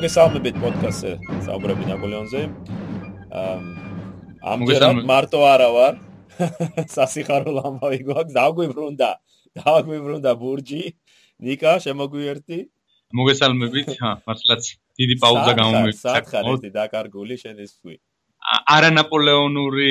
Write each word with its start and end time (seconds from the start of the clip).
მოგესალმებით 0.00 0.56
პოდკასტზე 0.56 1.10
საუბრები 1.44 1.86
ნაპოლეონზე. 1.90 2.40
ამჯერად 4.52 5.00
მარტო 5.10 5.40
არა 5.44 5.66
ვარ. 5.74 5.98
სასიხარო 6.96 7.52
ლამავი 7.52 7.98
გვაქვს, 8.06 8.32
დაგვიბრუნდა. 8.32 9.10
დაგვიბრუნდა 9.60 10.32
ბურჯი. 10.40 10.84
ნიკა, 11.44 11.72
შემოგვიერთდი? 11.84 12.58
მოგესალმებით. 13.20 13.90
ჰა, 14.00 14.12
მართლაც 14.24 14.70
დიდი 15.02 15.16
პაუზა 15.20 15.52
გამომივიდა. 15.60 16.00
სათხარეთი 16.00 16.70
დაკარგული 16.80 17.36
შენის 17.42 17.74
თვი. 17.76 18.00
არანაპოლეონური 18.72 19.90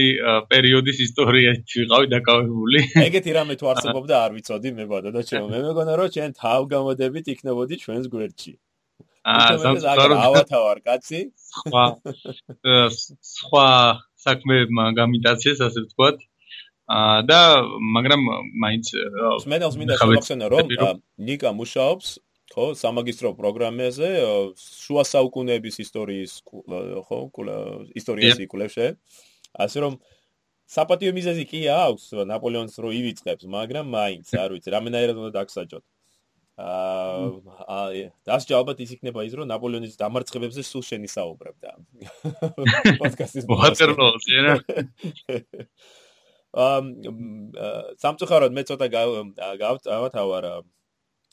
პერიოდის 0.49 1.03
ისტორიაში 1.05 1.83
ვიყავი 1.83 2.09
დაკავებული. 2.15 2.81
ეგეთი 3.09 3.37
რამე 3.37 3.59
თუ 3.61 3.69
არსებობდა 3.75 4.23
არ 4.25 4.33
ვიცოდი 4.41 4.73
მე 4.73 4.89
ბოდა 4.89 5.13
და 5.13 5.21
ჩემო 5.21 5.53
მე 5.53 5.61
მეგონა 5.69 5.99
რომ 6.01 6.09
ჩვენ 6.17 6.33
თავ 6.41 6.65
გამოდებით 6.73 7.25
იქნებოდი 7.37 7.77
ჩვენს 7.85 8.09
გვერდში. 8.09 8.53
ავათავარ 9.29 10.81
კაცი. 10.85 11.21
სხვა 11.49 11.85
სხვა 13.35 13.67
საქმეებმა 14.25 14.85
გამიტაციეს 14.99 15.63
ასე 15.69 15.85
ვთქვათ. 15.85 16.17
აა 16.89 17.21
და 17.29 17.39
მაგრამ 17.95 18.21
მაინც 18.65 18.85
სმენელს 19.45 19.75
მინდა 19.77 19.95
შევახსენო 20.01 20.45
რომ 20.49 20.71
ნიკა 21.21 21.49
მუშაობს 21.53 22.07
ხო 22.49 22.65
სამაგისტრო 22.81 23.29
პროგრამაზე 23.37 24.09
შუა 24.57 25.03
საუკუნეების 25.05 25.75
ისტორიის 25.85 26.33
ხო 27.05 27.19
ისტორიას 28.01 28.41
იკვლევს 28.45 28.77
ასე 29.65 29.77
რომ 29.85 29.93
საპატიო 30.65 31.13
მიზეზი 31.13 31.45
კი 31.51 31.61
აქვს 31.77 32.03
ნაპოლეონს 32.33 32.81
რო 32.81 32.89
ივიწყებს 33.01 33.45
მაგრამ 33.53 33.85
მაინც 33.93 34.33
არ 34.33 34.49
ვიცი 34.57 34.73
რამენაირად 34.73 35.21
უნდა 35.21 35.31
დაგსაჯოთ 35.37 35.83
აა 35.85 35.98
დასჯა 38.27 38.57
ალბათ 38.59 38.83
ის 38.83 38.91
იქნება 38.97 39.23
ის 39.23 39.33
რომ 39.39 39.47
ნაპოლეონის 39.47 39.95
დამარცხებებზე 39.99 40.61
სულ 40.67 40.83
შენი 40.89 41.09
საუბრებდა. 41.11 41.69
პოდკასტის 42.99 43.47
მოაწერლოს 43.51 44.25
ენა 44.35 44.55
აა 46.59 46.81
სამწუხაროდ 48.01 48.55
მე 48.57 48.63
ცოტა 48.65 48.87
გავთავარ 48.91 50.45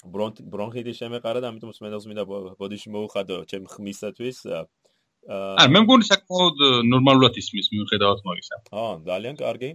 ბრონქიტის 0.06 1.00
შემეყარა 1.00 1.40
და 1.40 1.50
ამიტომ 1.50 1.72
სმენელს 1.72 2.06
მინდა 2.10 2.24
ბოდიში 2.60 2.92
მოუხადო 2.92 3.38
ჩემ 3.48 3.64
ხმისათვის 3.72 4.38
აა 4.52 5.66
მე 5.72 5.80
მგონი 5.86 6.04
საკმაოდ 6.06 6.56
ნორმალურად 6.92 7.34
ისმის 7.40 7.72
მიუხედავად 7.72 8.20
მაგისა. 8.28 8.56
აა 8.70 8.92
ძალიან 9.08 9.36
კარგი. 9.40 9.70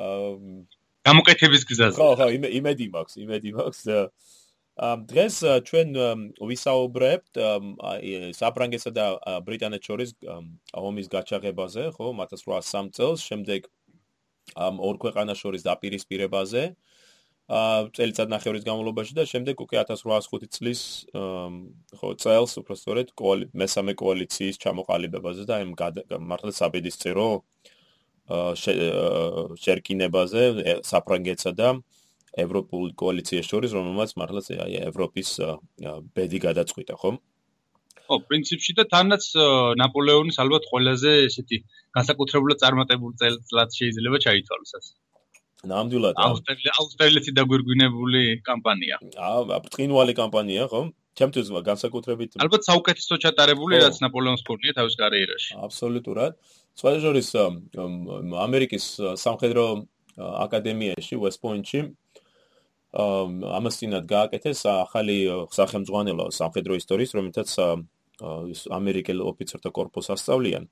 აა 0.00 0.30
გამოკეთების 1.06 1.62
გზაზე. 1.68 1.98
ხო 1.98 2.08
ხო 2.16 2.26
იმედი 2.32 2.86
მაქვს 2.94 3.14
იმედი 3.26 3.48
მაქვს 3.58 3.82
აა 3.92 4.04
დღეს 4.76 5.40
ჩვენ 5.64 5.96
ვისაუბრებთ 6.36 7.38
საფრანგეთსა 8.36 8.90
და 8.92 9.06
ბრიტანეთს 9.46 9.88
შორის 9.88 10.10
ომის 10.76 11.08
გაჩაღებაზე 11.08 11.96
ხო 11.96 12.12
1803 12.12 12.92
წელს 12.92 13.24
შემდეგ 13.24 13.70
ამ 14.66 14.76
ორ 14.84 15.00
ქვეყანას 15.00 15.40
შორის 15.40 15.64
დაპირისპირებაზე 15.64 16.76
ა 17.46 17.88
წელიწად 17.96 18.28
ნახევრის 18.28 18.68
განმავლობაში 18.68 19.16
და 19.16 19.24
შემდეგ 19.24 19.64
უკვე 19.64 19.80
1805 19.80 20.52
წლის 20.52 20.80
ხო 21.96 22.08
წელს 22.20 22.60
უფრო 22.60 22.76
სწორედ 22.76 23.16
მესამე 23.56 23.96
კოალიციის 23.96 24.60
ჩამოყალიბებაზე 24.60 25.48
და 25.48 25.62
იმ 25.64 25.72
მართლა 26.20 26.52
საბედის 26.52 27.00
წერო 27.00 27.30
შერკინებაზე 29.64 30.42
საფრანგეთსა 30.84 31.52
და 31.56 31.68
ევროპულ 32.44 32.92
კოალიციის 33.02 33.48
შორის 33.52 33.74
რომელმაც 33.78 34.12
მართლა 34.20 34.42
აი 34.66 34.76
ევროპის 34.90 35.30
ბედი 36.16 36.38
გადაწყვიტა 36.46 36.98
ხო 37.02 37.10
ხო 38.06 38.18
პრინციპში 38.28 38.76
და 38.78 38.84
თანაც 38.92 39.24
ნაპოლეონის 39.82 40.38
ალბათ 40.44 40.68
ყველაზე 40.70 41.12
ესეთი 41.26 41.58
განსაკუთრებულად 41.98 42.62
წარმატებული 42.62 43.18
წელიწად 43.22 43.78
შეიძლება 43.80 44.22
ჩაითვალოს 44.26 44.78
ასე 44.80 44.94
ნამდვილად 45.66 46.20
აუსტრალიაში 46.20 47.32
დაგვირგვინებული 47.36 48.22
კამპანია. 48.46 49.00
აა, 49.16 49.58
ბრწყინვალე 49.64 50.14
კამპანია, 50.20 50.68
ხო? 50.70 50.82
ჩემთვის 51.16 51.48
განსაკუთრებით 51.64 52.36
ალბათ 52.44 52.62
საუკეთესო 52.68 53.16
ჩატარებული 53.24 53.80
რაც 53.80 53.98
ნაპოლეონს 54.04 54.42
ქონია 54.44 54.76
თავის 54.76 54.94
კარიერაში. 55.00 55.50
აბსოლუტურად. 55.66 56.36
სხვა 56.76 56.90
შორის 57.04 57.28
ამერიკის 58.46 58.84
სამხედრო 59.24 59.64
აკადემიაში 60.46 61.14
Point-ში 61.40 61.80
ამასწინად 62.96 64.06
გააკეთეს 64.08 64.64
ახალი 64.72 65.18
სახელმძღვანელო 65.52 66.30
სამხედრო 66.32 66.78
ისტორიის, 66.80 67.12
რომელთაც 67.18 67.50
ამერიკელ 68.16 69.20
ოფიცერთა 69.20 69.70
корпуს 69.76 70.08
ასწავლიან 70.14 70.64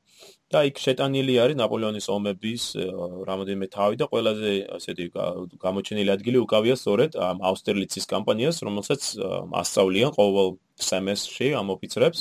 და 0.49 0.65
იქ 0.65 0.81
შეტანილი 0.81 1.35
არის 1.45 1.59
ნაპოლეონის 1.61 2.07
ომების 2.09 2.62
რამოდენიმე 3.29 3.67
თავი 3.69 4.01
და 4.01 4.09
ყველაზე 4.09 4.53
ესეთი 4.81 5.07
გამოჩენილი 5.61 6.11
ადგილი 6.17 6.41
უკავია 6.41 6.77
სწორედ 6.81 7.19
ამ 7.21 7.45
აუსტერლიცის 7.45 8.09
კამპანიას, 8.09 8.65
რომელსაც 8.65 9.03
ასწავლიან 9.61 10.17
ყოველ 10.17 10.56
სემესტრში 10.81 11.53
ამ 11.61 11.69
ოფიცრებს. 11.77 12.21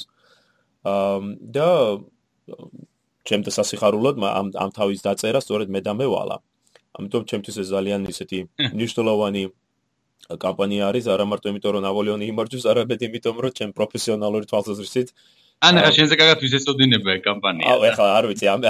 და 0.84 1.68
ჩემთვის 3.24 3.56
ასიხარულოდ 3.64 4.16
ამ 4.20 4.48
ამ 4.52 4.70
თავის 4.76 5.00
დაწერა 5.08 5.40
სწორედ 5.40 5.72
მე 5.72 5.80
დამევალა. 5.88 6.44
ამიტომ 7.00 7.24
ჩემთვის 7.32 7.56
ეს 7.64 7.68
ძალიან 7.72 8.02
ისეთი 8.12 8.40
მნიშვნელოვანი 8.76 9.44
კამპანია 10.44 10.90
არის 10.90 11.06
არა 11.14 11.26
მარტო 11.28 11.52
იმიტომ 11.52 11.72
რომ 11.76 11.84
ნაპოლეონი 11.88 12.26
იმარჯვებს 12.32 12.66
არამედ 12.72 13.00
იმიტომ 13.08 13.36
რომ 13.44 13.56
ჩემ 13.60 13.72
პროფესიონალური 13.78 14.46
თვალსაზრისით 14.52 15.10
ან 15.64 15.80
ახლა 15.80 15.92
შენზე 15.98 16.16
კარგად 16.20 16.40
ვიზეწოდინება 16.44 17.10
ეს 17.18 17.22
კამპანია. 17.28 17.66
აუ 17.72 17.80
ახლა 17.92 18.08
არ 18.20 18.26
ვიცი 18.32 18.48
ამ 18.54 18.62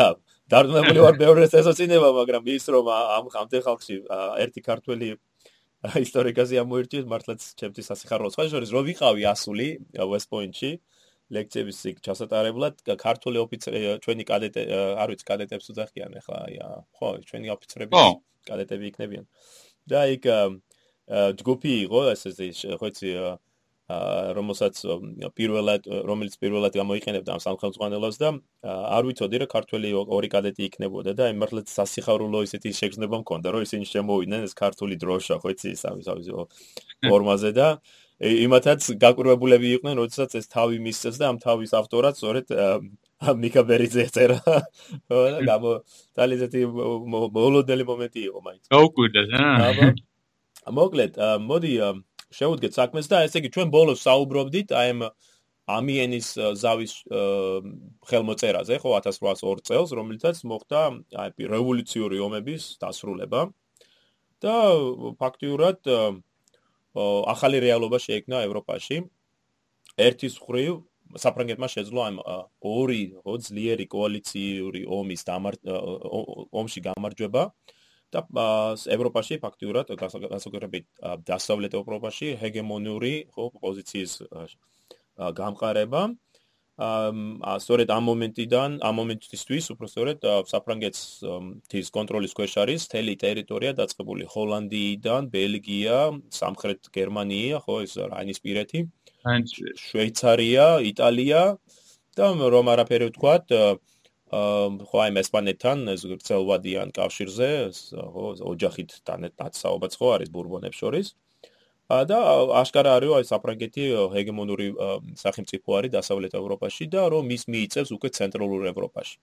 დარდმებული 0.53 1.00
ვარ 1.06 1.16
მეორე 1.22 1.46
წესოცინება 1.53 2.09
მაგრამ 2.19 2.44
ის 2.53 2.66
რომ 2.74 2.86
ამ 2.90 3.25
ხამდე 3.34 3.58
ხალხში 3.66 3.96
ერთი 4.44 4.62
ქართველი 4.66 5.08
ისტორიკაზე 5.84 6.59
ამოერჩიეთ 6.64 7.06
მართლაც 7.12 7.41
ჩემთვის 7.59 7.85
სასიხარულო 7.91 8.30
სხვა 8.34 8.44
შორის 8.52 8.70
რო 8.75 8.81
ვიყავი 8.90 9.24
ასული 9.34 9.68
West 10.12 10.30
Point-ში 10.34 10.72
ლექციების 11.34 11.80
იქ 11.91 11.97
ჩასატარებლად 12.06 12.75
ქართული 13.00 13.38
ოფიცერი 13.44 13.81
ჩვენი 14.03 14.24
კადეტე 14.30 14.62
არ 15.03 15.08
ვიცი 15.14 15.25
კადეტებს 15.31 15.72
უძახიან 15.74 16.12
ახლა 16.22 16.40
ხო 17.00 17.09
ჩვენი 17.28 17.47
ოფიცრები 17.56 17.94
კადეტები 18.47 18.85
იქნებიან. 18.91 19.25
და 19.88 20.00
იქ 20.16 20.25
ჯგუფი 21.09 21.74
იყო 21.88 22.00
ეს 22.14 22.22
ეს 22.31 22.62
ხო 22.80 22.88
იცი 22.94 23.09
რომელსაც 24.38 24.80
პირველად 25.36 25.88
რომელიც 26.08 26.38
პირველად 26.40 26.78
გამოიყენებდა 26.80 27.36
ამ 27.36 27.41
სამხელმძღვანელოს 27.44 28.18
და 28.22 28.30
არ 28.64 29.03
ვიცოდი 29.09 29.41
რა 29.44 29.47
ქართველი 29.52 29.91
ორი 30.00 30.30
კადეტი 30.31 30.64
იქნებოდა 30.69 31.12
და 31.19 31.28
აი 31.28 31.36
მართლაც 31.41 31.68
სასიხარულო 31.68 32.44
ისეთი 32.47 32.72
შეგრძნება 32.80 33.19
მქონდა 33.28 33.52
რომ 33.52 33.68
ისინი 33.68 33.86
შემოვიდნენ 33.91 34.47
ეს 34.47 34.56
ქართული 34.56 34.96
დროშა 35.03 35.36
ხო 35.44 35.52
იცი 35.52 35.75
სამი 35.84 36.08
სამი 36.08 36.24
ფორმაზე 37.12 37.52
და 37.59 37.68
იმათაც 38.24 38.88
გაკვირვებულები 39.03 39.68
იყვნენ 39.75 40.00
როდესაც 40.00 40.40
ეს 40.40 40.47
თავი 40.47 40.80
მისცეს 40.80 41.20
და 41.20 41.28
ამ 41.34 41.38
თავის 41.44 41.72
ავტორად 41.75 42.16
სწორედ 42.16 42.56
მიკა 43.44 43.62
ბერიძე 43.68 44.08
წერა 44.16 44.40
და 45.12 45.41
გამო 45.44 45.72
ძალიან 46.16 46.38
ისეთი 46.40 46.59
მოლოდელი 47.35 47.84
მომენტი 47.91 48.20
იყო 48.30 48.40
მაინც. 48.47 48.64
გაუკვირდა 48.72 49.22
რა 49.34 49.91
მოკლედ 50.72 51.19
მოდი 51.44 51.74
შევუდგეთ 52.34 52.74
საქმეს 52.78 53.09
და 53.12 53.24
ესე 53.28 53.41
იგი 53.44 53.50
ჩვენ 53.56 53.72
ბოლოს 53.74 54.03
საუბრობდით 54.07 54.73
აი 54.73 54.91
ამ 54.93 55.02
ამიენის 55.64 56.29
ზავის 56.59 56.93
ხელმოწერაზე 58.09 58.79
ხო 58.84 58.96
1802 58.99 59.64
წელს 59.70 59.90
რომელიცაც 59.96 60.41
მოხდა 60.52 60.82
აი 61.23 61.47
რევოლუციური 61.55 62.20
ომების 62.20 62.64
დასრულება. 62.84 63.52
და 64.43 64.55
ფაქტიურად 65.23 65.79
ახალი 67.34 67.58
რეალობა 67.64 67.97
შეექმნა 68.05 68.43
ევროპაში. 68.43 68.97
ერთის 69.96 70.35
ხრივ 70.43 70.84
საფრანგეთმა 71.23 71.67
შეძლო 71.70 71.99
ამ 72.09 72.16
ორი 72.59 73.02
ძლიერი 73.23 73.85
კოალიციური 73.88 74.82
ომის 74.84 75.22
ომში 76.59 76.79
გამარჯვება 76.90 77.43
და 78.14 78.22
ევროპაში 78.96 79.40
ფაქტიურად 79.46 79.94
გასაგებია 80.02 81.16
დასავლეთ 81.30 81.74
ევროპაში 81.82 82.36
ჰეგემონიური 82.42 83.14
ხო 83.34 83.50
პოზიციის 83.64 84.14
გამყარება. 85.40 86.04
აა 86.74 87.54
სწორედ 87.62 87.92
ამ 87.94 88.04
მომენტიდან 88.10 88.70
ამ 88.82 88.96
მომენტისთვის 88.98 89.66
უფრო 89.74 89.88
სწორედ 89.94 90.26
საფრანგეთს 90.50 91.02
თის 91.70 91.92
კონტროლის 91.98 92.34
ქვეშ 92.34 92.54
არის 92.64 92.82
თელი 92.94 93.14
ტერიტორია 93.24 93.72
დაწყებული. 93.78 94.26
ჰოლანდიიდან 94.34 95.30
ბელგია 95.36 95.98
სამხრეთ 96.40 96.90
გერმანია 96.98 97.62
ხო 97.62 97.76
ეს 97.86 97.94
რაინის 98.14 98.40
პირეთი 98.46 98.80
შვეიცარია 99.86 100.66
იტალია 100.90 101.42
და 102.18 102.26
რომ 102.54 102.66
არაფერი 102.74 103.06
ვთქვათ 103.14 103.46
ხო 104.90 104.97
აი 105.03 105.12
ესპანეთთან 105.24 105.78
ეს 105.94 106.06
გრძელვადიან 106.09 106.94
კავშირზე 106.97 107.50
ხო 107.94 108.26
ოჯახით 108.53 108.96
დანაცაობაც 109.08 109.94
ხო 110.00 110.08
არის 110.18 110.30
ბურბონებს 110.34 110.80
შორის 110.80 111.14
და 111.91 112.18
აშკარა 112.64 112.96
არის 112.97 113.12
აი 113.20 113.26
საფრანგეთი 113.30 113.84
ჰეგემონური 114.16 114.68
სახელმწიფო 115.20 115.70
არის 115.78 115.91
დასავლეთ 115.97 116.34
ევროპაში 116.40 116.88
და 116.90 117.02
რომ 117.14 117.26
ის 117.35 117.44
მიიწევს 117.52 117.91
უკვე 117.97 118.09
ცენტრალურ 118.18 118.62
ევროპაში. 118.72 119.18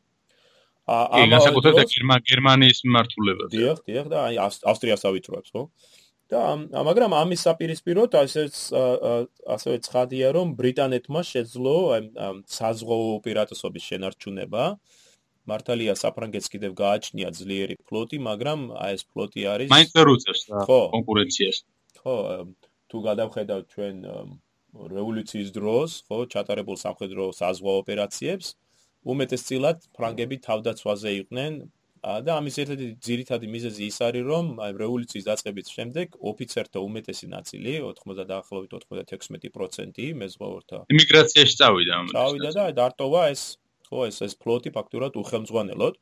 აა 0.90 1.24
განსაკუთრებით 1.32 1.90
გერმანიის 2.30 2.78
მიმართულებაზე. 2.84 3.50
დიახ, 3.56 3.78
დიახ 3.88 4.06
და 4.12 4.18
აი 4.28 4.34
ავსტრიას 4.44 5.02
ავიწროებს, 5.08 5.50
ხო? 5.54 5.62
და 6.30 6.42
მაგრამ 6.86 7.14
ამის 7.18 7.44
საპირისპიროდ 7.46 8.14
ასეც 8.22 8.54
ასევე 9.56 9.76
ცხადია 9.86 10.28
რომ 10.36 10.54
ბრიტანეთმა 10.60 11.22
შეძლო 11.26 11.76
საზღვაო 12.46 13.06
ოპერატორობის 13.18 13.84
შენარჩუნება. 13.90 14.64
მართალია 15.50 15.94
საფრანგეთს 15.98 16.52
კიდევ 16.52 16.72
გააჩნია 16.78 17.28
ძლიერი 17.34 17.74
ფლოტი, 17.88 18.18
მაგრამ 18.22 18.60
აი 18.76 18.92
ეს 18.96 19.02
ფლოტი 19.10 19.42
არის 19.54 19.70
მაინც 19.74 19.90
ვერ 19.96 20.08
უწევს 20.14 20.42
კონკურენციას. 20.70 21.56
ხო, 21.98 22.16
თუ 22.90 22.96
გადავხედავთ 23.08 23.66
ჩვენ 23.74 23.96
რევოლუციის 24.94 25.50
დროს, 25.58 25.90
ხო, 26.06 26.18
ჩატარებულ 26.34 26.76
სამხედრო 26.84 27.24
საზღვაო 27.40 27.82
ოპერაციებს, 27.82 28.54
უმეტესწილად 29.10 29.78
ფრანგები 29.96 30.36
თავდაცვაზე 30.46 31.10
იყვნენ 31.20 31.52
და 32.00 32.36
ამის 32.40 32.56
ერთ-ერთი 32.62 32.86
ძირითადი 33.04 33.46
მიზეზი 33.54 33.82
ის 33.92 33.98
არის, 34.08 34.22
რომ 34.24 34.46
აი 34.64 34.72
რევოლუციის 34.80 35.24
დაწყების 35.28 35.66
შემდეგ 35.76 36.16
ოფიცერთა 36.30 36.78
უმეტესი 36.80 37.26
ნაწილი, 37.28 37.72
90 37.84 38.24
დაახლოებით 38.30 38.70
96% 38.88 40.06
მეზღვაურთა 40.22 40.78
იმიგრაციაში 40.96 41.54
წავიდა. 41.60 41.96
წავიდა 42.16 42.50
და 42.56 42.64
დარტოვა 42.80 43.22
ეს 43.34 43.42
ხო 43.90 44.06
ეს 44.06 44.22
ეს 44.22 44.34
ფლოტი 44.38 44.70
ფაქტურად 44.70 45.18
უხელმძღვანელოდ. 45.18 45.94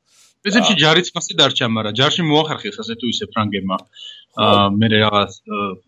პრინციპში 0.45 0.75
ჯარიც 0.83 1.09
მასე 1.17 1.33
დარჩა, 1.41 1.67
მაგრამ 1.73 1.95
ჯარში 1.97 2.23
მოახერხეს 2.29 2.77
ასე 2.85 2.95
თუ 3.01 3.07
ისე 3.09 3.27
ფრანგებმა. 3.33 3.79
აა 4.39 4.67
მე 4.77 4.87
რაღაც 4.93 5.33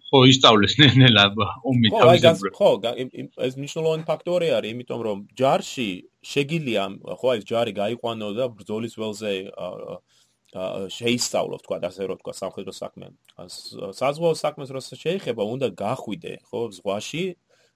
ხო 0.08 0.18
ისწავლეს 0.32 0.72
ნელა 0.80 1.24
ომი 1.70 1.88
თავისებურად. 1.92 2.52
ხო, 2.56 2.70
ეს 3.46 3.54
მნიშვნელოვანი 3.60 4.04
ფაქტორი 4.08 4.48
არის, 4.56 4.72
იმიტომ 4.74 5.00
რომ 5.06 5.18
ჯარში 5.36 5.90
შეგილია 6.24 6.84
ხო 7.20 7.28
ეს 7.36 7.44
ჯარი 7.44 7.72
გაიყვანო 7.76 8.28
და 8.40 8.44
ბრძოლის 8.48 8.96
ველზე 8.96 9.34
შეისწავლო 10.50 11.56
თქვა 11.62 11.76
ასე 11.86 12.02
რომ 12.10 12.18
თქვა 12.24 12.34
სამხედრო 12.34 12.72
საქმე. 12.74 13.06
საზღვაო 14.00 14.34
საქმეს 14.34 14.72
როცა 14.74 14.94
შეეხება, 15.04 15.42
უნდა 15.46 15.68
გახვიდე 15.78 16.32
ხო 16.48 16.60
ზღვაში 16.74 17.24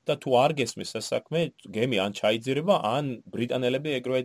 და 0.09 0.15
თუ 0.23 0.31
არ 0.45 0.53
გესმის 0.61 0.91
ეს 1.01 1.07
საქმე, 1.13 1.41
გემი 1.77 1.99
ან 2.05 2.13
ჩაიძირება, 2.19 2.75
ან 2.85 3.05
ბრიტანელები 3.35 3.91
ეგრევე 3.99 4.21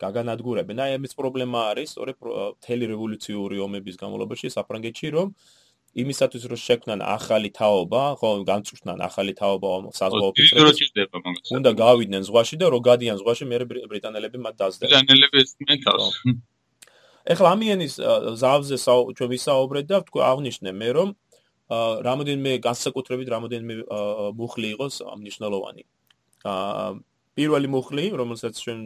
გაგანადგურებენ. 0.00 0.76
აი 0.80 0.90
ამის 0.96 1.12
პრობლემა 1.16 1.58
არის, 1.70 1.88
სწორედ 1.94 2.16
თელი 2.64 2.84
რევოლუციური 2.92 3.56
ომების 3.60 3.96
განმავლობაში 4.00 4.48
საფრანგეთში, 4.56 5.08
რომ 5.16 5.28
იმისათვის 5.90 6.44
რომ 6.50 6.60
შექმნან 6.64 7.00
ახალი 7.02 7.50
თაობა, 7.50 8.02
ხო, 8.20 8.28
განწყვეტნან 8.46 8.98
ახალი 9.08 9.32
თაობა 9.34 9.68
საზღვაო 9.90 10.28
ოფიცრებს. 10.30 10.78
უნდა 11.58 11.70
გავიდნენ 11.74 12.22
ზღვაში 12.30 12.56
და 12.62 12.66
რო 12.70 12.78
გადიან 12.78 13.16
ზღვაში, 13.20 13.44
მე 13.50 13.56
ბრიტანელები 13.90 14.38
მათ 14.38 14.54
დაძდენ. 14.60 14.86
ბრიტანელები 14.86 15.36
ესმენთავს. 15.42 16.06
ეხლა 17.30 17.48
ამიანის 17.54 17.94
ზავზე 18.40 18.76
ჩვენ 19.16 19.28
ვისაუბრეთ 19.34 19.86
და 19.90 19.96
თქვა 20.08 20.22
აღნიშნე 20.30 20.70
მე 20.72 20.88
რომ 20.96 21.08
რამოდენმე 21.70 22.52
განსაკუთრებით 22.66 23.28
რამოდენმე 23.30 23.74
მუხლი 24.34 24.68
იყოს 24.74 24.94
მნიშვნელოვანი. 25.06 25.82
აა 26.50 26.90
პირველი 27.38 27.68
მუხლი, 27.70 28.04
რომელსაც 28.20 28.54
ჩვენ 28.58 28.78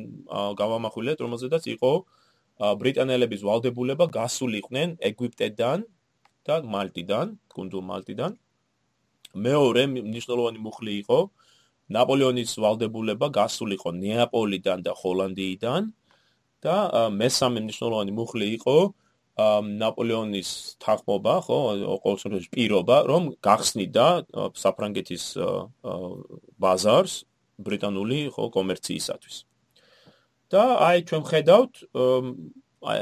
გავამახვილეთ, 0.61 1.19
რომელზედაც 1.25 1.65
იყო 1.75 1.93
ბრიტანელების 2.81 3.41
ვალდებულება 3.49 4.07
გასულიყვნენ 4.15 4.89
ეგვიპტედან 5.01 5.79
და 6.45 6.55
მალტიდან, 6.75 7.27
კუნძულ 7.51 7.83
მალტიდან. 7.89 8.33
მეორე 9.35 9.83
მნიშვნელოვანი 9.91 10.61
მუხლი 10.63 10.93
იყო 11.03 11.19
ნაპოლეონის 11.95 12.53
ვალდებულება 12.65 13.27
გასულიყო 13.35 13.91
ნეაპოლიდან 13.97 14.79
და 14.87 14.93
ჰოლანდიიდან 15.01 15.83
და 16.65 16.77
მესამე 17.13 17.59
მნიშვნელოვანი 17.65 18.13
მუხლი 18.21 18.47
იყო 18.61 18.77
ნაპოლეონის 19.35 20.51
თანხმობა, 20.79 21.35
ხო, 21.43 21.59
ყოველ 22.05 22.19
შემთხვევაში 22.23 22.51
პირობა, 22.55 22.97
რომ 23.11 23.23
გახსნიდა 23.43 24.07
საფრანგეთის 24.55 25.25
ბაზარს 26.63 27.15
ბრიტანული, 27.59 28.21
ხო, 28.31 28.45
კომერციისათვის. 28.55 29.37
და 30.55 30.63
აი 30.87 31.03
ჩვენ 31.09 31.23
ხედავთ 31.27 31.75
აი 32.85 32.99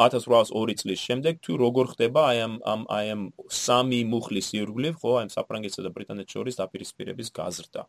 1802 0.00 0.74
წლის 0.80 1.00
შემდეგ 1.06 1.34
თუ 1.44 1.52
როგორ 1.60 1.86
ხდება 1.92 2.20
აი 2.32 2.38
ამ 2.46 2.54
ამ 2.72 2.82
აი 2.88 3.06
ამ 3.14 3.22
სამი 3.52 4.00
მუხლის 4.10 4.48
ირგვლივ, 4.58 4.94
ხო, 4.96 5.10
აი 5.20 5.30
საფრანგეთსა 5.36 5.80
და 5.86 5.90
ბრიტანეთს 5.96 6.32
შორის 6.34 6.58
დაპირისპირების 6.60 7.28
გაზრდა. 7.36 7.82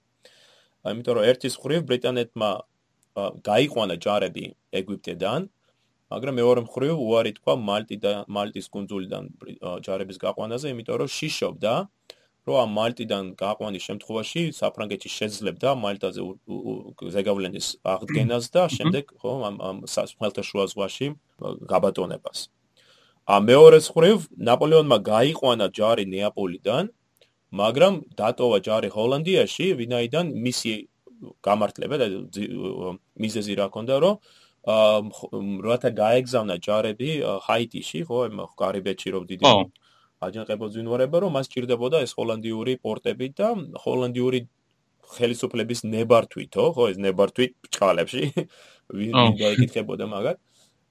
აი 0.86 0.92
იმიტომ 0.94 1.14
რომ 1.18 1.28
ერთის 1.32 1.56
ხრივ 1.62 1.82
ბრიტანეთმა 1.90 2.50
გაიყვანა 3.48 3.96
ჯარები 4.06 4.46
ეგვიპტედან, 4.80 5.42
მაგრამ 6.08 6.34
მეორე 6.40 6.62
მხრივ 6.68 6.96
უარი 7.04 7.32
თქვა 7.38 7.54
მალტი 7.70 7.98
და 8.04 8.14
მალტის 8.32 8.68
კუნძულიდან 8.74 9.24
ჯარების 9.84 10.18
გაყვანაზე, 10.24 10.72
იმიტომ 10.72 10.98
რომ 11.04 11.10
შიშობდა, 11.18 11.74
რომ 12.48 12.58
ამ 12.64 12.70
მალტიდან 12.80 13.24
გაყვანის 13.36 13.84
შემთხვევაში 13.88 14.42
საფრანგეთი 14.56 15.10
შეძლებდა 15.12 15.70
მალტაზე 15.84 16.22
ზეგავლენის 17.16 17.68
აღდგენას 17.94 18.46
და 18.56 18.64
შემდეგ 18.72 19.04
ხო 19.20 19.32
ამ 19.50 19.56
ამ 19.70 19.78
საფრანგეთის 19.84 20.48
ზღვაში 20.72 21.08
გაბატონებას. 21.72 22.38
ა 23.28 23.36
მეორე 23.44 23.80
მხრივ 23.84 24.18
ნაპოლეონმა 24.48 24.98
გაიყვანა 25.12 25.66
ჯარი 25.76 26.06
ნეაპოლიდან, 26.08 26.84
მაგრამ 27.52 27.94
დატოვა 28.16 28.60
ჯარი 28.64 28.90
ჰოლანდიაში, 28.96 29.66
ვინაიდან 29.80 30.26
მისი 30.48 30.72
გამართლება 31.44 31.96
და 32.00 32.08
მიზეზი 33.24 33.54
რა 33.60 33.68
ქონდა, 33.76 33.96
რომ 34.04 34.16
რათა 34.66 35.90
გაეგზავნა 36.02 36.56
ჯარები 36.60 37.10
ჰაიტიში, 37.48 38.00
ხო, 38.08 38.18
ამ 38.28 38.38
კარიბეთში 38.58 39.10
რომ 39.16 39.24
დიდი 39.32 39.52
აჯანყებო 40.18 40.66
ძინვარება, 40.74 41.18
რომ 41.24 41.32
მას 41.38 41.48
ჭირდებოდა 41.54 42.02
ეს 42.04 42.12
ჰოლანდიური 42.18 42.74
პორტები 42.82 43.28
და 43.38 43.48
ჰოლანდიური 43.86 44.40
ხელისუფლების 45.08 45.80
ნებართვითო, 45.88 46.64
ხო, 46.76 46.84
ეს 46.92 46.98
ნებართვით 47.00 47.52
ბჭყალებში 47.64 48.24
ვინ 48.98 49.14
დაიკითხებოდა 49.40 50.06
მაგათ. 50.10 50.38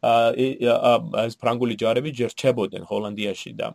აა 0.07 1.25
ეს 1.27 1.35
ფრანგული 1.41 1.75
ჯარები 1.81 2.11
ჯერ 2.17 2.31
რჩებოდნენ 2.33 2.85
ჰოლანდიაში 2.87 3.53
და 3.61 3.75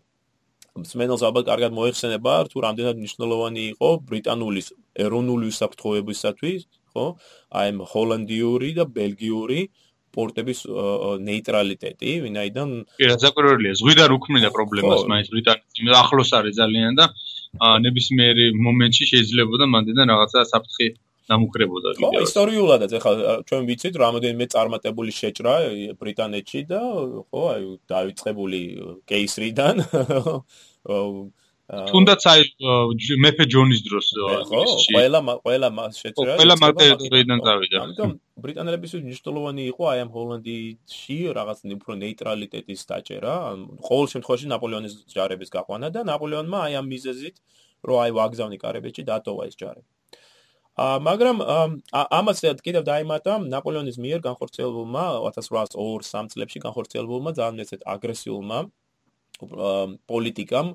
სმენელს 0.72 1.24
ალბათ 1.28 1.46
კარგად 1.52 1.72
მოიხსენება, 1.76 2.34
თუ 2.48 2.58
რამდენად 2.64 2.96
მნიშვნელოვანი 3.02 3.64
იყო 3.76 3.90
ბრიტანულის 4.08 4.68
ეროვნული 5.04 5.46
უსაფრთხოებისათვის, 5.52 6.62
ხო? 6.94 7.06
აი 7.52 7.68
ამ 7.72 7.78
ჰოლანდიური 7.94 8.70
და 8.80 8.86
ბელგიური 8.98 9.62
პორტების 10.12 10.60
ნეიტრალიტეტი, 11.24 12.12
ვინაიდან 12.26 12.74
კი, 13.00 13.12
საკურველია, 13.24 13.78
ზღვიდან 13.80 14.16
უქმნიდა 14.18 14.50
პრობლემას 14.52 15.06
მაინც 15.08 15.28
ბრიტანეთს, 15.32 15.94
ახლოს 16.02 16.32
არის 16.36 16.60
ძალიან 16.60 17.00
და 17.00 17.06
ნებისმიერ 17.86 18.44
მომენტში 18.68 19.06
შეიძლებოდა 19.12 19.66
მანდიდან 19.72 20.12
რაღაცა 20.12 20.44
საფრთხე 20.52 20.88
დამუკრებოდა 21.32 21.90
კიდევ. 21.96 22.12
ხო, 22.12 22.22
ისტორიულადაც 22.28 22.92
ახლა 23.00 23.36
ჩვენ 23.48 23.64
ვიცით, 23.70 23.96
რამოდენიმე 24.04 24.46
წარმატებული 24.52 25.12
შეჭრა 25.16 25.56
ბრიტანეთში 26.02 26.62
და 26.72 26.82
ხო, 27.32 27.44
აი 27.56 27.62
დაიწყებული 27.92 28.62
კეისრიდან 29.08 29.76
თუნდაც 31.72 32.22
აი 32.28 32.42
მეფე 33.24 33.46
ჯონის 33.54 33.82
დროს 33.88 34.08
ხო 34.50 34.62
ყველა 34.92 35.20
ყველა 35.46 35.70
მას 35.78 35.94
შეჭრა 36.04 36.36
ყველა 36.42 36.56
მარტერიიდან 36.64 37.40
წავიდა 37.48 37.78
ამიტომ 37.84 38.12
ბრიტანელების 38.44 38.94
მნიშვნელოვანი 38.98 39.64
იყო 39.72 39.84
აი 39.92 40.00
ამ 40.04 40.10
ჰოლანდიაში 40.16 41.18
რაღაც 41.38 41.60
უფრო 41.78 41.92
ნეიტრალიტეტის 42.04 42.82
დაჭერა. 42.92 43.34
ყოველ 43.88 44.08
შემთხვევაში 44.14 44.48
ნაპოლეონის 44.54 44.94
ჯარების 45.16 45.50
გაყვანა 45.56 45.88
და 45.96 46.02
ნაპოლეონმა 46.12 46.58
აი 46.68 46.74
ამ 46.82 46.88
მიზეზით 46.94 47.36
რომ 47.88 47.98
აი 48.04 48.12
ვაგზავნი 48.20 48.58
კარებეთში 48.64 49.04
დატოვა 49.12 49.44
ეს 49.50 49.56
ჯარი. 49.62 49.82
ა 50.76 50.86
მაგრამ 51.08 51.38
ამას 52.20 52.40
კიდევ 52.66 52.84
დაიმატა 52.92 53.34
ნაპოლეონის 53.54 53.98
მიერ 54.04 54.20
განხორციელებულმა 54.28 55.04
1802-3 55.28 56.32
წლებში 56.32 56.60
განხორციელებულმა 56.66 57.32
ძალიან 57.40 57.64
ესეთ 57.66 57.82
აგრესიულმა 57.96 58.60
პოლიტიკამ 60.12 60.68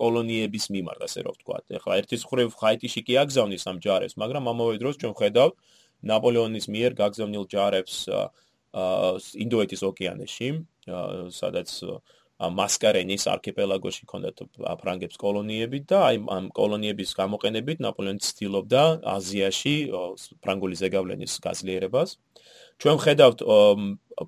კოლონიების 0.00 0.64
მიმართ, 0.72 1.00
ასე 1.06 1.20
რომ 1.26 1.34
ვთქვა. 1.36 1.56
ეხლა 1.78 1.92
ერთის 2.00 2.22
ხრივ 2.26 2.48
ხაიტიში 2.56 3.00
კი 3.06 3.14
აგზავნის 3.22 3.64
ამ 3.70 3.76
ჯარებს, 3.84 4.14
მაგრამ 4.16 4.44
ამავე 4.52 4.76
დროს 4.80 4.96
ჩვენ 5.00 5.14
ხედავთ 5.20 5.54
ნაპოლეონის 6.06 6.66
მიერ 6.72 6.92
გაგზავნილ 6.96 7.44
ჯარებს 7.48 7.96
ინდოეთის 9.36 9.82
ოკეანეში, 9.88 10.48
სადაც 11.32 11.68
მასკარენის 12.36 13.24
არქიპელაგოში 13.32 14.04
ქონდათ 14.12 14.44
ფრანგებს 14.80 15.16
კოლონიები 15.16 15.78
და 15.88 15.98
აი 16.12 16.16
ამ 16.36 16.52
კოლონიების 16.52 17.10
გამოყენებით 17.16 17.80
ნაპოლეონი 17.80 18.20
ცდილობდა 18.20 18.82
აზიაში 19.08 19.74
ფრანგული 20.44 20.76
ზეგავლენის 20.76 21.32
გაძლიერებას. 21.40 22.20
ჩვენ 22.82 22.96
ხედავთ 23.00 23.42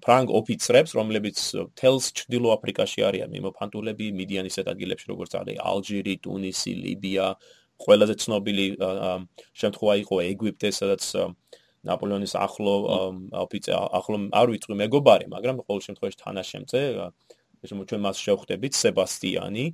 ფრანგ 0.05 0.29
ოფიცრებს, 0.39 0.93
რომლებიც 0.97 1.39
თელს 1.77 2.07
ჩრდილო 2.17 2.53
აფრიკაში 2.57 3.05
არიან, 3.09 3.29
მიმოფანტულები 3.37 4.07
მიდიანის 4.21 4.57
ადგილებში, 4.65 5.07
როგორც 5.13 5.33
არის 5.41 5.61
ალჟირი, 5.65 6.15
ტუნისი, 6.25 6.73
ლიბია, 6.85 7.27
ყველაზე 7.79 8.15
ცნობილი 8.25 8.67
შემთხვევა 9.63 9.95
იყო 10.03 10.17
ეგვიპტე, 10.33 10.69
სადაც 10.75 11.03
ნაპოლეონის 11.89 12.35
ახლო 12.37 12.75
ოფიცერ 13.45 13.77
ახლო 14.01 14.17
არ 14.35 14.47
ვიცი 14.53 14.77
მეგობარი, 14.83 15.27
მაგრამ 15.35 15.63
ყოველ 15.69 15.83
შემთხვევაში 15.87 16.19
თანაშემწე, 16.25 16.81
ეს 17.65 17.71
ჩვენ 17.75 18.01
მას 18.03 18.17
შევხვდებით 18.23 18.73
სებასტიანი, 18.75 19.67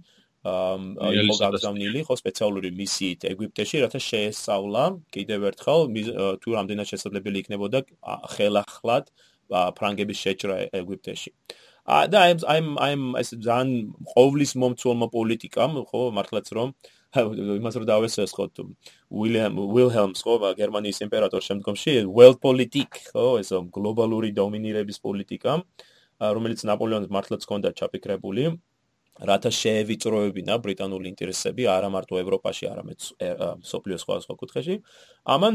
იყო 0.44 1.34
გაგზავნილი 1.40 2.00
ხო 2.04 2.16
სპეციალური 2.20 2.70
მისიით 2.76 3.24
ეგვიპტეში, 3.32 3.80
რათა 3.84 4.00
შეესწავლა 4.06 4.82
კიდევ 5.16 5.46
ერთხელ 5.50 5.80
თუ 6.44 6.48
რამდენად 6.56 6.90
შესაძლებელი 6.92 7.38
იქნებოდა 7.44 7.78
ხელახლად 8.34 9.08
ფრანგების 9.78 10.18
შეჭრა 10.24 10.56
ეგვიპტეში. 10.80 11.30
და 11.84 12.16
აი 12.24 12.32
აი 12.48 12.60
აი 12.84 12.94
ეს 13.20 13.30
ძალიან 13.44 13.70
ყოვლის 14.12 14.52
მომცველმა 14.60 15.08
პოლიტიკამ, 15.16 15.72
ხო, 15.88 16.02
მართლაც 16.16 16.46
რომ 16.56 16.68
იმას 17.14 17.74
რო 17.78 17.86
დავესწრეს 17.86 18.32
ხო 18.34 18.46
უილიამ 19.14 19.54
უილჰელმს 19.64 20.20
ხო 20.26 20.34
გერმანიის 20.58 20.98
იმპერატორ 21.06 21.40
შემდგომში 21.46 21.92
world 22.10 22.38
politic 22.42 22.90
ხო 23.14 23.38
ეს 23.38 23.54
გლობალური 23.70 24.34
დომინირების 24.34 24.98
პოლიტიკა 24.98 25.52
რომელიც 26.36 26.60
ნაპოლეონს 26.66 27.12
მართლაც 27.14 27.46
ჰქონდა 27.46 27.70
ჩაფიქრებული 27.78 28.44
რათა 29.14 29.50
შეევიწროებინა 29.54 30.54
ბრიტანული 30.58 31.06
ინტერესები 31.14 31.68
არა 31.70 31.88
მარტო 31.94 32.18
ევროპაში, 32.18 32.66
არამედ 32.66 32.98
სოფლიოს 33.62 34.02
სხვადასხვა 34.02 34.34
კუთხეში. 34.42 34.74
ამან 35.34 35.54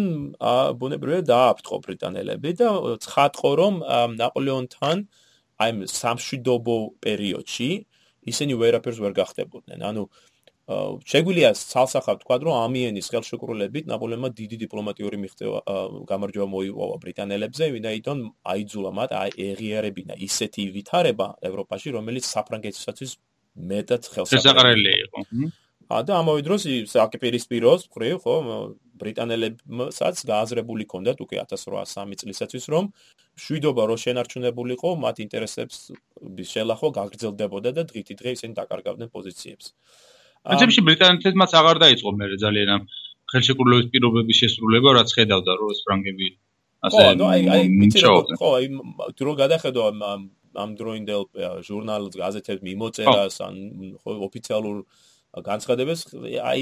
ბუნებრივია 0.79 1.21
დააფრთხო 1.27 1.77
ბრიტანელები 1.83 2.49
და 2.55 2.69
ცხადყო 3.03 3.51
რომ 3.59 3.75
ნაპოლეონთან 4.15 4.97
აი 5.59 5.71
სამშვიდობო 5.91 6.77
პერიოდში 7.03 7.69
ისინი 8.31 8.53
ვერაფერს 8.63 8.99
ვერ 9.03 9.13
გახდებოდნენ. 9.19 9.79
ანუ 9.83 10.03
შეგვიძლია 10.69 11.49
ცალსახავ 11.57 12.17
თქვა 12.21 12.35
რომ 12.45 12.55
ამიენის 12.63 13.07
ხელშეკრულებით 13.09 13.89
ნაპოლეონმა 13.89 14.29
დიდი 14.39 14.57
დიპლომატიური 14.69 15.17
მიღწევა 15.17 15.59
გამარჯვება 16.11 16.47
მოიპოვა 16.53 16.95
ბრიტანელებზე, 17.03 17.63
ვინაიდან 17.73 18.17
აიძულა 18.53 18.91
მათ 18.99 19.09
აი 19.19 19.29
ეღიარებინა 19.49 20.13
ისეთი 20.29 20.63
ვითარება 20.77 21.27
ევროპაში, 21.49 21.87
რომელიც 21.97 22.23
საფრანგეთისათვის 22.29 23.11
მეტად 23.59 24.03
ხელსაყრელი. 24.13 24.93
იყო. 25.05 25.19
ა 25.89 26.05
და 26.05 26.21
ამავე 26.21 26.41
დროს 26.45 26.63
საკიპირისპიროს 26.93 27.89
ხრი 27.89 28.09
ხო 28.21 28.35
ბრიტანელებსაც 29.01 30.15
გააზრებული 30.31 30.85
ჰქონდათ 30.85 31.17
უკვე 31.23 31.37
1803 31.49 32.19
წლისაცვის 32.21 32.65
რომ 32.73 32.91
შვიდობა 33.39 33.83
რო 33.89 33.95
შენარჩუნებულიყო 34.03 34.89
მათ 35.03 35.15
ინტერესებს 35.25 35.77
შელახო 36.51 36.87
გაგრძელდებოდა 36.99 37.69
და 37.79 37.83
დღითი 37.89 38.13
დღე 38.21 38.29
ისინი 38.37 38.53
დაკარგავდნენ 38.59 39.09
პოზიციებს. 39.09 39.73
პრინციპში 40.45 40.81
ბრიტანეთებმაც 40.87 41.51
აღარ 41.59 41.77
დაიწყო 41.83 42.09
მე 42.19 42.25
ძალიან 42.43 42.69
ამ 42.75 42.83
ხელშეკრულების 43.33 43.87
პირობების 43.93 44.37
შესრულება 44.41 44.89
რაც 44.99 45.09
ხედავდა 45.17 45.51
რომ 45.59 45.73
ეს 45.73 45.81
ფრანგები 45.85 46.27
ასე 46.87 47.01
ხო 47.19 47.25
აი 47.33 47.41
აი 47.55 47.63
ხო 48.39 48.49
აი 48.59 48.65
თუ 49.15 49.21
რო 49.27 49.33
გადახედო 49.43 49.81
ამ 50.55 50.73
დროინდელ 50.79 51.23
ჟურნალს 51.67 52.15
გაზეთებს 52.17 52.65
მიმოწერას 52.65 53.35
ან 53.45 53.55
ოფიციალურ 54.05 54.83
განცხადებას 55.29 55.99
აი 56.41 56.61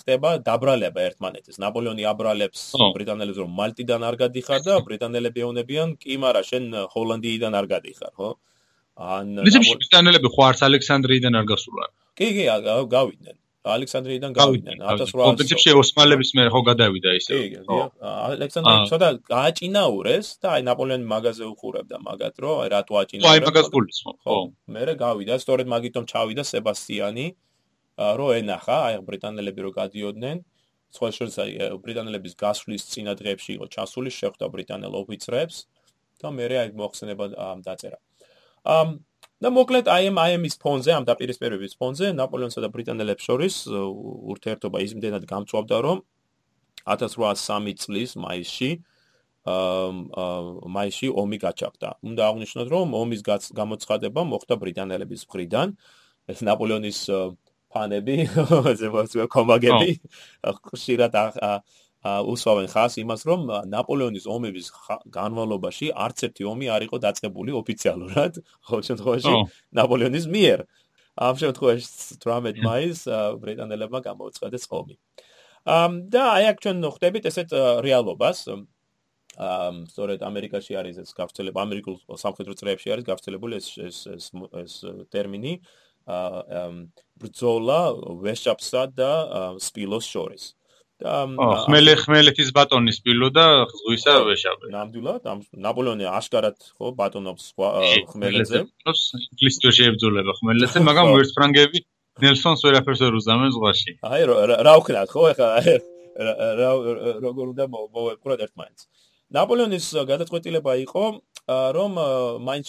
ხდება 0.00 0.30
დაბრალება 0.46 1.00
ერთმანეთის. 1.10 1.58
ნაპოლეონი 1.58 2.04
აბრალებს 2.06 2.60
ბრიტანელებს 2.96 3.40
რომ 3.42 3.56
მალტიდან 3.60 4.02
არ 4.06 4.16
გადიხარ 4.22 4.60
და 4.66 4.76
ბრიტანელები 4.86 5.42
ეუბნებიან 5.46 5.96
კი 6.02 6.18
მარა 6.22 6.42
შენ 6.50 6.70
ჰოლანდიიდან 6.94 7.58
არ 7.58 7.66
გადიხარ 7.74 8.12
ხო? 8.14 8.30
ან 8.96 9.34
ბრიტანელები 9.42 10.28
ხო 10.36 10.42
არც 10.50 10.60
ალექსანდრიიდან 10.70 11.34
არ 11.40 11.50
გასულან? 11.50 11.90
კი 12.16 12.28
კი 12.36 12.46
გავიდნენ 12.94 13.36
ალექსანდრიიდან 13.74 14.32
გავიდნენ. 14.38 14.76
1800 14.86 15.36
პრინციპში 15.36 15.70
ოსმალების 15.80 16.30
მე 16.38 16.44
ხო 16.54 16.60
გადავიდა 16.70 17.10
ისე. 17.18 17.34
ხო. 17.68 17.78
ალექსანდრე 18.02 18.74
ცოტა 18.90 19.08
გააჭინაურეს 19.32 20.26
და 20.42 20.48
აი 20.56 20.62
ნაპოლეონი 20.68 21.06
მაგაზე 21.14 21.44
უხურებდა 21.52 21.96
მაგათ 22.08 22.34
რომ 22.44 22.54
აი 22.62 22.68
რატო 22.74 22.94
აჭინაურეს 23.02 23.32
აი 23.32 23.40
მაგას 23.46 23.68
გულის 23.74 23.98
ხო 24.06 24.36
მე 24.74 24.82
გავიდა 25.04 25.34
სწორედ 25.42 25.66
მაგითომ 25.74 26.04
ჩავიდა 26.12 26.42
სებასტიანი 26.52 27.26
რომ 28.18 28.30
ენახა 28.40 28.76
აი 28.88 28.94
ბრიტანელები 29.08 29.60
რო 29.66 29.70
გადიოდნენ. 29.80 30.36
სხვა 30.96 31.08
შორის 31.16 31.36
აი 31.42 31.50
ბრიტანელების 31.84 32.34
გასვლის 32.40 32.82
წინა 32.92 33.12
დღეებში 33.20 33.50
იყო 33.58 33.66
ჩასული 33.74 34.10
შეხვდა 34.16 34.46
ბრიტანელ 34.54 34.92
ოფიცრებს 35.02 35.56
და 36.22 36.28
მე 36.36 36.44
აი 36.62 36.68
მოხსენება 36.78 37.24
დაწერა. 37.66 37.98
ამ 38.66 38.88
და 39.42 39.52
მოკლედ 39.52 39.88
აი 39.92 40.10
ამ 40.10 40.18
აი 40.22 40.32
ამის 40.40 40.56
ფონზე, 40.62 40.90
ამ 40.96 41.04
დაპირისპირების 41.08 41.76
ფონზე 41.76 42.12
ნაპოლეონსა 42.16 42.60
და 42.64 42.68
ბრიტანელებს 42.72 43.22
შორის 43.28 43.54
ურთიერთობა 44.32 44.80
ისმდენად 44.86 45.24
გამწვავდა, 45.28 45.76
რომ 45.86 45.98
1803 46.88 47.76
წლის 47.82 48.16
მაისში 48.16 48.70
აა 49.46 50.70
მაისში 50.76 51.08
ომი 51.22 51.38
გაჩაღდა. 51.44 51.88
უნდა 52.02 52.22
აღნიშნოთ, 52.30 52.66
რომ 52.66 52.86
ომის 52.98 53.20
გამოცხადება 53.60 54.20
მოხდა 54.32 54.54
ბრიტანელების 54.62 55.22
მხრიდან. 55.28 55.68
ეს 56.26 56.38
ნაპოლეონის 56.42 56.98
ფანები, 57.70 58.16
ვთქვი, 58.66 59.26
კომაგები, 59.30 59.90
ხშირად 60.72 61.12
უსვამენ 62.32 62.68
ხას 62.72 62.96
იმას, 63.02 63.20
რომ 63.28 63.40
ნაპოლეონის 63.72 64.26
ომების 64.26 64.66
განმავლობაში 65.12 65.92
არც 65.92 66.18
ერთი 66.28 66.48
ომი 66.52 66.66
არ 66.76 66.82
იყო 66.88 66.96
დაწყებული 67.06 67.54
ოფიციალურად, 67.60 68.40
ხო 68.66 68.76
შემთხვევაში 68.88 69.34
ნაპოლეონის 69.78 70.26
მიერ. 70.26 70.66
ამ 71.16 71.34
შემთხვევაში 71.40 71.86
18 72.20 72.60
მაისს 72.60 73.08
ბრიტანელებმა 73.40 74.00
გამოუცხადეს 74.04 74.64
ომი. 74.68 74.96
ამ 75.64 75.92
და 76.12 76.22
აი 76.36 76.44
აქ 76.52 76.56
ჩვენ 76.62 76.76
ხვდებით 76.92 77.24
ესეთ 77.32 77.50
რეალობას. 77.86 78.38
ამ 79.36 79.84
სწორედ 79.92 80.24
ამერიკაში 80.24 80.72
არის 80.80 80.96
ეს 81.04 81.10
გავრცელება, 81.12 81.60
ამერიკულ 81.60 81.96
სამხედრო 82.16 82.52
წრეებში 82.56 82.88
არის 82.92 83.04
გავრცელებული 83.04 83.60
ეს 83.60 83.68
ეს 83.76 83.98
ეს 84.32 84.74
ტერმინი 85.12 85.60
აა 86.08 86.62
ბრძოლა 87.20 87.80
ვეშაპსა 88.24 88.82
და 88.96 89.12
სპილოს 89.60 90.06
შორის. 90.08 90.55
და 91.02 91.14
ხმელე 91.64 91.94
ხმელეთის 92.00 92.52
ბატონის 92.56 92.98
პილო 93.04 93.28
და 93.36 93.46
ზღვისა 93.68 94.14
ვეშაპი. 94.28 94.70
ნამდვილად 94.72 95.28
ამ 95.32 95.42
ნაპოლეონი 95.66 96.08
აშკარად 96.08 96.56
ხო 96.76 96.92
ბატონობს 97.00 97.52
ხმელეთზე. 98.12 98.62
ინგლისში 98.64 99.74
შეებძოლება 99.78 100.32
ხმელეთზე, 100.40 100.78
მაგრამ 100.88 101.12
ვერც 101.16 101.30
ფრანგები 101.36 101.84
ნელსონს 102.24 102.64
ვერაფერს 102.64 103.00
ვერ 103.04 103.18
უზამენ 103.20 103.50
ზღვაში. 103.56 103.92
აი 104.08 104.22
რა 104.64 104.74
ვქნათ 104.80 105.08
ხო 105.12 105.22
ეხლა 105.32 105.48
რა 106.16 106.70
როგორ 107.20 107.46
უნდა 107.52 107.64
მოვეყუროთ 107.68 108.40
ერთმანეთს. 108.48 108.88
ნაპოლეონის 109.36 109.86
გადაწყვეტილება 110.08 110.72
იყო 110.86 111.04
რომ 111.76 111.92
მაინც 112.46 112.68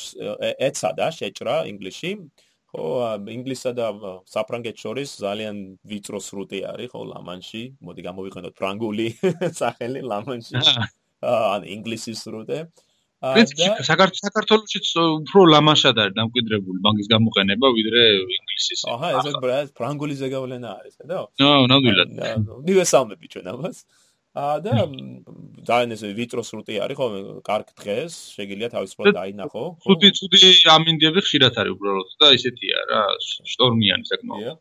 ეცადა 0.67 1.07
შეჭრა 1.15 1.55
ინგლისში 1.71 2.11
ხო 2.71 2.87
ინგლისსა 3.31 3.71
და 3.77 3.87
საფრანგეთს 4.27 4.83
შორის 4.83 5.09
ძალიან 5.23 5.55
ვიწრო 5.87 6.19
სრუტე 6.23 6.59
არის 6.71 6.91
ხო 6.91 7.01
ლამანში. 7.13 7.63
მოდი 7.87 8.01
გამოვიყენოთ 8.07 8.53
ფრანგული 8.59 9.07
სახელი 9.61 10.01
ლამანში. 10.11 10.55
ან 11.23 11.61
ინგლისის 11.75 12.19
სრუტე. 12.27 12.59
საქართველოშიც 13.17 14.87
უფრო 15.01 15.41
ლამანშად 15.49 15.97
არის 16.03 16.13
დამკვიდრებული 16.19 16.79
მაგის 16.85 17.07
გამოყენება 17.13 17.67
ვიდრე 17.77 18.03
ინგლისის. 18.37 18.83
აჰა 18.93 19.07
ეს 19.63 19.71
ფრანგული 19.79 20.13
ზეგავლენა 20.21 20.69
არის 20.81 20.95
და 21.01 21.25
ნო 21.41 21.49
ნამდვილად. 21.71 22.09
ნივესალმები 22.67 23.25
ჩვენ 23.33 23.47
ამას 23.55 23.77
და 24.65 24.73
ძალიან 25.67 25.93
ეს 25.95 26.03
ვიტრო 26.19 26.43
სრუტი 26.49 26.75
არის 26.85 26.97
ხო 26.99 27.07
კარგ 27.47 27.67
დღეს 27.81 28.13
შეგიძლია 28.37 28.69
თავისუფლად 28.75 29.17
დაინახო. 29.17 29.63
ხო 29.81 29.95
ცუდი 29.97 30.09
ცუდი 30.19 30.39
ამინდები 30.75 31.23
ხშირად 31.25 31.59
არის 31.61 31.73
უბრალოდ 31.77 32.09
და 32.21 32.27
ისეთია 32.37 32.77
რა 32.91 33.01
შტორმიანი 33.53 34.05
საკმაოდ. 34.11 34.57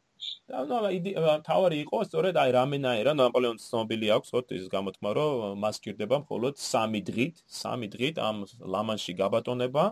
და 0.46 0.62
ნუ 0.70 1.36
თავარი 1.46 1.76
იყო 1.84 1.98
სწორედ 2.08 2.36
აი 2.42 2.50
რამენაერა 2.56 3.12
ნაპოლეონის 3.18 3.66
ცნობილი 3.70 4.10
აქვს 4.16 4.28
ხო 4.34 4.40
ის 4.58 4.66
გამოთქმა 4.74 5.10
რომ 5.18 5.58
მას 5.62 5.76
ჭირდება 5.82 6.16
მხოლოდ 6.24 6.54
3 6.62 7.02
დღით 7.08 7.42
3 7.60 7.90
დღით 7.94 8.16
ამ 8.28 8.36
ლამანში 8.74 9.12
გაბატონება 9.20 9.84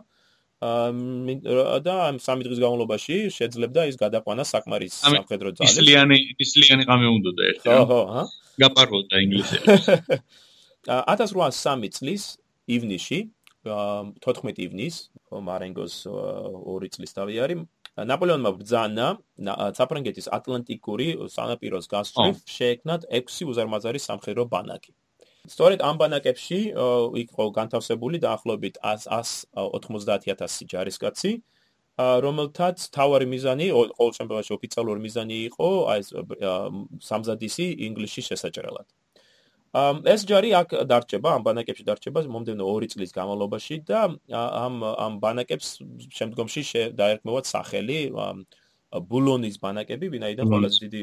და 0.63 1.95
ამ 2.09 2.17
3 2.23 2.45
დღის 2.47 2.61
განმავლობაში 2.63 3.17
შეძლებდა 3.37 3.81
ის 3.91 3.97
გადაყვანა 4.01 4.45
საკმარის 4.49 4.95
სამხედრო 5.03 5.51
ძალებს. 5.59 5.75
ისლიანი 5.75 6.19
ისლიანი 6.47 6.83
ღამე 6.89 7.07
უნდა 7.17 7.31
და 7.39 7.43
ერთი 7.51 7.67
ხო 7.69 7.85
ხო 7.91 8.01
ჰა. 8.15 8.23
გაპარვდა 8.63 9.17
ინგლისელებს 9.25 9.87
1803 11.15 11.91
წლის 11.99 12.23
ივნისში 12.77 13.19
14 13.65 14.61
ივნის 14.67 14.97
მარენგოს 15.49 15.95
2 16.07 16.91
წლის 16.95 17.13
თავი 17.17 17.35
არის 17.45 17.61
ნაპოლეონმა 18.11 18.51
ბრძანა 18.59 19.07
საფრანგეთის 19.79 20.27
ატლანტიკური 20.39 21.07
სანაპიროს 21.35 21.87
გასწვრივ 21.95 22.35
შეექმნათ 22.57 23.03
6 23.21 23.49
უზარმაზარი 23.53 24.01
სამხედრო 24.09 24.45
ბანაკი 24.55 24.93
სწორედ 25.45 25.81
ამ 25.85 25.97
ბანაკებში 26.01 26.61
იყო 27.25 27.45
განთავსებული 27.59 28.17
დაახლოებით 28.23 28.79
190.000 28.81 30.65
ჯარისკაცი, 30.73 31.33
რომელთაც 31.95 32.77
თავარი 32.97 33.27
მიზანი, 33.31 33.67
ყოველ 33.71 34.13
შემთხვევაში 34.19 34.53
ოფიციალური 34.57 35.01
მიზანი 35.05 35.37
იყო 35.53 35.69
აი 35.93 36.01
სამზადისი 37.11 37.67
ინგლისში 37.87 38.23
შესაჭრელად. 38.31 38.89
ეს 40.15 40.21
ჯარი 40.23 40.51
აქ 40.55 40.69
დარჩება, 40.87 41.29
ამ 41.37 41.43
ბანაკებში 41.47 41.85
დარჩება 41.87 42.21
მომდენო 42.31 42.65
2 42.65 42.89
წლის 42.95 43.11
განმავლობაში 43.15 43.77
და 43.87 44.01
ამ 44.31 44.75
ამ 44.87 45.13
ბანაკებს 45.19 45.83
შემდგომში 46.19 46.63
დაერქმევათ 46.95 47.45
სახელი 47.55 47.99
ბულონის 48.95 49.57
ბანაკები, 49.59 50.07
ვინაიდან 50.15 50.47
ყველაზე 50.47 50.79
დიდი 50.87 51.03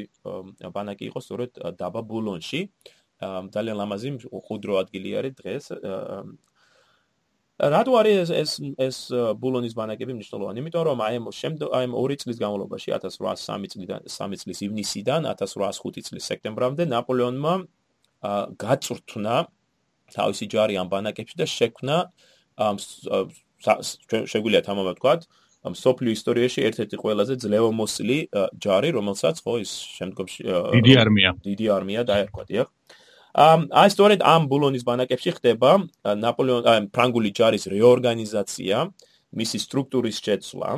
ბანაკი 0.72 1.04
იყო 1.12 1.20
სწორედ 1.20 1.50
დაბა 1.76 2.00
ბულონში. 2.08 2.60
ძალიან 3.54 3.76
ლამაზი 3.80 4.08
ხუდრო 4.26 4.74
ადგილი 4.82 5.10
არის 5.20 5.34
დღეს. 5.40 5.64
რატო 7.62 7.92
არის 8.00 8.30
ეს 8.34 8.50
ეს 8.80 8.96
ბულონის 9.38 9.74
ბანაკები 9.78 10.12
მნიშვნელოვანი? 10.18 10.58
იმიტომ 10.62 10.82
რომ 10.88 10.98
აი 11.06 11.14
შემდგომ 11.40 11.68
აი 11.78 11.86
2 11.94 12.16
წლის 12.22 12.38
განმავლობაში 12.42 12.88
1803 12.96 13.70
წლიდან 13.72 14.00
3 14.08 14.40
წლის 14.42 14.58
ივნისიდან 14.66 15.20
1805 15.30 16.02
წლის 16.08 16.24
სექტემბრამდე 16.30 16.82
ნაპოლეონმა 16.90 17.54
გაწვრთნა 18.64 19.36
თავისი 20.16 20.44
ჯარი 20.54 20.74
ამ 20.82 20.88
ბანაკებში 20.90 21.36
და 21.38 21.46
შექმნა 21.46 21.96
შეგვიძლია 24.32 24.62
თამამად 24.66 24.98
თქვა 24.98 25.14
სოფლიო 25.62 26.12
ისტორიაში 26.18 26.60
ერთ-ერთი 26.66 26.96
ყველაზე 26.98 27.34
ძლევამოსილი 27.38 28.18
ჯარი, 28.58 28.88
რომელსაც 28.98 29.36
ხო 29.46 29.54
ის 29.62 29.70
შემდგომში 29.98 30.42
დიდი 30.74 30.94
არმია. 30.98 31.30
დიდი 31.46 31.66
არმია 31.70 32.02
დაერქვა, 32.02 32.42
დიახ. 32.50 32.66
აი 33.32 33.88
სწორედ 33.92 34.20
ამ 34.20 34.44
ბულონის 34.50 34.84
ბანაკებში 34.84 35.32
ხდება 35.40 35.70
ნაპოლეონ 36.04 36.92
ფრანგული 36.92 37.30
ჯარის 37.32 37.64
რეორგანიზაცია, 37.72 38.76
მისი 39.32 39.58
სტრუქტურის 39.64 40.18
შეცვლა. 40.20 40.70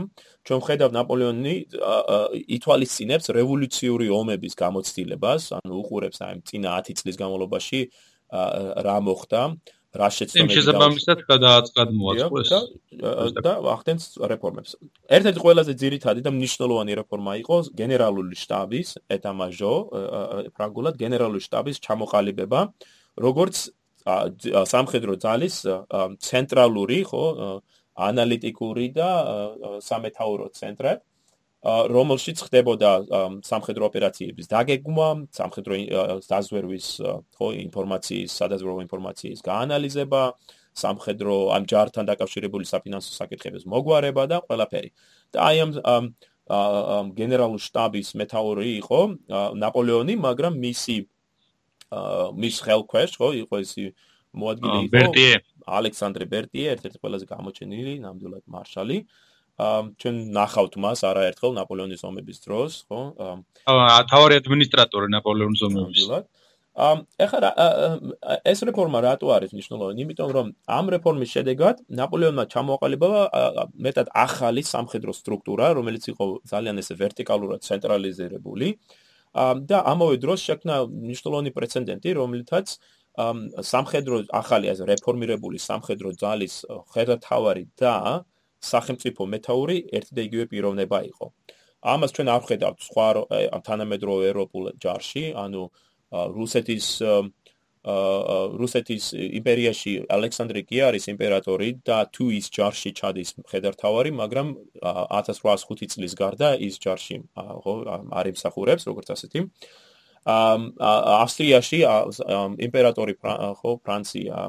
ჩვენ 0.46 0.60
ხედავ 0.62 0.90
ნაპოლეონი 0.94 1.54
ითვალისწინებს 2.54 3.26
რევოლუციური 3.34 4.06
ომების 4.14 4.54
გამოცდილებას, 4.54 5.42
ანუ 5.58 5.74
უყურებს 5.82 6.18
აი 6.22 6.34
წინა 6.46 6.70
10 6.78 7.02
წლის 7.02 7.16
განმავლობაში 7.18 7.80
რა 8.86 8.96
მოხდა. 9.02 9.40
რა 9.94 10.08
შეცდომები 10.10 10.50
და 10.50 10.56
შესაბამისად 10.58 11.18
გადააწყდა 11.28 11.82
მოაწყოს 11.94 12.50
და 13.46 13.52
ახდენს 13.74 14.04
რეფორმებს. 14.32 14.70
ერთ-ერთი 15.16 15.40
ყველაზე 15.44 15.72
ძირითადი 15.82 16.20
და 16.26 16.30
მნიშვნელოვანი 16.34 16.92
რეფორმა 17.00 17.32
იყო 17.42 17.56
გენერალური 17.78 18.36
შტაბის 18.42 18.88
ეტამაჟო 19.16 19.74
ფრანგულად 20.56 20.94
გენერალური 20.98 21.40
შტაბის 21.46 21.78
ჩამოყალიბება, 21.86 22.60
როგორც 23.22 23.56
სამხედრო 24.74 25.14
ძალის 25.24 25.56
ცენტრალური, 26.20 26.98
ხო, 27.08 27.24
ანალიტიკური 27.94 28.86
და 28.98 29.10
სამეთაურო 29.78 30.50
ცენტრი. 30.58 30.98
რომელშიც 31.64 32.38
ხდებოდა 32.44 32.90
სამხედრო 33.40 33.88
ოპერაციების 33.88 34.50
დაგეგმვა, 34.52 35.08
სამხედრო 35.32 35.74
დაზვერვის 36.28 36.88
ხო 37.32 37.46
ინფორმაციის, 37.64 38.30
სადაზვერვო 38.36 38.80
ინფორმაციის 38.84 39.40
გაანალიზება, 39.48 40.22
სამხედრო 40.76 41.34
ამ 41.56 41.64
ჯართან 41.64 42.04
დაკავშირებული 42.10 42.68
საფინანსო 42.68 43.12
საკითხების 43.16 43.64
მოგვარება 43.64 44.24
და 44.28 44.38
ყველაფერი. 44.44 44.90
და 45.32 45.38
აი 45.48 45.56
ამ 45.64 46.04
გენერალურ 47.16 47.60
შტაბის 47.64 48.08
მეტაური 48.20 48.70
იყო 48.84 49.00
ნაპოლეონი, 49.56 50.14
მაგრამ 50.20 50.54
მისი 50.60 50.96
მის 52.36 52.56
ხელქვეშ 52.60 53.10
ხო 53.16 53.28
იყო 53.40 53.56
ისი 53.64 53.84
მოადგილე 54.34 54.76
იყო 54.84 54.92
ბერტიე 54.92 55.34
ალექსანდრე 55.64 56.24
ბერტიე, 56.28 56.66
ერთ-ერთი 56.76 56.98
ყველაზე 57.00 57.26
გამოჩენილი 57.32 57.92
ნამდვილად 58.04 58.44
მარშალი. 58.50 58.98
ჩვენ 59.54 60.16
ნახავთ 60.34 60.74
მას 60.82 61.04
არაერთხელ 61.06 61.52
ნაპოლეონის 61.54 62.02
ომების 62.02 62.38
დროს, 62.42 62.72
ხო? 62.90 63.00
აა 63.70 63.98
თავარი 64.10 64.40
ადმინისტრატორი 64.42 65.08
ნაპოლეონის 65.14 65.62
ომების. 65.68 66.08
ამ 66.74 67.06
ეხლა 67.22 67.48
ეს 68.50 68.58
რეფორმა 68.66 68.98
რატო 69.06 69.30
არის 69.30 69.54
მნიშვნელოვანი? 69.54 69.98
იმიტომ 70.02 70.30
რომ 70.34 70.46
ამ 70.66 70.84
რეფორმის 70.90 71.30
შედეგად 71.30 71.86
ნაპოლეონმა 71.86 72.44
ჩამოაყალიბა 72.50 73.10
მეტად 73.78 74.10
ახალი 74.10 74.62
სამხედრო 74.66 75.14
სტრუქტურა, 75.14 75.70
რომელიც 75.78 76.04
იყო 76.10 76.24
ძალიან 76.50 76.82
ესე 76.82 76.98
ვერტიკალურად 76.98 77.62
ცენტრალიზირებული. 77.62 78.68
და 79.34 79.78
ამავე 79.90 80.16
დროს 80.22 80.40
შექმნა 80.46 80.74
მნიშვნელოვანი 80.86 81.50
პრეცედენტი, 81.54 82.10
რომელთაც 82.18 82.66
სამხედრო 83.70 84.16
ახალი 84.34 84.66
ეს 84.70 84.82
რეფორმირებული 84.82 85.58
სამხედრო 85.58 86.14
ძალის 86.18 86.54
ხედათავარი 86.94 87.64
და 87.78 88.26
სახელმწიფო 88.72 89.22
მეტაური 89.34 89.76
ერთი 89.98 90.12
და 90.16 90.22
იგივე 90.28 90.44
პიროვნება 90.52 90.98
იყო. 91.12 91.26
ამას 91.84 92.10
ჩვენ 92.16 92.28
არ 92.32 92.42
ხედავთ 92.48 92.78
სხვა 92.88 93.08
თანამედროვე 93.68 94.24
ევროპულ 94.32 94.62
ჯარში, 94.80 95.24
ანუ 95.36 95.62
რუსეთის 96.36 96.86
რუსეთის 97.84 99.06
იმპერიაში 99.12 99.92
ალექსანდრე 100.08 100.60
კი 100.64 100.78
არის 100.88 101.04
იმპერატორი 101.12 101.68
და 101.84 101.98
თუ 102.08 102.24
ის 102.32 102.48
ჯარში 102.48 102.90
ჩადის 102.96 103.30
ხედართავარი, 103.44 104.10
მაგრამ 104.24 104.48
1805 104.80 105.92
წლის 105.92 106.16
გარდა 106.16 106.48
ის 106.64 106.80
ჯარში 106.80 107.16
ხო 107.36 107.74
არ 108.08 108.32
იმსახურებს 108.32 108.88
როგორც 108.88 109.12
ასეთი. 109.12 109.40
ავსტრიაში 110.24 111.78
იმპერატორი 112.66 113.14
ხო 113.20 113.70
ფრანცია 113.84 114.44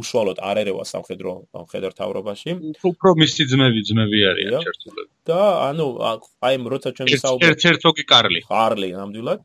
უშუალოდ 0.00 0.38
არ 0.38 0.62
ერევა 0.62 0.84
სამხედრო 0.86 1.32
მხედართავრობაში 1.66 2.50
უფრო 2.92 3.14
მისი 3.18 3.42
ძმები 3.52 3.80
ძმები 3.90 4.18
არიან 4.32 4.62
ჩართულები 4.62 5.10
და 5.28 5.40
ანუ 5.68 5.86
აი 6.48 6.54
როცა 6.72 6.88
ჩვენ 6.96 7.08
ვისაუბრობ 7.12 7.48
ერთ-ერთი 7.52 8.04
კარლი. 8.12 8.40
კარლი 8.48 8.88
ნამდვილად. 8.96 9.40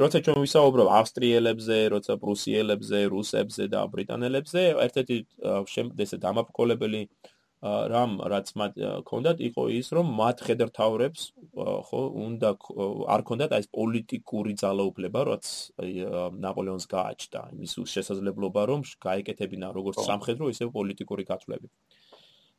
როცა 0.00 0.18
ჩვენ 0.24 0.38
ვისაუბრობ 0.44 0.88
ავსტრიელებზე 1.00 1.76
როცა 1.92 2.14
პრუსიელებზე 2.20 2.98
რუსებზე 3.12 3.64
და 3.72 3.80
ბრიტანელებზე 3.92 4.62
ერთ-ერთი 4.86 5.16
შემდეგზე 5.72 6.16
დამაფკოლებელი 6.24 7.00
რამ 7.64 8.18
რაც 8.20 8.50
მათ 8.60 8.74
ქონდათ 9.08 9.38
იყო 9.48 9.62
ის 9.72 9.88
რომ 9.96 10.10
მათ 10.20 10.42
ხედართავრებს 10.46 11.22
ხო 11.88 12.00
უნდა 12.26 12.50
არ 13.16 13.22
ქონდათ 13.30 13.54
აი 13.56 13.64
ეს 13.64 13.68
პოლიტიკური 13.72 14.52
ძალაუფლება 14.60 15.20
რაც 15.30 15.44
ნაპოლეონს 16.44 16.86
გააჩნდა. 16.92 17.40
იმის 17.56 17.72
შესაძლებლობა 17.96 18.62
რომ 18.70 18.80
გაეკეთებინა 19.00 19.72
როგორც 19.72 20.04
სამხედრო 20.04 20.52
ისე 20.52 20.68
პოლიტიკური 20.76 21.24
გათვლები 21.32 21.68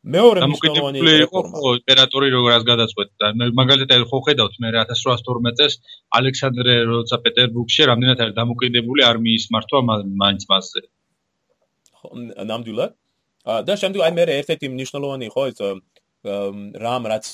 მეორე 0.05 0.39
მნიშვნელოვანი 0.49 0.99
იყო 1.27 1.39
ხო 1.53 1.69
იმპერატორი 1.77 2.27
როგორ 2.33 2.51
ას 2.57 2.65
გადაწყვეტდა 2.67 3.25
მაგალითად 3.59 4.03
ხო 4.09 4.19
ხედავთ 4.27 4.53
მე 4.63 4.69
1812 4.81 5.57
წელს 5.61 5.75
ალექსანდრე 6.19 6.75
როცა 6.91 7.17
პეტერბურგში 7.25 7.89
რამდენად 7.91 8.21
არის 8.25 8.37
დამოკიდებული 8.37 9.01
არმიის 9.09 9.49
მართვა 9.55 9.81
მაინც 10.21 10.45
მასზე? 10.51 10.81
ხო 11.97 12.09
ნამდვილად 12.51 12.93
და 13.47 13.73
შემდეგ 13.79 14.01
აი 14.03 14.13
მე 14.17 14.23
ერთ-ერთი 14.37 14.67
მნიშვნელოვანი 14.73 15.27
ხო 15.31 15.43
ეს 15.51 15.59
რამ 16.83 17.03
რაც 17.11 17.27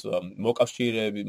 მოკავშირეები 0.45 1.23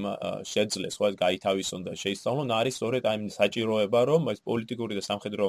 შეძლეს 0.51 0.99
ხო 1.01 1.07
ეს 1.11 1.17
გაითავისონ 1.21 1.87
და 1.87 1.93
შეისწავლონ 2.03 2.51
არის 2.59 2.75
სწორედ 2.79 3.09
აი 3.09 3.31
საჭიროება 3.39 4.01
რომ 4.11 4.29
ეს 4.35 4.41
პოლიტიკური 4.45 4.99
და 4.99 5.05
სამხედრო 5.09 5.47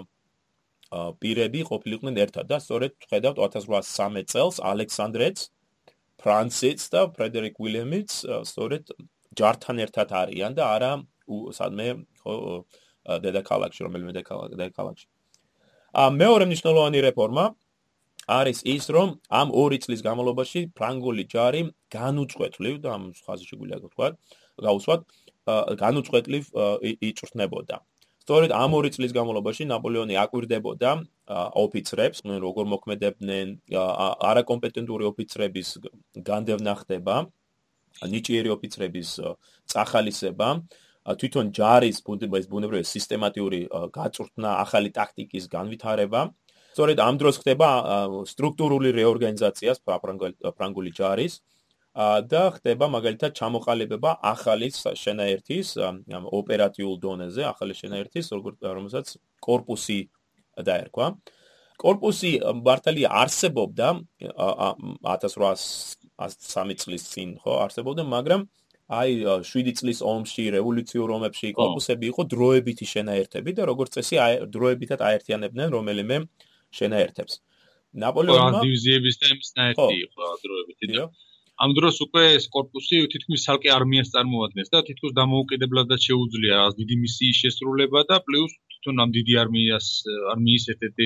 პირები 1.20 1.66
ყოფილიყვნენ 1.68 2.16
ერთად 2.26 2.46
და 2.48 2.58
სწორედ 2.64 2.94
ხედავთ 3.12 3.38
1813 3.48 4.32
წელს 4.32 4.62
ალექსანდრეც 4.72 5.38
ფრანციც 6.22 6.80
და 6.94 7.02
ფრედერიკ 7.18 7.60
უილიამიც 7.60 8.10
სწორედ 8.52 8.94
ჯართან 9.36 9.84
ერთად 9.84 10.16
არიან 10.22 10.56
და 10.56 10.64
არა 10.76 10.92
სადმე 11.60 11.88
ხო 12.24 12.36
დედაქალაქში 13.26 13.82
რომელიმე 13.86 14.14
დედაქალაქში. 14.16 15.08
ა 15.96 16.04
მეორე 16.12 16.46
მნიშვნელოვანი 16.50 17.00
რეფორმა 17.08 17.46
არის 18.28 18.60
ის, 18.66 18.86
რომ 18.90 19.10
ამ 19.30 19.48
2 19.54 19.78
წლის 19.86 20.02
განმავლობაში 20.02 20.62
ფრანგული 20.78 21.24
ჯარი 21.30 21.62
განუწყვეტლივ 21.94 22.76
და 22.82 22.90
ამ 22.98 23.04
ხაზი 23.26 23.46
შეგვიძლია 23.50 23.80
გქოთ, 23.86 24.14
გაუსვათ, 24.66 25.02
განუწყვეტლივ 25.84 26.44
იწვრთნებოდა. 27.10 27.76
სწორედ 28.26 28.52
ამ 28.58 28.72
2 28.74 28.90
წლის 28.90 29.12
განმავლობაში 29.14 29.64
ნაპოლეონი 29.70 30.16
აკვირდებოდა 30.18 30.92
ოფიცრებს, 31.62 32.18
როგორ 32.26 32.66
მოქმედებდნენ, 32.74 33.48
არაკომპეტენტური 34.32 35.04
ოფიცრების 35.12 35.70
განდევნა 36.26 36.74
ხდება, 36.82 37.16
ნიჭიერი 38.02 38.50
ოფიცრების 38.56 39.10
წახალისება, 39.70 40.50
თვითონ 41.06 41.46
ჯარის 41.54 41.98
ბუნებრივი 42.02 42.82
სისტემატიური 42.82 43.60
გაწვრთნა, 43.70 44.50
ახალი 44.66 44.90
ტაქტიკის 44.90 45.46
განვითარება. 45.54 46.22
სწორედ 46.76 47.00
ამ 47.00 47.16
დროს 47.16 47.40
ხდება 47.40 47.88
სტრუქტურული 48.28 48.92
რეორგანიზაცია 49.00 49.80
ფრანგული 49.88 50.92
ჯარის 50.98 51.40
და 51.96 52.52
ხდება 52.52 52.92
მაგალითად 52.92 53.32
ჩამოყალიბება 53.40 54.20
ახალი 54.20 54.68
შენაერთის 54.76 55.80
ოპერატიულ 56.12 57.00
დონეზე, 57.00 57.48
ახალი 57.48 57.72
შენაერთის, 57.80 58.36
რომელსაც 58.60 59.16
корпуსი 59.40 60.12
დაერქვა. 60.60 61.16
корпуსი 61.80 62.44
მართალი 62.44 63.08
არსებობდა 63.08 64.04
1813 64.36 66.76
წლის 66.84 67.04
წინ, 67.08 67.40
ხო, 67.40 67.64
არსებობდა, 67.64 68.04
მაგრამ 68.04 68.52
აი 68.92 69.24
7 69.48 69.72
წლის 69.80 70.04
ომში, 70.04 70.52
რევოლუციურ 70.60 71.08
ომებში 71.20 71.56
корпуსები 71.56 72.12
იყო 72.12 72.28
დროებითი 72.36 72.84
შენაერთები 72.84 73.56
და 73.56 73.64
როგორც 73.72 73.96
წესი 73.96 74.20
დროებითად 74.52 75.00
აერთიანებდნენ 75.00 75.72
რომელიმე 75.72 76.20
აა 76.20 76.52
შენაერთებს. 76.80 77.34
ნაპოლეონმა 78.04 78.64
დივიზიების 78.66 79.16
და 79.22 79.32
იმსნაერთი 79.36 79.96
იყო 80.06 80.34
დროებით. 80.44 81.00
ამ 81.64 81.72
დროს 81.72 82.02
უკვე 82.04 82.24
ეს 82.36 82.46
корпуსი 82.52 82.98
თითქმის 83.12 83.44
ალკე 83.52 83.70
არმიას 83.72 84.10
წარმოადგენს 84.12 84.72
და 84.74 84.80
თითქოს 84.88 85.14
დამოუკიდებლადაც 85.20 86.08
შეუძლია 86.10 86.54
რაღაც 86.60 86.76
დიდი 86.82 86.96
მისიის 87.04 87.38
შესრულება 87.44 88.02
და 88.10 88.18
პლუს 88.26 88.56
თვითონ 88.76 89.00
ამ 89.04 89.10
დიდი 89.18 89.34
არმიას 89.44 89.88
არმიის 90.36 90.66
ერთ-ერთი 90.74 91.06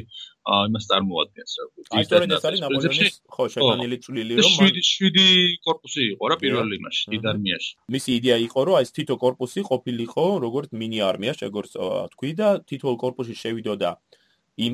იმას 0.70 0.86
წარმოადგენს 0.90 1.52
რა 1.60 1.66
ვთქვი. 1.70 2.02
ისტორიად 2.02 2.34
ეს 2.38 2.48
არის 2.50 2.60
ნაპოლეონის 2.66 3.16
ხო 3.36 3.46
შეტანილი 3.54 3.98
წვლილი 4.06 4.34
რომ 4.42 4.52
7 4.58 4.82
7 4.90 5.28
корпуსი 5.70 6.02
იყო 6.14 6.26
რა 6.34 6.36
პირველ 6.42 6.74
იმაში 6.80 7.04
დიდ 7.14 7.24
არმიაში. 7.34 7.72
მისი 7.94 8.10
იდეა 8.18 8.38
იყო 8.50 8.60
რომ 8.66 8.76
ეს 8.82 8.90
თითო 8.98 9.16
корпуსი 9.26 9.62
ყოფილიყო 9.70 10.26
როგორც 10.46 10.70
მინი 10.82 11.00
არმია 11.12 11.34
შეგორს 11.38 11.78
თქვი 12.18 12.32
და 12.42 12.48
თითოეულ 12.66 12.98
корпуსში 13.06 13.38
შევიდოდა 13.44 13.90
აა 13.94 14.19
იმ 14.60 14.74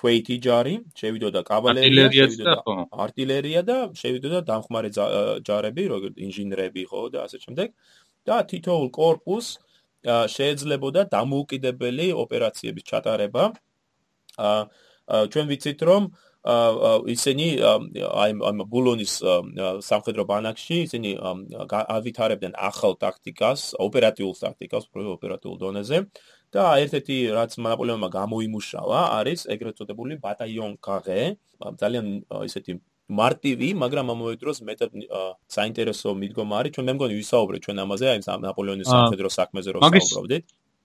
ქვეითი 0.00 0.36
ჯარი, 0.44 0.74
შევიდოდა 0.98 1.40
კავალერია, 1.46 2.06
შევიდოდა 2.10 2.54
артиლერია 3.06 3.60
და 3.62 3.76
შევიდოდა 4.00 4.40
დამხმარე 4.50 4.90
ჯარები, 5.46 5.84
როგორც 5.94 6.14
ინჟინრები 6.26 6.82
ხო 6.90 7.02
და 7.14 7.18
ასე 7.26 7.38
შემდეგ. 7.44 7.68
და 8.24 8.40
თითოეულ 8.48 8.88
корпуს 8.88 9.46
შეეძლებოდა 10.04 11.08
დამოუკიდებელი 11.12 12.06
ოპერაციების 12.24 12.84
ჩატარება. 12.90 13.42
ჩვენ 15.32 15.46
ვიცით 15.52 15.80
რომ 15.88 16.02
ისინი 17.08 17.46
აი 17.64 18.30
ამ 18.48 18.58
ბულონის 18.68 19.12
სამხედრო 19.88 20.24
ბანაკში 20.28 20.76
ისინი 20.88 21.10
ავითარებდნენ 21.96 22.52
ახალ 22.52 22.92
ტაქტიკას, 23.00 23.60
ოპერატიულ 23.80 24.34
ტაქტიკას, 24.44 24.84
ოპერატიულ 24.92 25.56
დონეზე. 25.64 26.04
და 26.54 26.64
ერთ-ერთი 26.84 27.16
რაც 27.34 27.56
ნაპოლეონმა 27.66 28.08
გამოიმუშავა 28.14 29.00
არის 29.18 29.46
ეგრეთ 29.54 29.80
წოდებული 29.80 30.18
ბატაიონ 30.22 30.76
კაღე, 30.86 31.34
ძალიან 31.82 32.06
ისეთი 32.46 32.78
მარტივი, 33.20 33.68
მაგრამ 33.82 34.12
ამავე 34.14 34.36
დროს 34.40 34.62
მეტად 34.68 34.92
საინტერესო 35.56 36.14
მიდგომა 36.20 36.54
არის. 36.60 36.74
ჩვენ 36.76 36.86
მე 36.88 36.92
მგონი 36.96 37.14
ვისაუბრეთ 37.20 37.60
ჩვენ 37.66 37.78
ამაზე, 37.84 38.06
აი 38.12 38.20
ნაპოლეონის 38.46 38.88
სამხედრო 38.94 39.28
საქმეზე 39.38 39.68
რომ 39.74 39.82
ვისაუბრობდით. 39.82 40.44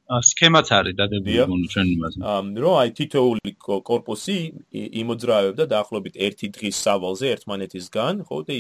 სქემაც 0.10 0.68
არის 0.74 0.94
დადებული 1.00 1.38
მგონი 1.46 1.68
ჩვენ 1.70 1.88
იმაზე. 1.96 2.18
რომ 2.66 2.76
აი 2.82 2.90
თითოეული 3.00 3.50
корпуსი 3.90 4.38
იმოძრავებდა 4.74 5.64
დაახლოებით 5.74 6.16
ერთი 6.28 6.48
დღის 6.58 6.76
სავალზე 6.86 7.26
ერთმანეთისგან, 7.36 8.14
ხო 8.28 8.38
და 8.50 8.54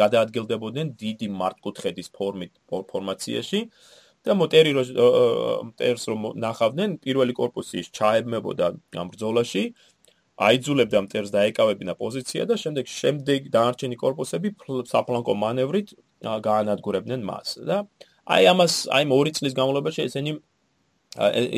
გადაადგილდებოდნენ 0.00 0.86
დიდი 1.04 1.26
მართკუთხედის 1.40 2.08
ფორმით 2.16 2.52
ფორმაციაში. 2.72 3.60
აა 3.68 3.99
და 4.26 4.36
მოტერი 4.36 4.72
მტერს 4.76 6.04
რომ 6.10 6.26
ნახავდნენ, 6.44 6.98
პირველი 7.04 7.32
корпуსი 7.36 7.84
ჩაებმებოდა 7.96 8.66
ამ 9.00 9.08
ბრძოლაში, 9.12 9.62
აიძულებდა 10.40 10.98
მტერს 11.04 11.32
დაეკავებინა 11.36 11.94
პოზიცია 12.00 12.46
და 12.48 12.56
შემდეგ 12.60 12.84
შემდეგ 12.88 13.48
დანარჩენი 13.56 13.96
корпуსები 14.00 14.54
საფლანკო 14.92 15.34
მანევრით 15.44 15.92
გაანადგურებდნენ 16.46 17.26
მას 17.28 17.58
და 17.68 17.84
აი 18.36 18.48
ამას 18.52 18.74
აი 18.96 19.04
ორი 19.16 19.32
წლის 19.36 19.56
განმავლობაში 19.58 20.00
ესენი 20.08 20.32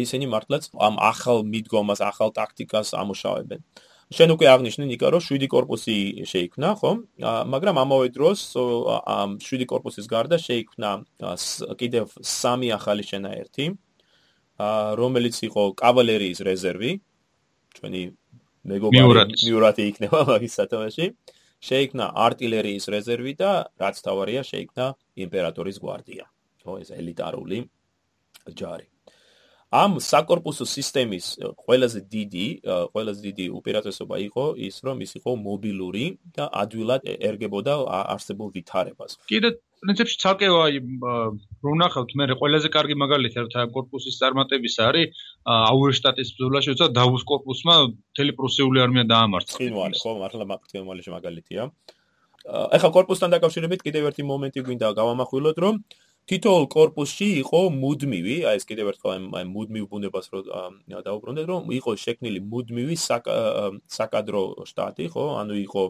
ესენი 0.03 0.27
მართლაც 0.33 0.70
ამ 0.88 0.94
ახალ 1.12 1.44
მიდგომას, 1.53 2.01
ახალ 2.11 2.31
ტაქტიკას 2.38 2.94
ამუშავებენ. 3.03 3.61
აა 3.61 3.91
შენ 4.16 4.35
უკვე 4.35 4.46
აღნიშნე 4.53 4.85
ნიკა 4.92 5.09
რომ 5.12 5.22
7 5.25 5.48
корпуსი 5.53 5.96
შეიქმნა, 6.29 6.68
ხო? 6.81 6.90
მაგრამ 7.48 7.77
ამავე 7.83 8.09
დროს 8.16 8.40
ამ 9.09 9.38
7 9.40 9.66
корпуსის 9.72 10.07
გარდა 10.11 10.37
შეიქმნა 10.37 10.90
კიდევ 11.81 12.12
სამი 12.20 12.68
ახალი 12.77 13.05
შენაერთი, 13.09 13.64
რომელიც 15.01 15.37
იყო 15.48 15.62
კავალერიის 15.81 16.40
რეზერვი, 16.44 16.92
ჩვენი 17.79 18.03
მეგობარი 18.68 19.37
მიურატი 19.48 19.83
იქნება 19.90 20.18
მაგის 20.29 20.53
სათამაში. 20.61 21.07
შეიქმნა 21.62 22.07
артиლერიის 22.27 22.85
რეზერვი 22.90 23.33
და 23.38 23.51
რაც 23.79 23.96
თავარია, 24.03 24.42
შეიქმნა 24.42 24.87
იმპერატორის 25.25 25.79
გვარდია. 25.79 26.27
ხო, 26.62 26.72
ეს 26.83 26.90
ელიტარული 26.90 27.59
ჯარი. 28.59 28.91
ამ 29.72 29.96
საკორპუსო 30.04 30.66
სისტემის 30.68 31.26
ყველაზე 31.64 32.00
დიდი 32.14 32.46
ყველაზე 32.92 33.20
დიდი 33.28 33.44
უპირატესობა 33.58 34.16
იყო 34.28 34.44
ის 34.68 34.76
რომ 34.85 34.96
ის 35.06 35.12
იყო 35.18 35.32
მობილური 35.46 36.06
და 36.37 36.44
ადვილად 36.62 37.00
ერგებოდა 37.28 37.74
არსებულ 38.14 38.48
ვითარებას. 38.56 39.16
კიდე 39.32 39.48
პრინციპში 39.82 40.16
ცალკე 40.22 40.48
აი 40.64 40.76
რომ 41.64 41.76
ნახავთ 41.82 42.11
მე 42.20 42.24
ყველაზე 42.42 42.68
კარგი 42.76 42.96
მაგალითი 43.04 43.46
რა 43.56 43.64
კორპუსის 43.76 44.20
წარმატების 44.20 44.76
არის 44.88 45.24
აუერშტატის 45.72 46.28
ბრძოლაში 46.37 46.68
როცა 46.74 46.87
დავუს 47.00 47.24
კორპუსმა 47.32 47.74
მთელი 47.96 48.32
პრუსიული 48.38 48.78
არმია 48.85 49.04
დაამარცხა. 49.14 49.58
წინვალი 49.58 49.96
ხო 50.04 50.11
მართლა 50.22 50.44
მაგთემალში 50.52 51.11
მაგალითია. 51.16 51.62
ახლა 52.76 52.90
კორპუსთან 52.96 53.30
დაკავშირებით 53.35 53.80
კიდევ 53.87 54.02
ერთი 54.11 54.22
მომენტი 54.26 54.61
გვინდა 54.66 54.88
გავამახვილოთ 55.00 55.56
რომ 55.64 55.74
თითოეულ 56.30 56.66
корпуსში 56.70 57.26
იყო 57.42 57.61
მუდმივი, 57.74 58.37
აი 58.46 58.58
ეს 58.61 58.64
კიდევ 58.68 58.92
ერთხელ 58.92 59.26
აი 59.38 59.46
მუდმივ 59.50 59.85
ბუნებას 59.90 60.26
რო 60.32 60.40
დაუბრუნდეთ, 61.06 61.46
რომ 61.50 61.62
იყო 61.78 61.90
შექმნილი 61.98 62.40
მუდმივი 62.46 62.96
საკადრო 63.98 64.42
შტატი, 64.70 65.11
ხო? 65.11 65.24
ანუ 65.42 65.54
იყო 65.66 65.82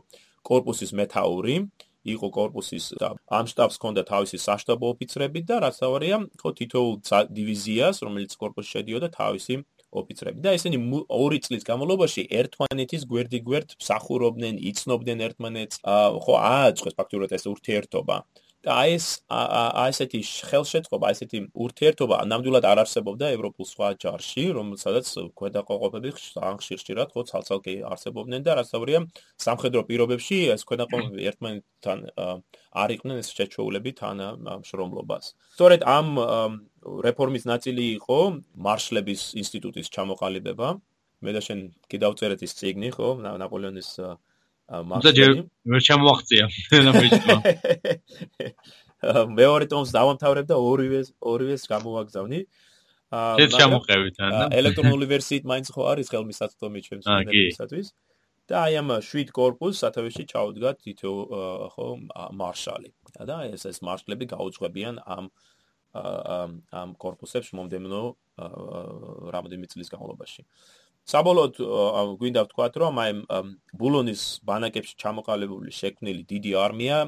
корпуსის 0.49 0.93
მეტაური, 0.97 1.57
იყო 2.03 2.27
корпуსის 2.35 2.85
და 2.99 3.13
ამ 3.31 3.47
штаბს 3.47 3.77
ჰქონდა 3.79 4.03
თავისი 4.09 4.41
საშტაბო 4.41 4.87
ოფიცრები 4.97 5.41
და 5.47 5.61
რაც 5.69 5.77
ავარია, 5.87 6.17
ხო 6.41 6.51
თითოეულ 6.59 6.95
დივიზიას, 7.37 8.03
რომელიც 8.03 8.33
корпуსში 8.41 8.73
შედიოდა, 8.81 9.13
თავისი 9.13 9.55
ოფიცრები 9.93 10.41
და 10.41 10.57
ესენი 10.57 10.79
ორი 11.13 11.39
წლის 11.45 11.63
განმავლობაში 11.69 12.25
ერთმანეთის 12.41 13.05
გვერდიგვერდ 13.13 13.77
მსახურობდნენ, 13.77 14.57
იცნობდნენ 14.73 15.19
ერთმანეთს, 15.29 15.77
ხო 16.25 16.35
ააწყეს 16.41 16.97
ფაქტობრივად 16.97 17.37
ეს 17.37 17.45
ურთიერთობა. 17.53 18.17
და 18.63 18.75
აი 18.79 18.91
ეს 18.95 19.07
აი 19.29 19.91
ესეთი 19.91 20.21
ხელშეწყობა, 20.49 21.05
აი 21.11 21.15
ესეთი 21.17 21.39
ურთიერთობა 21.65 22.17
ნამდვილად 22.31 22.65
არ 22.71 22.79
არსებობდა 22.83 23.31
ევროპულ 23.35 23.67
სხვა 23.67 23.89
ჯარში, 24.03 24.45
რომელსაც 24.55 25.07
ქვედაყოფები 25.35 26.11
ხშირ-ხშირად 26.15 27.09
ხო 27.11 27.23
ცალ-ცალკე 27.31 27.75
არსებობდნენ 27.91 28.47
და 28.47 28.55
რაღაცავრია 28.63 29.01
სამხედრო 29.43 29.83
პირობებში 29.91 30.39
ეს 30.55 30.63
ქვედაყოფები 30.63 31.27
ერთმანეთთან 31.33 31.99
არ 32.83 32.89
იყვნენ 32.97 33.17
ეს 33.19 33.29
შეჩოულები 33.35 33.91
თან 33.99 34.17
შრომლობას. 34.63 35.25
სწორედ 35.59 35.81
ამ 35.83 36.09
რეფორმის 37.07 37.45
ნაწილი 37.51 37.85
იყო 37.99 38.19
მარშლების 38.63 39.21
ინსტიტუტის 39.43 39.91
ჩამოყალიბება. 39.91 40.69
მე 41.23 41.31
და 41.35 41.41
შენ 41.47 41.59
კიდევ 41.87 42.15
წერეთ 42.19 42.41
ის 42.43 42.53
ციგნი, 42.59 42.91
ხო, 42.95 43.09
ნაპოლეონის 43.23 43.91
მაგალითად 44.73 45.43
ვერ 45.69 45.83
ჩამოაღწია 45.85 46.45
ნაბიჯმა. 46.87 47.37
მეორე 49.39 49.67
ტომს 49.69 49.93
დავამთავრებ 49.93 50.47
და 50.49 50.57
ორივეს 50.57 51.13
ორივეს 51.21 51.67
გამოვაგზავნი. 51.69 52.41
აა 53.13 53.49
ჩამოყევით 53.53 54.17
ანა 54.25 54.45
ელექტრონული 54.57 55.07
ვერსიით 55.11 55.45
მაინც 55.45 55.69
ხო 55.75 55.83
არის 55.93 56.09
ხელმისაწვდომი 56.15 56.81
ჩემს 56.87 57.07
მენეჯერისათვის 57.11 57.89
და 58.49 58.55
აი 58.65 58.73
ამ 58.81 58.89
7 59.05 59.35
корпуს 59.37 59.83
სათავეში 59.85 60.25
ჩაუდგა 60.33 60.71
თითო 60.81 61.13
ხო 61.77 61.89
მარშალი. 62.41 62.91
და 63.29 63.37
ეს 63.53 63.69
ეს 63.69 63.85
მარშლები 63.85 64.25
გაუძღვებიან 64.33 65.05
ამ 65.05 65.29
ამ 65.93 66.51
ამ 66.73 66.91
корпуსებს 66.97 67.53
მომდენო 67.53 68.03
რამოდენიმე 69.37 69.69
წლის 69.69 69.93
განმავლობაში. 69.93 70.41
აა 70.41 70.82
საბოლოოდ 71.09 71.55
გვინდა 72.21 72.43
ვთქვათ, 72.47 72.75
რომ 72.83 72.95
აი 73.03 73.11
ბულონის 73.75 74.23
ბანაკებში 74.47 74.95
ჩამოყალიბებული 75.03 75.71
შექმნილი 75.75 76.23
დიდი 76.31 76.53
არმია 76.63 76.99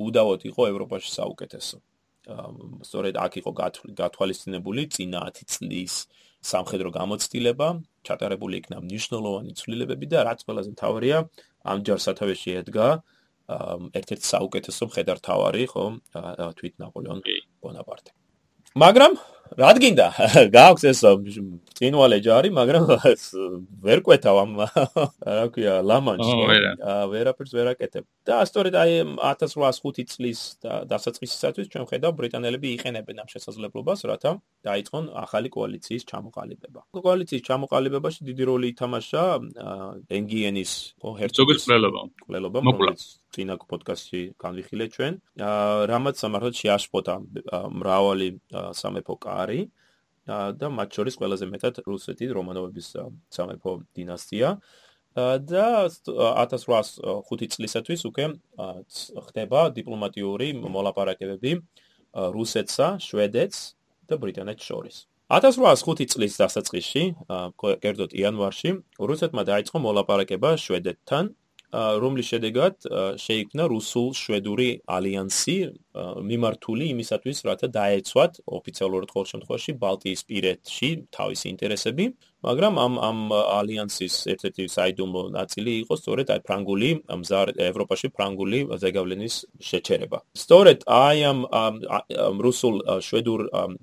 უდავოდ 0.00 0.40
იყო 0.50 0.62
ევროპაში 0.72 1.10
საუკეთესო. 1.14 1.76
სწორედ 2.84 3.14
აქ 3.16 3.32
იყო 3.40 3.50
გათვალისწინებული 4.00 4.82
წინა 4.92 5.20
10 5.34 5.46
წლის 5.50 5.94
სამხედრო 6.40 6.88
გამოცდილება, 6.92 7.68
ჩატარებული 8.06 8.54
იქნა 8.60 8.76
მნიშვნელოვანი 8.80 9.52
ცვლილებები 9.60 10.06
და 10.12 10.18
რაც 10.28 10.40
ყველაზე 10.46 10.70
მთავარია, 10.76 11.18
ამჯერ 11.64 11.98
სათავეში 12.00 12.50
ედგა 12.60 12.88
ერთ-ერთი 13.98 14.26
საუკეთესო 14.30 14.82
მხედართავარი, 14.88 15.64
ხო, 15.72 15.84
თვით 16.60 16.74
ნაპოლეონ 16.80 17.20
ბონაპარტე. 17.60 18.10
მაგრამ 18.78 19.12
რადგინდა 19.58 20.06
გაქვს 20.56 20.84
ეს 20.90 21.00
წინვალე 21.80 22.18
ჯარი 22.22 22.50
მაგრამ 22.54 22.84
ვერ 23.82 24.02
კვეთავ 24.04 24.36
ამ 24.42 24.52
რა 25.36 25.46
ქვია 25.54 25.74
ლამანში 25.82 26.34
აა 26.80 27.06
ვერაფერს 27.10 27.52
ვერ 27.56 27.72
აკეთებ. 27.72 28.04
და 28.28 28.36
სწორედ 28.46 28.74
აი 28.76 28.92
1805 29.16 30.12
წლის 30.12 30.40
დასაწყისისათვის 30.62 31.70
ჩვენ 31.72 31.84
ხედავ 31.90 32.12
ბრიტანელები 32.20 32.68
იყენებენ 32.76 33.24
ამ 33.24 33.28
შესაძლებლობას 33.32 34.04
რათა 34.10 34.30
დაიწყონ 34.68 35.04
ახალი 35.24 35.48
კოალიციის 35.56 36.04
ჩამოყალიბება. 36.10 36.80
კოალიციის 36.94 37.42
ჩამოყალიბებაში 37.48 38.20
დიდი 38.28 38.44
როლი 38.50 38.66
ითამაშა 38.76 39.24
ენგიენის 40.20 40.72
ჰერცოგის 41.00 41.60
კვლელობა. 41.64 42.00
კვლელობა 42.28 42.58
რომელიც 42.60 43.00
წინა 43.34 43.54
პოდკასტში 43.70 44.20
განვიხილე 44.42 44.86
ჩვენ. 44.94 45.12
რამაც 45.90 46.14
სამართლად 46.22 46.54
შეაშფოთა 46.60 47.14
მრავალი 47.80 48.28
სამეფო 48.74 49.14
კარი 49.40 49.60
და 50.28 50.68
მათ 50.68 51.00
შორის 51.00 51.16
ყველაზე 51.16 51.46
მეტად 51.48 51.82
რუსეთი 51.88 52.28
რომანოვების 52.36 52.88
სამეფო 53.32 53.72
დინასტია 53.96 54.52
და 55.16 55.66
1805 56.06 57.48
წლისათვის 57.56 58.04
უკვე 58.06 58.26
ხდება 59.26 59.60
დიპლომატიური 59.74 60.52
მოლაპარაკებები 60.54 61.52
რუსეთსა, 62.14 62.98
შვედეთს 63.02 63.58
და 64.06 64.14
ბრიტანეთს 64.22 64.64
შორის. 64.70 64.96
1805 65.30 66.10
წლის 66.14 66.38
დასაწყისში, 66.38 67.02
კერძოდ 67.58 68.14
იანვარში, 68.18 68.70
რუსეთმა 68.98 69.42
დაიწყო 69.46 69.78
მოლაპარაკება 69.82 70.54
შვედეთთან 70.58 71.34
რომლის 71.72 72.26
შედეგად 72.32 72.74
შეიქმნა 73.22 73.64
რუსულ-შვედური 73.70 74.68
ალიანსი 74.90 75.56
მიმართული 76.30 76.84
იმისათვის, 76.94 77.38
რათა 77.46 77.68
დაეცვათ 77.76 78.32
ოფიციალურად 78.46 79.08
ყოველ 79.14 79.28
შემთხვევაში 79.32 79.72
ბალტიისპირეთში 79.84 80.90
თავისი 81.14 81.46
ინტერესები, 81.54 82.04
მაგრამ 82.46 82.74
ამ 82.80 82.92
ამ 83.10 83.18
ალიანსის 83.36 84.14
ერთ-ერთი 84.34 84.64
საიდუმლო 84.74 85.22
ნაწილი 85.38 85.72
იყო 85.84 85.94
სწორედ 86.00 86.26
აი 86.34 86.40
ფრანგული 86.46 86.90
მზარ 87.22 87.48
ევროპაში 87.70 88.08
ფრანგული 88.16 88.60
ზეგავლენის 88.82 89.34
შეჩერება. 89.60 90.18
სწორედ 90.34 90.78
აი 90.86 91.18
ამ 91.30 91.38
რუსულ-შვედურ 92.46 93.40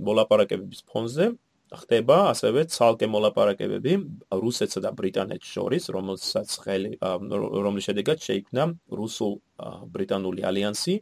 მოლაპარაკებების 0.07 0.81
ფონზე 0.89 1.25
ხდება 1.67 2.17
ასევე 2.31 2.63
ცალკე 2.71 3.07
მოლაპარაკებები 3.11 3.93
რუსეთსა 4.31 4.79
და 4.85 4.91
ბრიტანეთს 4.95 5.47
შორის, 5.55 5.83
რომელსაც 5.91 6.49
ხელი 6.63 6.91
რომლის 7.03 7.87
შედეგად 7.89 8.23
შეიქმნა 8.23 8.63
რუსულ-ბრიტანული 8.99 10.47
ალიანსი 10.47 10.95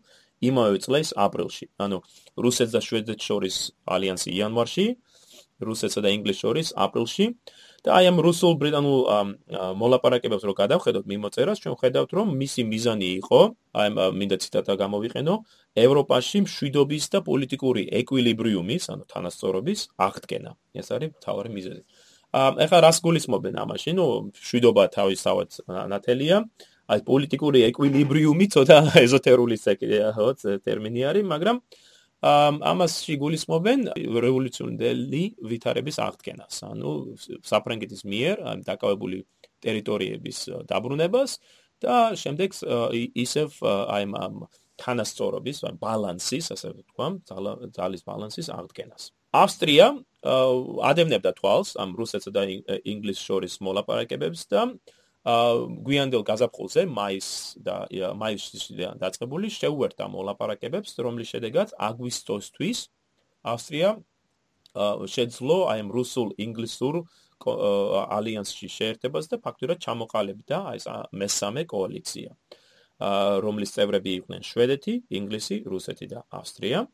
იმავე 0.49 0.77
წლის 0.85 1.13
აპრილში. 1.15 1.65
ანუ 1.77 2.01
რუსეთს 2.41 2.73
და 2.73 2.81
შვედეთს 2.81 3.25
შორის 3.29 3.55
ალიანსი 3.85 4.29
იანვარში, 4.35 4.87
რუსეთსა 5.61 6.01
და 6.01 6.09
ინგლისს 6.17 6.41
შორის 6.43 6.67
აპრილში 6.75 7.25
და 7.85 7.93
აი 7.93 8.07
ამ 8.09 8.17
რუსულ-ბრიტანულ 8.25 9.01
მოლაპარაკებებს 9.77 10.43
რო 10.49 10.53
გადავხედოთ 10.57 11.05
მიმოწერას, 11.05 11.61
ჩვენ 11.61 11.75
ხედავთ, 11.77 12.09
რომ 12.17 12.27
მისი 12.41 12.61
მიზანი 12.65 13.09
იყო, 13.21 13.39
აი 13.77 13.87
მინდა 14.19 14.37
ციტატა 14.41 14.73
გამოვიყენო, 14.81 15.33
ევროპაში 15.85 16.37
მშვიდობის 16.49 17.05
და 17.13 17.19
პოლიტიკური 17.29 17.83
ეკვილიბრიუმის, 18.01 18.83
ანუ 18.89 19.03
თანასწორობის 19.05 19.79
აღდგენა. 20.01 20.51
ეს 20.81 20.87
არის 20.97 21.09
თავარი 21.21 21.49
მიზეზი. 21.53 21.81
აა 22.33 22.49
ეხლა 22.65 22.77
რას 22.89 22.97
გულისხმობენ 23.05 23.55
ამაში? 23.63 23.91
ნუ 23.95 24.05
მშვიდობა 24.33 24.83
თავისთავად 24.97 25.49
ნათელია. 25.93 26.37
აი 26.89 26.99
პოლიტიკური 27.05 27.59
ეკვილიბრიუმი 27.69 28.45
ცოტა 28.53 28.77
ეზოტერული 29.05 29.57
ტერმინი 30.65 31.01
არის, 31.09 31.25
მაგრამ 31.33 31.57
ამას 32.25 32.97
შეგულისმობენ 33.05 33.89
რევოლუციონერი 34.25 35.23
ვითარების 35.45 35.99
აღდგენას, 36.01 36.61
ანუ 36.65 36.91
საფრანგეთის 37.45 38.01
მიერ 38.09 38.41
დაკავებული 38.65 39.21
ტერიტორიების 39.65 40.39
დაბრუნებას 40.71 41.37
და 41.85 41.97
შემდეგ 42.17 42.49
ისევ 43.25 43.59
აი 43.65 44.09
ამ 44.25 44.45
თანასწორობის, 44.81 45.61
ან 45.69 45.77
ბალანსის, 45.79 46.51
ასე 46.51 46.73
ვთქვამ, 46.73 47.21
ძალის 47.77 48.03
ბალანსის 48.09 48.49
აღდგენას. 48.51 49.11
ავსტრია 49.35 49.87
ადევნებდა 50.89 51.31
თვალს 51.39 51.75
ამ 51.79 51.95
რუსეთსა 51.99 52.31
და 52.35 52.43
ინგლისს 52.83 53.23
შორის 53.27 53.59
მოლაპარაკებებს 53.63 54.47
და 54.51 54.65
გვიანდელ 55.25 56.21
გაზაფხულზე 56.21 56.85
მაის 56.85 57.27
და 57.65 57.75
მაისში 58.13 58.89
დაწყებული 59.01 59.49
შეუერთდა 59.49 60.05
მოლაპარაკებებს, 60.13 60.99
რომლის 61.01 61.31
შედეგად 61.33 61.73
აგვისტოსთვის 61.81 62.79
ავსტრია 63.41 63.89
შეძლო 64.75 65.57
აი 65.71 65.79
ამ 65.81 65.89
რუსულ-ინგლისურ 65.95 66.95
ალიანსში 67.45 68.69
შეერთებას 68.75 69.25
და 69.31 69.41
ფაქტურად 69.41 69.81
ჩამოყალიბდა 69.81 70.57
აი 70.71 70.77
ეს 70.79 70.85
მესამე 71.21 71.63
კოალიცია, 71.73 72.29
რომლის 73.43 73.75
წევრები 73.75 74.11
იყვნენ 74.19 74.41
შვედეთი, 74.45 74.93
ინგლისი, 75.19 75.57
რუსეთი 75.67 76.05
და 76.13 76.19
ავსტრია. 76.31 76.85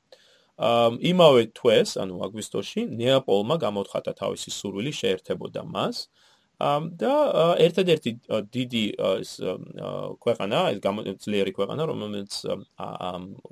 იმავე 1.11 1.43
თვეს, 1.57 1.97
ანუ 1.97 2.15
აგვისტოში, 2.25 2.81
ნეაპოლმა 3.01 3.55
გამოთხატა 3.65 4.11
თავისი 4.21 4.49
სურვილი 4.53 4.93
შეერთებოდა 4.93 5.61
მას. 5.65 6.09
და 7.01 7.13
ერთადერთი 7.67 8.11
დიდი 8.57 8.83
ქვეყანა, 10.25 10.57
ეს 10.73 10.79
გამოძლიერი 10.87 11.51
ქვეყანა, 11.57 11.81
რომელიც 11.91 12.31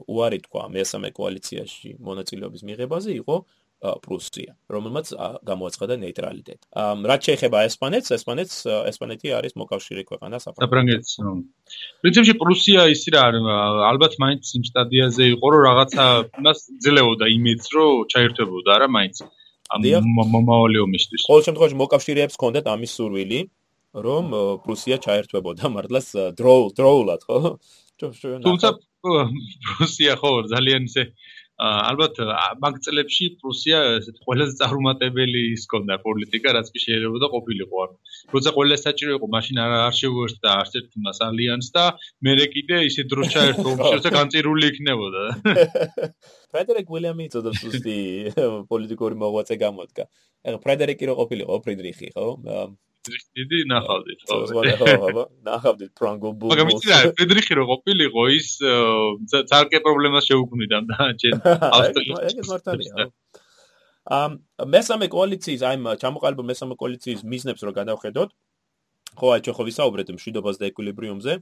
უარი 0.08 0.40
თქვა 0.46 0.64
მესამე 0.76 1.10
კოალიციაში 1.20 1.90
მონაწილეობის 2.00 2.62
მიღებაზე 2.70 3.12
იყო 3.22 3.38
პრუსია, 3.80 4.52
რომელმაც 4.76 5.08
გამოაცხადა 5.48 5.96
ნეიტრალიტეტი. 6.04 6.66
რაც 7.12 7.22
შეეხება 7.30 7.58
ესპანეთს, 7.64 8.12
ესპანეთს 8.12 8.58
ესპანეთი 8.92 9.28
არის 9.40 9.54
მოკავშირე 9.56 10.04
ქვეყანა 10.10 10.36
საფრანგეთს. 10.44 11.12
პრინციპში 12.04 12.36
პრუსია 12.44 12.82
ისე 12.92 13.10
რა 13.16 13.24
ალბათ 13.88 14.20
მაინც 14.20 14.44
იმ 14.60 14.64
სტადიაზე 14.68 15.24
იყო, 15.40 15.46
რომ 15.56 15.62
რაღაცა 15.70 16.04
მას 16.44 16.60
ძლეოდა 16.84 17.26
იმედს, 17.40 17.66
რომ 17.72 18.04
ჩაერთვებოდა 18.12 18.74
რა 18.84 18.88
მაინც. 19.00 19.16
მომავალი 19.70 20.78
ომისთვის. 20.82 21.26
ყოველ 21.30 21.44
შემთხვევაში 21.48 21.78
მოკავშირეებს 21.80 22.36
ჰქონდათ 22.40 22.66
ამის 22.74 22.92
სურვილი, 22.98 23.40
რომ 24.06 24.26
პრუსია 24.66 24.98
ჩაერთვებოდა 25.06 25.70
მართლაც 25.74 26.08
დროუ 26.38 26.64
დროულად, 26.78 27.22
ხო? 27.30 27.38
თუმცა 28.00 28.68
პრუსია 29.04 30.14
ხო 30.20 30.32
ძალიან 30.54 30.82
ისე 30.90 31.04
ალბათ 31.60 32.20
მაგ 32.64 32.76
წლებში 32.86 33.26
პრუსია 33.42 33.80
ესეთ 34.00 34.20
ყველაზე 34.24 34.54
წარუმატებელი 34.60 35.42
ის 35.56 35.66
კონდა 35.72 35.98
პოლიტიკა 36.06 36.54
რაც 36.56 36.68
კი 36.72 36.80
შეიძლება 36.86 37.20
და 37.24 37.28
ყოფილიყო 37.36 37.82
არ 37.84 37.92
როცა 38.36 38.54
ყველა 38.58 38.78
საჭირო 38.84 39.18
იყო 39.20 39.28
მაშინ 39.36 39.60
არ 39.66 39.76
არ 39.80 39.96
შეუერთდა 40.00 40.50
არც 40.62 40.74
ერთ 40.80 40.92
მას 41.04 41.20
ალიანს 41.28 41.70
და 41.76 41.84
მერე 42.28 42.46
კიდე 42.56 42.78
ისე 42.90 43.04
დროს 43.12 43.28
ჩაერთო 43.36 43.70
ომში 43.76 44.14
განწირული 44.16 44.72
იქნებოდა. 44.72 45.24
ფრედერიკ 46.54 46.88
უილიამი 46.96 47.30
წოდებს 47.36 47.64
უსტი 47.70 47.98
პოლიტიკური 48.72 49.16
მოღვაწე 49.24 49.56
გამოდგა. 49.66 50.04
ეხლა 50.48 50.60
ფრედერიკი 50.64 51.12
რო 51.12 51.16
ყოფილიყო 51.20 51.56
ფრიდრიხი 51.68 52.08
ხო 52.16 52.28
დიდი 53.08 53.60
ნახავდით 53.72 54.20
ხო? 54.28 54.38
ხო 54.52 54.62
ხო 55.04 55.24
ნახავდით 55.48 55.92
ფრანგო 55.96 56.34
ბუ 56.40 56.52
მაგრამ 56.52 56.72
იცი 56.76 56.88
რა 56.92 57.00
ფრედრიხი 57.16 57.54
რო 57.60 57.64
ყოფილიყო 57.72 58.24
ის 58.36 58.50
ცალკე 59.52 59.80
პრობლემას 59.86 60.28
შეუქმნიდა 60.30 60.80
და 60.90 61.08
ჯენ 61.22 61.36
ავსტრია 61.48 63.08
ამ 64.10 64.40
მესამე 64.74 65.08
კოალიციის 65.14 65.64
აი 65.70 65.98
ჩამოყალიბო 66.02 66.44
მესამე 66.50 66.76
კოალიციის 66.82 67.22
მიზნებს 67.30 67.62
რო 67.62 67.72
გადავხედოთ. 67.78 68.30
ხო 69.20 69.28
აი 69.34 69.42
ჩვენ 69.46 69.56
ხო 69.58 69.64
ვისაუბრეთ 69.70 70.10
მშვიდობას 70.18 70.56
და 70.58 70.66
ეკვილიბრიუმზე. 70.70 71.34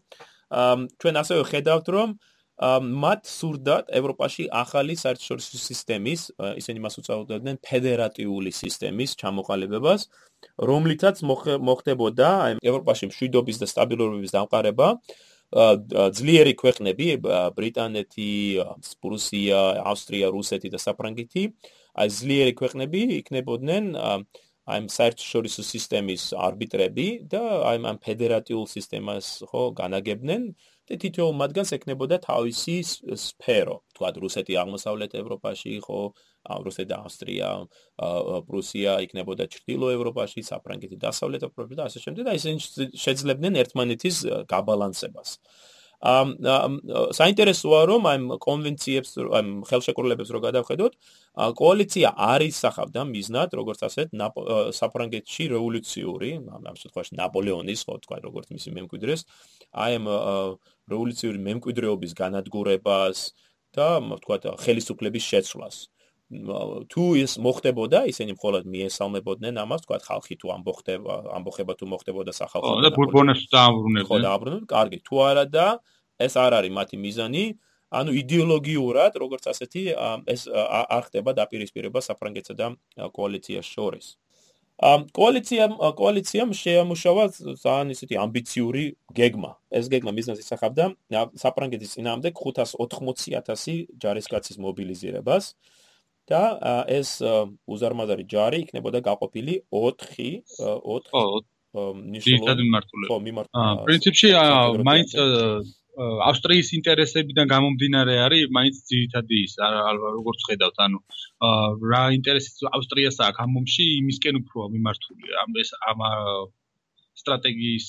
ამ 0.52 0.80
ჩვენ 1.00 1.16
ასევე 1.22 1.42
ხედავთ 1.52 1.88
რომ 1.96 2.10
მათ 2.58 3.30
სურდათ 3.30 3.92
ევროპაში 3.94 4.48
ახალი 4.50 4.98
საერთაშორისო 4.98 5.58
სისტემის, 5.62 6.22
ისინი 6.58 6.80
მას 6.82 6.98
უწოდებდნენ 6.98 7.62
ფედერატიული 7.62 8.50
სისტემის 8.50 9.14
ჩამოყალიბებას, 9.22 10.10
რომლითაც 10.58 11.22
მოხდებოდა 11.22 12.30
ევროპაში 12.66 13.14
მშვიდობის 13.14 13.62
და 13.62 13.68
სტაბილურობის 13.70 14.34
დამყარება. 14.34 14.88
ძლიერი 15.48 16.54
ქვეყნები, 16.60 17.08
ბრიტანეთი, 17.56 18.32
პრუსია, 19.00 19.60
ავსტრია, 19.88 20.28
რუსეთი 20.28 20.70
და 20.74 20.80
საფრანგეთი, 20.82 21.44
აი 21.96 22.08
ძლიერი 22.12 22.54
ქვეყნები 22.58 23.02
იქნებოდნენ 23.22 23.86
აი 24.68 24.90
საერთაშორისო 24.92 25.64
სისტემის 25.64 26.24
არბიტრები 26.36 27.08
და 27.32 27.42
აი 27.70 27.78
ამ 27.88 27.98
ფედერატიულ 28.04 28.66
სისტემას 28.68 29.48
ხო 29.48 29.72
განაგებდნენ. 29.80 30.52
და 30.88 30.98
თითოეულ 31.04 31.34
მათგანს 31.42 31.72
ეკნებოდა 31.78 32.18
თავისი 32.24 32.76
სფერო. 33.24 33.78
თქვა 33.96 34.10
რუსეთი 34.24 34.54
აღმოსავლეთ 34.64 35.12
ევროპაში 35.22 35.70
იყო, 35.84 36.00
რუსეთი 36.68 36.90
და 36.92 36.98
ავსტრია, 37.04 37.50
პრუსია 38.48 38.92
იქნებოდა 39.06 39.44
ჩრდილო 39.52 39.88
ევროპაში, 39.98 40.40
საფრანგეთი 40.48 40.98
დასავლეთ 41.04 41.42
ევროპაში 41.48 41.76
და 41.80 41.88
ასე 41.92 42.00
შემდეგ 42.08 42.24
და 42.28 42.34
ისინი 42.40 42.58
შეძლებდნენ 43.04 43.54
ერთმანეთის 43.64 44.16
გაბალანსებას. 44.48 45.30
ამ 45.38 45.77
საინტერესოა 45.98 47.80
რომ 47.90 48.06
ამ 48.06 48.24
კონვენციებს 48.38 49.18
ამ 49.18 49.48
ხელშეკრულებებს 49.66 50.30
რო 50.30 50.40
გადავხედოთ 50.46 50.94
კოალიცია 51.58 52.14
არის 52.14 52.54
სახავდა 52.62 53.02
მიზნად 53.10 53.50
როგორც 53.58 53.82
ასეთ 53.90 54.14
საფრანგეთში 54.78 55.44
რევოლუციური 55.58 56.32
ამ 56.54 56.76
შემთხვევაში 56.78 57.18
ნაპოლეონის 57.18 57.82
ხო 57.90 57.98
თქვა 58.06 58.18
როგორც 58.30 58.48
მისი 58.54 58.70
მემკვიდრეს 58.78 59.26
აი 59.74 59.92
ამ 59.98 60.06
რევოლუციური 60.86 61.40
მემკვიდრეობის 61.50 62.14
განადგურებას 62.14 63.18
და 63.74 63.90
თქვა 64.22 64.38
ხელისუფლების 64.62 65.24
შეცვლას 65.34 65.76
თუ 66.28 67.04
ის 67.24 67.40
მოხდებოდა, 67.40 68.04
ისინი 68.12 68.36
მხოლოდ 68.36 68.64
მიესალმებოდნენ 68.68 69.54
ამას, 69.64 69.88
თქვა 69.88 69.98
ხალხი 70.04 70.36
თუ 70.36 70.48
ამბოხდება, 70.60 71.14
ამბოხება 71.40 71.74
თუ 71.80 71.86
მოხდებოდა 71.88 72.32
სახალხო. 72.36 72.84
და 72.84 72.92
ბურბონებს 72.92 73.48
დააბრუნებდნენ. 73.48 74.08
ხო, 74.12 74.16
დააბრუნებდნენ. 74.28 74.68
კარგი, 74.68 74.98
თუ 75.08 75.16
არა 75.24 75.46
და 75.48 75.68
ეს 76.20 76.34
არ 76.36 76.52
არის 76.60 76.72
მათი 76.76 76.98
მიზანი, 77.00 77.46
ანუ 77.88 78.12
იდეოლოგიურად, 78.22 79.12
როგორც 79.24 79.44
ასეთი, 79.48 79.84
ეს 80.28 80.42
არ 80.52 81.04
ხდება 81.08 81.32
დაპირისპირება 81.32 82.00
საფრანგეთსა 82.04 82.54
და 82.60 82.68
კოალიციას 83.16 83.64
შორის. 83.64 84.20
ამ 84.78 85.10
კოალიციამ 85.10 85.74
კოალიციამ 85.98 86.50
შეამუშავა 86.54 87.24
ძალიან 87.66 87.88
ისეთი 87.96 88.16
ამბიციური 88.22 88.84
გეგმა. 89.16 89.52
ეს 89.74 89.86
გეგმა 89.90 90.12
მიზანს 90.14 90.40
ისახავდა 90.44 90.84
საფრანგეთის 91.34 91.90
ძინაამდე 91.98 92.30
580000 92.36 93.90
ჯარისკაცის 93.98 94.58
მობილიზირებას. 94.62 95.56
და 96.32 96.42
ეს 97.00 97.10
უზარმაზარი 97.74 98.26
ჯარი 98.34 98.58
იქნებოდა 98.66 99.00
გაყოფილი 99.10 99.54
4 99.72 100.12
4 100.60 101.46
ნიშნულოვანი 101.78 103.08
ხო 103.10 103.18
მიმართულება. 103.28 103.64
აა 103.64 103.84
პრინციპში 103.88 104.30
მაინც 104.90 105.12
ავსტრიის 105.98 106.68
ინტერესებიდან 106.78 107.50
გამომდინარე 107.50 108.16
არის 108.26 108.52
მაინც 108.58 108.76
ძირითადი 108.90 109.38
ის 109.46 109.54
როგორც 110.18 110.40
ხედავთ 110.50 110.78
ანუ 110.86 111.00
რა 111.92 112.04
ინტერესი 112.18 112.70
ავსტრიას 112.78 113.18
აქვს 113.28 113.42
ამ 113.44 113.50
მომში 113.58 113.86
იმისკენ 114.02 114.40
უფრო 114.42 114.68
მიმართული 114.76 115.38
ამ 115.44 115.58
ეს 115.64 115.74
ამ 115.92 116.04
სტრატეგიის 117.22 117.88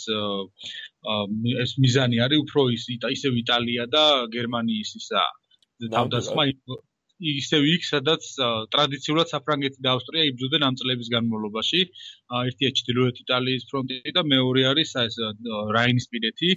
ეს 1.65 1.73
მიზანი 1.85 2.17
არის 2.27 2.39
უფრო 2.45 2.61
ის 2.77 2.85
ისევ 2.97 3.33
იტალია 3.45 3.85
და 3.93 4.05
გერმანიის 4.37 4.91
ისა. 5.01 5.25
თავდასხმა 5.79 6.45
ისევ 7.19 7.63
იქ, 7.75 7.83
სადაც 7.89 8.23
ტრადიციულად 8.75 9.31
საფრანგეთი 9.33 9.83
და 9.83 9.95
ავსტრია 9.97 10.27
იბრძოდნენ 10.31 10.67
ამ 10.69 10.75
წლების 10.79 11.09
განმავლობაში. 11.15 11.81
ერთია 12.49 12.71
ჩრდილოეთ 12.79 13.17
იტალიის 13.25 13.67
ფრონტი 13.71 14.13
და 14.17 14.23
მეორე 14.33 14.63
არის 14.71 14.91
ეს 15.03 15.17
რაინისპირეთი. 15.79 16.51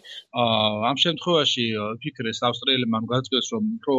ამ 0.92 0.96
შემთხვევაში 1.06 1.66
ფიქრეს 2.04 2.40
ავსტრიელებმა 2.50 3.00
გაწყვეტეს, 3.14 3.48
რომ 3.56 3.64
უფრო 3.80 3.96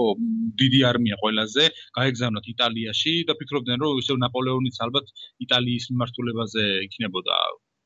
დიდი 0.62 0.80
არმია 0.92 1.16
ყველაზე 1.22 1.64
გაეგზავნათ 1.98 2.46
იტალიაში 2.54 3.12
და 3.28 3.32
ფიქრობდნენ, 3.42 3.78
რომ 3.82 4.00
ისევ 4.02 4.16
ნაპოლეონიც 4.26 4.76
ალბათ 4.86 5.06
იტალიის 5.46 5.84
მიმართულებაზე 5.92 6.64
იქნებოდა 6.86 7.36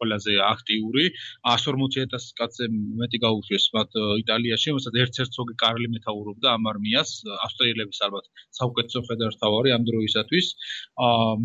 ყველაზე 0.00 0.32
აქტიური. 0.52 1.04
140000 1.52 2.28
კაცზე 2.40 2.64
მეტი 3.00 3.18
გაუშვეს 3.24 3.64
მათ 3.76 3.90
იტალიაში 4.22 4.66
რომელსაც 4.72 4.94
ერთ-ერთ 5.04 5.30
ზოგი 5.38 5.54
კარლი 5.62 5.88
მეთაურობდა 5.96 6.46
ამ 6.56 6.68
არმიას. 6.72 7.10
ავსტრიელების 7.46 7.98
ალბათ 8.06 8.26
საუკეთესო 8.58 9.00
ფედერალთავარი 9.08 9.68
ამ 9.76 9.82
დროისათვის. 9.90 10.46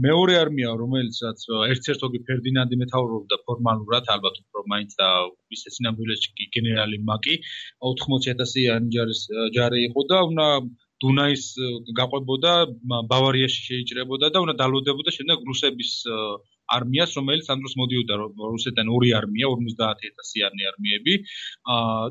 მეორე 0.05 0.33
არმია 0.43 0.69
რომელსაც 0.83 1.39
ერთ-ერთ 1.71 1.97
ზოგი 2.03 2.19
ფერდინანდი 2.27 2.75
მეთაურობდა 2.83 3.35
ფორმალურად 3.47 4.05
ალბათ 4.15 4.35
უფრო 4.43 4.61
მაინც 4.73 4.91
და 5.01 5.09
ისე 5.55 5.69
სინამდვილეში 5.75 6.29
გენერალი 6.55 6.97
მაკი 7.09 7.35
80000-იანი 7.91 8.87
ჯარის 8.95 9.21
ჯარი 9.55 9.79
იყო 9.89 10.01
და 10.11 10.17
უნდა 10.29 10.47
დუნაის 11.01 11.45
გაყვებოდა 11.97 12.51
ბავარიაში 13.13 13.61
შეიჭრებოდა 13.69 14.27
და 14.33 14.43
უნდა 14.45 14.55
დალოდებოდა 14.61 15.13
შემდეგ 15.17 15.47
რუსების 15.49 15.93
არმიას, 16.77 17.11
რომელიც 17.19 17.45
ამ 17.53 17.59
დროს 17.63 17.75
მოდიოდა 17.81 18.15
რუსეთთან 18.53 18.87
ორი 18.95 19.09
არმია, 19.19 19.47
50000-იანი 19.55 20.63
არმიები, 20.71 21.13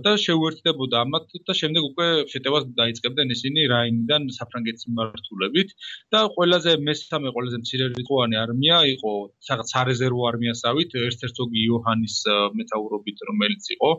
და 0.05 0.12
შეუერთდებოდა 0.25 0.96
ამათ 1.05 1.27
და 1.49 1.53
შემდეგ 1.61 1.83
უკვე 1.90 2.07
შეტევას 2.33 2.64
დაიწყებდნენ 2.81 3.35
ისინი 3.37 3.61
რაინიდან 3.75 4.23
საფრანგეთის 4.38 4.85
მიმართულებით. 4.90 5.68
და 6.12 6.20
ყველაზე 6.35 6.73
მესამე 6.87 7.29
ყველაზე 7.35 7.57
მცირერიცხოვანი 7.62 8.37
არმია 8.44 8.77
იყო 8.94 9.12
რაღაც 9.51 9.68
სარეზერვო 9.75 10.23
არმიასავით, 10.31 10.90
ერთ-ერთ 11.07 11.35
ზოგი 11.40 11.61
იოჰანის 11.66 12.16
მეტაურობით, 12.59 13.18
რომელიც 13.31 13.64
იყო 13.77 13.90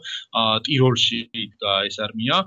ტიროლში 0.66 1.22
და 1.62 1.74
ეს 1.88 1.98
არმია. 2.06 2.38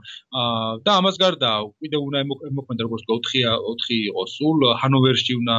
და 0.84 0.90
ამას 1.00 1.16
გარდა 1.24 1.50
კიდე 1.80 1.98
უნდა 2.06 2.18
მოქმედა 2.58 2.82
როგორც 2.86 3.02
4 3.08 3.44
4 3.84 3.98
იყო 4.10 4.22
სულ 4.36 4.58
ჰანოვერში 4.80 5.32
უნდა 5.40 5.56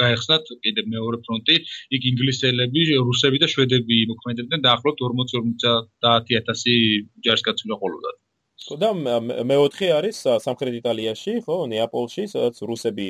გაეხსნათ 0.00 0.44
კიდე 0.64 0.82
მეორე 0.92 1.18
ფრონტი, 1.26 1.56
იქ 1.96 2.02
ინგლისელები, 2.12 2.80
რუსები 3.08 3.38
და 3.42 3.48
შვედები 3.52 3.96
მოქმედებდნენ 4.12 4.60
დაახლოებით 4.66 4.98
40-50000 6.02 7.08
ჯარისკაცი 7.26 7.64
ყოლოდათ. 7.82 8.16
ხო 8.66 8.74
და 8.82 8.90
მეოთხე 9.52 9.88
არის 9.98 10.16
სამხრეთ 10.42 10.74
იტალიაში, 10.82 11.32
ხო, 11.46 11.56
ნეაპოლში, 11.70 12.22
სადაც 12.32 12.56
რუსები, 12.70 13.08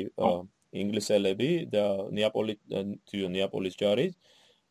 ინგლისელები 0.83 1.49
და 1.71 1.85
ნეაპოლი 2.13 2.53
ნეაპოლის 3.35 3.75
ჯარი 3.79 4.07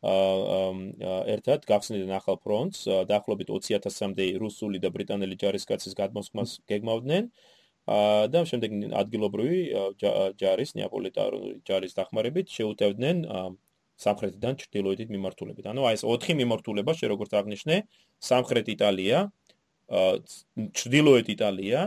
აა 0.07 1.13
ერთად 1.33 1.65
გახსნიდნენ 1.65 2.13
ახალ 2.21 2.37
ფრონტს, 2.37 2.85
დაახლოებით 3.09 3.49
20000-მდე 3.49 4.25
რუსული 4.37 4.77
და 4.77 4.93
ბრიტანელი 4.93 5.35
ჯარისკაცის 5.41 5.97
გადმოსხმას 5.97 6.61
გეგმავდნენ. 6.69 7.31
და 7.87 8.39
შემდეგ 8.43 8.71
ადგილობრივი 8.99 9.59
ჯარის 10.41 10.75
ნეაპოლიტარული 10.75 11.51
ჯარის 11.63 11.93
დახმარებით 11.95 12.51
შეუტევდნენ 12.51 13.17
სამხრეთიდან 13.97 14.53
ჩრდილოეთით 14.61 15.09
მიმართულებით. 15.09 15.65
ანუ 15.71 15.81
აი 15.87 15.95
ეს 15.97 16.03
ოთხი 16.05 16.33
მიმართულება 16.37 16.91
შე 16.93 17.07
როგორც 17.15 17.31
აღნიშნე, 17.39 17.75
სამხრეთ 18.21 18.67
იტალია, 18.75 19.19
ჩრდილოეთ 20.77 21.27
იტალია, 21.33 21.81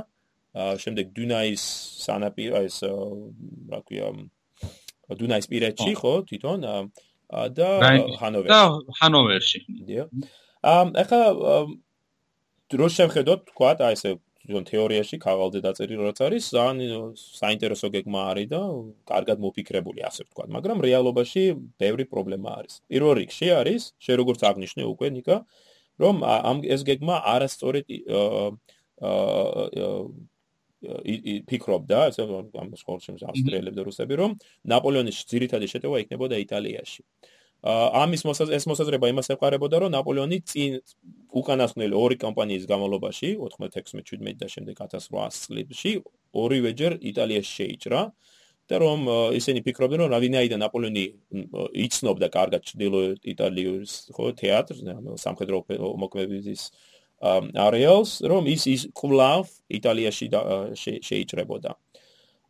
შემდეგ 0.83 1.13
დუნაის 1.15 1.63
სანაპირო 2.03 2.65
ეს 2.67 2.77
რა 3.71 3.81
ქვია 3.87 4.09
დუნაის 5.21 5.47
პირეთში 5.53 5.93
ხო 6.01 6.13
თვითონ 6.27 6.59
და 7.55 7.69
ჰანოვერში. 8.19 8.51
და 8.51 8.61
ჰანოვერში. 8.99 9.61
დიო. 9.87 10.05
ამ 10.67 10.87
ახლა 10.99 11.21
დროს 12.71 12.93
შევხედოთ 12.99 13.41
თქვა 13.55 13.71
აი 13.87 13.95
ესე 13.95 14.11
თვითონ 14.51 14.65
თეორიაში 14.67 15.17
ქაღალდზე 15.23 15.61
დაწერილი 15.63 16.03
რაც 16.11 16.19
არის 16.27 16.45
ძალიან 16.51 17.15
საინტერესო 17.15 17.87
გეგმა 17.95 18.21
არის 18.35 18.49
და 18.51 18.61
კარგად 19.07 19.39
მოფიქრებული 19.47 20.03
ასე 20.11 20.27
ვთქვა 20.27 20.45
მაგრამ 20.57 20.79
რეალობაში 20.87 21.43
ბევრი 21.79 22.05
პრობლემა 22.11 22.51
არის. 22.59 22.75
პირველ 22.91 23.15
რიგში 23.23 23.49
არის 23.61 23.83
შე 24.03 24.13
როგორც 24.21 24.41
აღნიშნე 24.51 24.83
უკვე 24.91 25.09
ნიკა 25.15 25.37
რომ 26.03 26.17
ამ 26.27 26.57
ეს 26.67 26.83
გეგმა 26.91 27.17
არასწორად 27.35 27.87
აა 29.01 29.95
ფიქრობდა 31.51 31.99
ასე 32.09 32.25
ამ 32.57 32.69
სკოლში 32.83 33.13
ავსტრიელები 33.31 33.77
და 33.77 33.85
რუსები 33.85 34.15
რომ 34.17 34.31
ნაპოლეონის 34.73 35.19
ძირითადი 35.29 35.67
შეტევა 35.73 35.97
იქნებოდა 36.05 36.37
იტალიაში 36.41 37.05
ამის 37.63 38.25
ეს 38.57 38.65
მოსაზრება 38.71 39.11
იმას 39.13 39.29
ეყარებოდა, 39.37 39.85
რომ 39.85 39.93
ნაპოლეონი 39.93 40.39
წინ 40.49 40.81
უკანასკნელი 41.37 41.95
ორი 41.95 42.17
კამპანიის 42.17 42.65
განმავლობაში 42.71 43.37
96-17 43.37 44.41
და 44.41 44.49
შემდეგ 44.49 44.75
1800 44.81 45.45
წლებში 45.45 45.93
ორივეჯერ 46.33 46.93
იტალიაში 47.05 47.53
შეიჭრა 47.61 48.01
და 48.71 48.79
რომ 48.81 49.01
ისინი 49.35 49.61
ფიქრობდნენ, 49.67 50.01
რომ 50.07 50.11
რავინაიდან 50.15 50.61
ნაპოლეონი 50.63 51.05
იცნობდა 51.85 52.27
კარგად 52.31 52.63
ჩრდილოეთ 52.71 53.21
იტალიის 53.35 53.93
ხო 54.15 54.25
თეატრს, 54.41 54.81
სამხედრო 55.21 55.59
მოქმედების 56.01 56.63
არეალს, 57.21 58.11
რომ 58.25 58.47
ის 58.49 58.63
ის 58.71 58.83
კვლავ 58.97 59.45
იტალიაში 59.69 60.27
შეიჭრებოდა. 60.81 61.77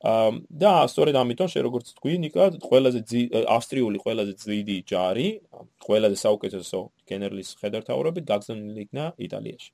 და 0.00 0.72
სწორედ 0.88 1.16
ამიტომ 1.20 1.48
შე 1.52 1.60
როგორც 1.66 1.92
თქვი 2.00 2.14
ნიკა 2.24 2.44
ყველაზე 2.64 3.00
ავსტრიული 3.52 3.98
ყველაზე 4.00 4.32
ძიდი 4.40 4.76
ჯარი 4.88 5.26
ყველაზე 5.84 6.16
საუკეთესო 6.24 6.78
გენერლის 7.04 7.48
ხედართავრობით 7.60 8.24
გაგზავნილი 8.24 8.80
იქნა 8.88 9.04
იტალიაში. 9.28 9.70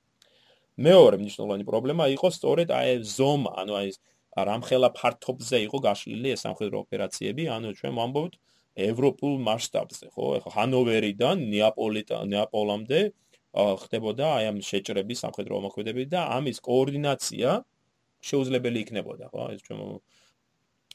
მეორე 0.77 1.17
მნიშვნელოვანი 1.23 1.65
პრობლემა 1.71 2.05
იყო 2.19 2.29
სწორედ 2.35 2.69
აი 2.75 2.91
ზომა 3.07 3.53
ანუ 3.63 3.73
აი 3.81 3.89
რამხელა 4.51 4.89
ფართობზე 4.99 5.63
იყო 5.67 5.79
გაშლილი 5.87 6.29
ეს 6.35 6.43
სამხედრო 6.45 6.77
ოპერაციები 6.85 7.45
ანუ 7.57 7.71
ჩვენ 7.79 7.95
ვამბობთ 7.97 8.35
ევროპულ 8.77 9.35
მასშტაბზე 9.47 10.07
ხო? 10.13 10.27
ეხლა 10.43 10.51
ჰანოვერიდან 10.57 11.37
ნეაპოლიდან 11.55 12.23
ნეაპოლამდე 12.35 13.01
ხდებოდა 13.57 14.27
აი 14.37 14.45
ამ 14.51 14.59
შეჭრების 14.69 15.23
სამხედრო 15.25 15.63
მოქმედებები 15.65 16.11
და 16.13 16.21
ამის 16.37 16.59
კოორდინაცია 16.61 17.51
შეუძლებელი 18.21 18.79
იქნებოდა 18.85 19.27
ხო? 19.33 19.43
ეს 19.57 19.61
ჩვენ 19.65 19.81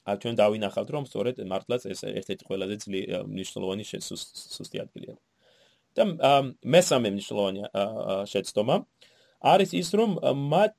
ა 0.06 0.12
ჩვენ 0.22 0.36
დავინახავთ 0.42 0.90
რომ 0.96 1.04
სწორედ 1.10 1.36
მართლაც 1.52 1.82
ეს 1.94 2.02
ერთ-ერთი 2.10 2.44
ყველაზე 2.50 2.76
მნიშვნელოვანი 3.34 3.84
სუსტი 3.86 4.78
ადგილია. 4.86 5.16
და 5.96 6.04
მესამე 6.64 7.08
მნიშვნელოვანი 7.12 7.62
შეცდომა 8.32 8.76
არის 9.54 9.70
ის 9.82 9.90
რომ 10.00 10.12
მათ 10.54 10.76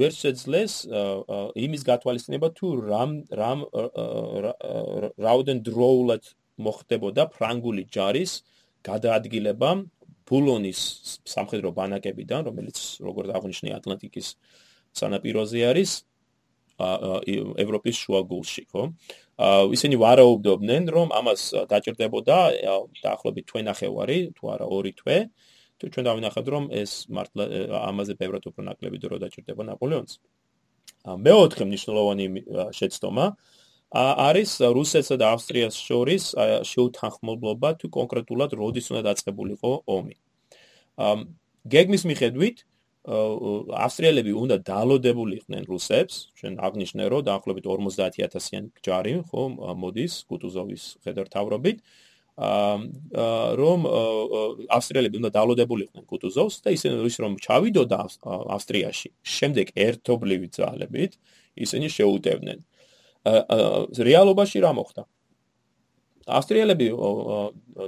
ვერ 0.00 0.12
შეძლეს 0.14 0.72
იმის 1.66 1.82
გათვალისწინება 1.90 2.48
თუ 2.58 2.68
რამ 2.90 3.12
რამ 3.40 3.60
რაუდენ 5.26 5.58
დროულად 5.68 6.24
მოხდებოდა 6.66 7.22
ფრანგული 7.34 7.86
ჯარის 7.94 8.32
გადაადგილება 8.86 9.70
ბულონის 10.30 10.80
სამხედრო 11.26 11.70
ბანაკებიდან, 11.74 12.46
რომელიც 12.48 12.78
როგორც 13.02 13.30
აღნიშნე 13.34 13.70
ატლანტიკის 13.78 14.28
სანაპიროზე 15.00 15.60
არის 15.70 15.90
ევროპის 17.64 17.96
შუაგულში, 18.02 18.62
ხო? 18.72 18.82
ისინი 19.76 19.96
ვარაუდობდნენ, 20.00 20.82
რომ 20.96 21.08
ამას 21.20 21.40
დაჭირდებოდა 21.70 22.38
დაახლოებით 23.04 23.44
თვე 23.50 23.60
ნახევარი, 23.70 24.18
თუ 24.36 24.44
არა 24.54 24.66
ორი 24.68 24.92
თვე. 25.00 25.16
თუ 25.80 25.84
ჩვენ 25.88 26.04
დავინახავთ, 26.08 26.48
რომ 26.52 26.64
ეს 26.76 27.08
მართლა 27.08 27.44
ამაზე 27.88 28.12
ბევრად 28.20 28.44
უფრო 28.52 28.60
ნაკლები 28.68 28.98
დრო 29.00 29.16
დაჭირდება 29.16 29.62
ნაპოლეონს. 29.64 30.12
მეოთხე 31.00 31.64
მნიშვნელოვანი 31.64 32.26
შეცდომა 32.76 33.26
არის 33.90 34.50
რუსეთსა 34.60 35.16
და 35.18 35.26
ავსტრიას 35.34 35.74
შორის 35.74 36.24
შეუთანხმებლობა 36.70 37.68
თუ 37.80 37.86
კონკრეტულად 37.90 38.50
როდის 38.60 38.86
უნდა 38.92 39.02
დაწყებულიყო 39.08 39.72
ომი. 39.88 40.16
გეგმის 41.66 42.02
მიხედვით 42.06 42.56
ავსტრიელები 43.08 44.32
უნდა 44.36 44.56
დალოდებულიყვნენ 44.60 45.64
რუსებს, 45.64 46.14
ჩვენ 46.36 46.54
აღნიშნე 46.60 47.04
რომ 47.08 47.22
დაახლოებით 47.24 47.64
50000-იანი 47.64 48.68
ჯარი 48.84 49.14
ხო 49.24 49.42
მოდის 49.80 50.14
კუტუზოვის 50.28 50.84
ხედართავრობით. 51.04 51.78
რომ 53.60 53.80
ავსტრიელები 54.76 55.16
უნდა 55.20 55.30
დალოდებულიყვნენ 55.32 56.04
კუტუზოვს 56.08 56.54
და 56.64 56.68
ისინი 56.76 56.94
რომ 57.24 57.32
ჩავიდოდა 57.40 58.00
ავსტრიაში, 58.56 59.08
შემდეგ 59.24 59.66
ერთობლივი 59.76 60.48
ძალებით 60.56 61.12
ისინი 61.56 61.86
შეუტევდნენ. 61.88 62.58
რეალობაში 63.96 64.58
რა 64.64 64.72
მოხდა? 64.76 65.02
ავსტრიელები 66.38 66.86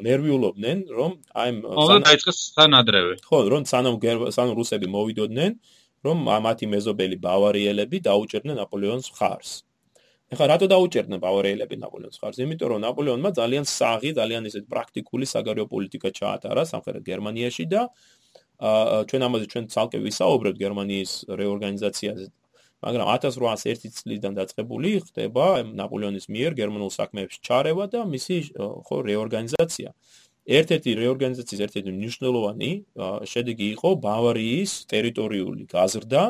ნერვიულობდნენ, 0.06 0.78
რომ 0.98 1.12
აი 1.42 1.48
ამ 1.62 2.02
დაიწყეს 2.06 2.38
სანადრევი. 2.56 3.14
ხო, 3.28 3.38
რომ 3.54 3.62
სანამ 3.72 3.96
სანამ 4.36 4.54
რუსები 4.58 4.86
მოვიდოდნენ, 4.96 5.52
რომ 6.06 6.16
მათი 6.46 6.66
მეზობელი 6.74 7.16
ბავარიელები 7.22 7.96
დაუჭერდნენ 8.08 8.56
ნაპოლეონის 8.62 9.08
ხარს. 9.18 9.50
ეხლა 10.32 10.44
რატო 10.52 10.66
დაუჭერდნენ 10.72 11.20
ბავარიელები 11.22 11.76
ნაპოლეონის 11.84 12.18
ხარს? 12.18 12.36
იმიტომ 12.42 12.68
რომ 12.72 12.80
ნაპოლეონმა 12.86 13.30
ძალიან 13.40 13.64
საღი, 13.68 14.10
ძალიან 14.20 14.42
ისეთ 14.50 14.64
პრაქტიკული 14.72 15.26
საგარეო 15.28 15.66
პოლიტიკა 15.74 16.08
ჩაატარა 16.18 16.62
სამხრეთ 16.72 17.02
გერმანიაში 17.10 17.64
და 17.68 17.82
აა 18.62 18.98
ჩვენ 19.10 19.22
ამაზე 19.26 19.46
ჩვენ 19.52 19.64
ცალკე 19.74 19.98
ვისაუბრებთ 20.06 20.58
გერმანიის 20.64 21.12
რეორგანიზაციაზე 21.40 22.26
მაგრამ 22.82 23.06
1801 23.14 23.94
წლიდან 23.94 24.32
დაწყებული 24.38 24.90
ხდება 25.06 25.46
ნაპოლეონის 25.80 26.26
მიერ 26.34 26.52
გერმანულ 26.58 26.90
საქმეებში 26.90 27.38
ჩარევა 27.46 27.84
და 27.94 28.00
მისი 28.10 28.36
ხო 28.86 28.96
რეორგანიზაცია. 29.06 29.90
ერთ-ერთი 30.42 30.90
რეორგანიზაციის 30.98 31.60
ერთ-ერთი 31.66 31.90
მნიშვნელოვანი 31.94 32.70
შედეგი 33.30 33.66
იყო 33.78 33.90
ბავარიის 34.02 34.70
ტერიტორიული 34.90 35.62
გაზრდა 35.70 36.22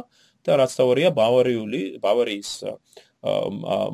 და 0.44 0.52
რაც 0.60 0.70
თავარია 0.76 1.10
ბავარიული 1.16 1.80
ბავარიის 2.04 2.50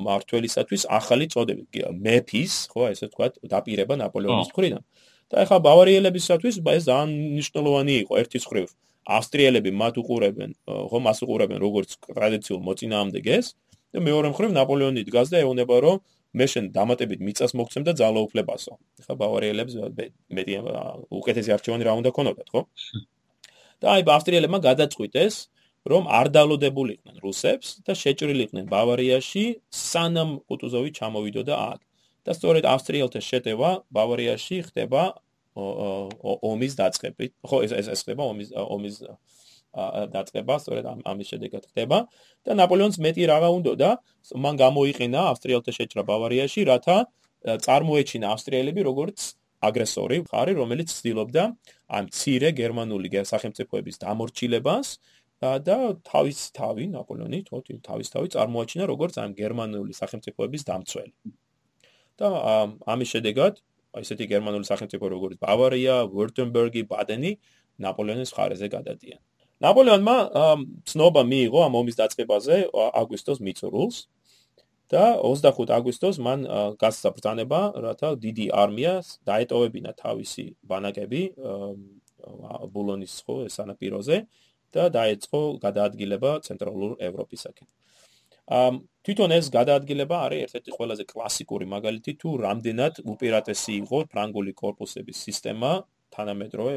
მართლისათვის 0.08 0.82
ახალი 0.98 1.26
წოდები 1.30 1.84
მეფის 2.02 2.52
ხო 2.72 2.82
ესე 2.90 3.06
ვთქვათ 3.06 3.32
დაპირება 3.52 3.94
ნაპოლეონის 4.02 4.50
მხრიდან. 4.50 4.82
და 5.28 5.44
ეხლა 5.44 5.58
ბავარიელებისათვის 5.68 6.56
ეს 6.56 6.84
ძალიან 6.88 7.08
მნიშვნელოვანი 7.36 7.94
იყო 8.02 8.12
ერთის 8.22 8.44
ხრივ 8.48 8.68
ავსტრიელები 9.08 9.72
მათ 9.72 9.94
უყურებენ, 10.02 10.50
ხო, 10.68 10.98
მას 11.00 11.18
უყურებენ 11.24 11.58
როგორც 11.64 11.96
ტრადიციულ 12.04 12.60
მოწინააღმდეგეს 12.68 13.46
და 13.96 13.98
მეორე 14.04 14.32
მხრივ 14.34 14.50
ნაპოლეონი 14.52 15.02
დგას 15.08 15.32
და 15.32 15.40
ეუბნება, 15.44 15.76
რომ 15.80 15.96
მე 16.36 16.46
შენ 16.52 16.64
დამატებით 16.76 17.20
მიწას 17.24 17.52
მოგცემ 17.56 17.84
და 17.88 17.92
ძალაუფლებასო. 17.96 18.72
ხა 19.04 19.14
ბავარიელებს 19.16 19.74
მეტი 20.36 20.52
უკეთესი 21.08 21.50
არჩევანი 21.56 21.84
რა 21.88 21.92
უნდა 22.00 22.10
ქონოდათ, 22.12 22.48
ხო? 22.52 22.62
და 23.80 23.86
აი 23.96 24.02
ავსტრიელებმა 24.12 24.58
გადაწყვიტეს, 24.68 25.34
რომ 25.88 26.04
არ 26.12 26.26
დალოდებულიყვნენ 26.36 27.16
რუსებს 27.24 27.80
და 27.86 27.92
შეჭრილიყვნენ 27.96 28.64
ბავარიაში, 28.68 29.44
სანამ 29.72 30.30
კუტუზოვი 30.44 30.90
ჩამოვიდოდა 30.98 31.54
აქ. 31.72 31.80
და 32.28 32.32
სწორედ 32.36 32.64
ავსტრიელთა 32.68 33.20
შეტევა 33.24 33.70
ბავარიაში 33.88 34.56
ხდება 34.68 35.02
ომის 35.58 36.72
დაწყებით. 36.78 37.32
ხო 37.42 37.56
ეს 37.66 37.72
ეს 37.92 38.02
ხდება 38.04 38.22
ომის 38.32 38.48
ომის 38.54 38.96
დაწყება, 40.14 40.54
სწორედ 40.58 40.84
ამის 41.04 41.26
შედეგად 41.32 41.62
ხდება 41.70 41.98
და 42.46 42.52
ნაპოლეონს 42.56 42.98
მეტი 43.04 43.24
რაღა 43.30 43.48
უნდა 43.58 43.72
და 43.82 43.90
მან 44.44 44.54
გამოიყენა 44.64 45.20
ავსტრიელთა 45.32 45.72
შეჭრა 45.78 46.02
ბავარიაში, 46.08 46.60
რათა 46.70 46.96
წარმოეჩინა 47.66 48.26
ავსტრიელები 48.34 48.80
როგორც 48.88 49.18
აგრესორი 49.58 50.18
მხარი, 50.24 50.52
რომელიც 50.58 50.88
ცდილობდა 50.98 51.42
ამ 51.98 52.04
ცირე 52.14 52.50
გერმანული 52.54 53.08
სახელმწიფოების 53.32 53.96
დამორჩილებას 54.02 54.88
და 55.38 55.76
თავის 56.02 56.38
თავი 56.58 56.84
ნაპოლეონი 56.94 57.40
თავის 57.86 58.08
თავი 58.14 58.28
წარმოაჩინა 58.34 58.84
როგორც 58.90 59.14
ამ 59.22 59.34
გერმანული 59.38 59.92
სახელმწიფოების 59.94 60.62
დამცველი. 60.70 61.14
და 62.18 62.28
ამის 62.90 63.08
შედეგად 63.14 63.62
ესეთი 64.02 64.26
გერმანული 64.32 64.64
სახელმწიფო 64.68 65.06
როგორც 65.14 65.38
ბავარია, 65.42 65.96
ვურტემბერგი, 66.12 66.82
ბადენი 66.92 67.32
ნაპოლეონის 67.82 68.30
ხარეზე 68.36 68.68
გადადიან. 68.74 69.20
ნაპოლეონმა 69.58 70.16
ცნობა 70.86 71.22
მიიღო 71.26 71.60
ამ 71.66 71.74
ომის 71.82 71.96
დაწყებაზე 71.98 72.56
აგვისტოს 73.02 73.38
მიწურულს 73.42 73.96
და 74.88 75.04
25 75.20 75.72
აგვისტოს 75.78 76.16
მან 76.24 76.40
გასცა 76.80 77.08
ბრძანება, 77.16 77.60
რათა 77.84 78.08
დიდი 78.24 78.46
არმიას 78.62 79.06
დაეტოვებინა 79.28 79.92
თავისი 79.98 80.44
ბანაკები 80.70 81.22
ბულონის 82.72 83.14
ხო 83.26 83.36
სანაპიროზე 83.52 84.16
და 84.74 84.88
დაეწყო 84.94 85.40
გადაადგილება 85.64 86.30
ცენტრალურ 86.46 86.96
ევროპისაკენ. 87.08 87.66
თვითონ 88.48 89.34
ეს 89.38 89.46
გადაადგილება 89.52 90.16
არის 90.28 90.40
ერთ-ერთი 90.48 90.70
ყველაზე 90.78 91.04
კლასიკური 91.12 91.66
მაგალითი 91.74 92.12
თუ 92.22 92.30
რამდენად 92.44 92.94
უპირატესი 93.12 93.72
იყო 93.82 93.98
ფრანგული 94.12 94.52
корпуსების 94.62 95.22
სისტემა 95.28 95.72
თანამედროვე 96.16 96.74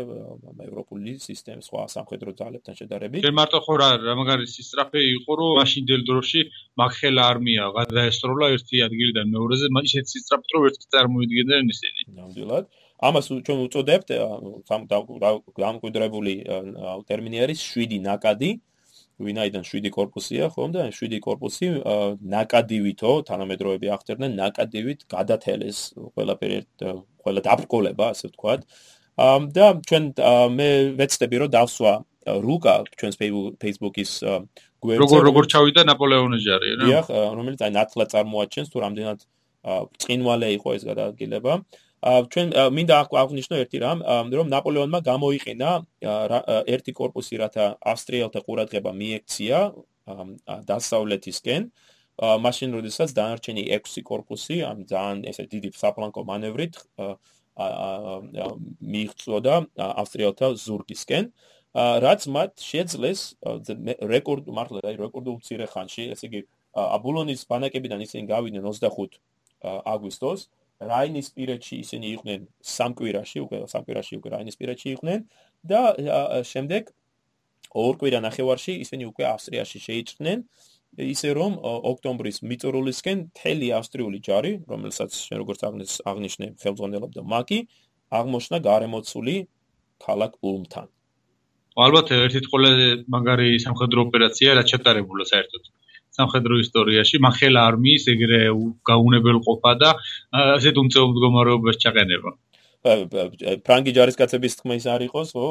ევროპული 0.68 1.14
სისტემის 1.26 1.68
სხვა 1.72 1.84
სამხედრო 1.96 2.32
ძალებთან 2.40 2.76
შედარებით. 2.80 3.24
ჯერ 3.26 3.36
მარტო 3.40 3.60
ხო 3.66 3.76
რა 3.82 3.90
მაგარი 4.20 4.46
სისტრაფე 4.54 5.02
იყო, 5.18 5.32
რომ 5.40 5.52
მაშინდელ 5.60 6.02
დროში 6.10 6.42
მაგხელა 6.82 7.24
არმია 7.32 7.64
გადაესროლა 7.80 8.46
ერთი 8.56 8.84
ადგილიდან 8.88 9.26
მეორეზე, 9.36 9.68
ისეთ 9.88 10.06
სისტრაფით 10.14 10.50
რომ 10.56 10.68
ერთი 10.70 10.86
წარმოიდგენდნენ 10.94 11.64
ისინი. 11.76 12.02
ნამდვილად. 12.20 12.66
ამას 13.02 13.26
ჩვენ 13.46 13.60
უწოდებთ 13.66 14.10
დამკვიდრებული 15.64 16.34
ტერმინი 17.10 17.38
არის 17.46 17.60
7 17.74 17.98
ნაკადი, 18.08 18.52
ვინაიდან 19.26 19.64
7 19.68 19.92
корпуსია, 19.94 20.50
ხომ 20.54 20.72
და 20.76 20.86
7 20.94 21.20
корпуსი 21.24 21.68
ნაკადილითო 22.34 23.12
თანამედროვეები 23.30 23.92
აღწერდნენ 23.96 24.32
ნაკადილით 24.40 25.06
გადათელეს 25.14 25.80
ყველაფერი 25.98 26.58
ყველა 27.26 27.42
დაბრკოლება, 27.48 28.06
ასე 28.14 28.32
ვთქვათ. 28.32 28.62
და 29.56 29.66
ჩვენ 29.90 30.04
მე 30.58 30.70
ვეცდები 30.98 31.36
რომ 31.44 31.50
დავსვა 31.58 31.94
რუკა 32.46 32.74
ჩვენს 32.98 33.16
Facebook-ის 33.62 34.12
გვერდზე. 34.82 35.02
როგორ 35.04 35.22
როგორ 35.30 35.44
ჩავიდა 35.54 35.82
ნაპოლეონის 35.92 36.42
ჯარი, 36.48 36.70
რა? 36.80 36.86
დიახ, 36.90 37.06
რომელიც 37.38 37.60
აი 37.62 37.72
ნათლად 37.78 38.10
წარმოაჩენს 38.14 38.70
თუ 38.74 38.78
რამდენად 38.86 39.20
წინვალე 40.02 40.48
იყო 40.58 40.70
ეს 40.78 40.84
გადაადგილება. 40.90 41.54
აა 41.62 41.90
ჩვენ 42.02 42.48
მინდა 42.74 42.96
აღვნიშნო 43.06 43.56
ერთი 43.62 43.78
რამ, 43.78 44.00
რომ 44.34 44.48
ნაპოლეონმა 44.50 45.00
გამოიყენა 45.06 45.72
ერთი 46.66 46.92
корпуსი, 46.98 47.38
რათა 47.38 47.66
ავსტრიელთა 47.78 48.40
ყურადღება 48.42 48.92
მიექცია 49.02 49.58
დასავლეთისკენ. 50.66 51.62
მაშინ, 52.22 52.70
როდესაც 52.78 53.10
დანარჩენი 53.18 53.64
6 53.70 54.02
корпуსი 54.02 54.56
ამ 54.66 54.86
ძალიან 54.90 55.18
ესე 55.30 55.46
დიდი 55.54 55.70
საპლანკო 55.78 56.22
მანევრით 56.26 56.76
მიიღწო 58.82 59.38
და 59.46 59.56
ავსტრიელთა 59.78 60.48
ზურგისკენ. 60.66 61.24
რაც 62.06 62.22
მათ 62.36 62.52
შეძლეს 62.60 63.20
რეკორდ 64.14 64.46
მართლა 64.58 64.80
აი 64.90 64.96
რეკორდულ 65.06 65.36
მცირე 65.40 65.66
ხანში, 65.72 66.04
ესე 66.14 66.26
იგი 66.28 66.42
აბულონის 66.76 67.42
ბანაკებიდან 67.48 68.00
ისინი 68.06 68.24
გავიდნენ 68.28 68.64
25 68.66 69.22
აგვისტოს 69.94 70.40
რაინის 70.82 71.28
პირეთში 71.36 71.76
ისინი 71.86 72.08
იყვნენ 72.16 72.48
სამკვირაში, 72.76 73.38
უკვე 73.46 73.58
სამკვირაში 73.74 74.18
უკვე 74.20 74.30
რაინის 74.36 74.58
პირეთში 74.62 74.88
იყვნენ 74.96 75.20
და 75.72 75.82
შემდეგ 76.52 76.92
ორ 77.82 77.94
კვირა 78.02 78.20
ნახევარში 78.26 78.74
ისინი 78.86 79.08
უკვე 79.12 79.26
ავსტრიაში 79.32 79.80
შეიჭრნენ 79.88 80.40
ისე 81.00 81.30
რომ 81.38 81.54
ოქტომბრის 81.64 82.42
მიწურულისკენ 82.44 83.20
თელი 83.40 83.68
ავსტრიული 83.80 84.20
ჯარი, 84.28 84.52
რომელსაც 84.68 85.12
შენ 85.16 85.38
როგორც 85.40 85.62
აღნიშნე, 86.12 86.48
ხელმძღვანელობდა 86.60 87.22
მაკი, 87.34 87.60
აღმოჩნდა 88.12 88.58
გარემოცული 88.68 89.36
ქალაქ 90.04 90.32
ულმთან. 90.44 90.88
ალბათ 91.80 92.08
ერთ-ერთი 92.12 92.50
ყველაზე 92.52 92.88
მაგარი 93.16 93.50
სამხედრო 93.64 94.00
ოპერაცია 94.12 94.50
რაც 94.60 94.68
ჩატარებულა 94.74 95.26
საერთოდ 95.32 95.64
სამხედრო 96.18 96.60
ისტორიაში 96.64 97.22
მახელა 97.24 97.62
არმიის 97.72 98.08
ეგრე 98.14 98.42
გაუნებელყოფა 98.88 99.72
და 99.82 99.90
ასეთ 100.58 100.76
უმწეო 100.82 101.06
მდგომარეობაში 101.12 101.80
ჩაყენება. 101.86 102.32
ფრანგი 102.82 103.92
ჯარისკაცების 103.96 104.58
თქმის 104.60 104.86
არ 104.90 105.02
იყოს, 105.08 105.32
ხო? 105.38 105.50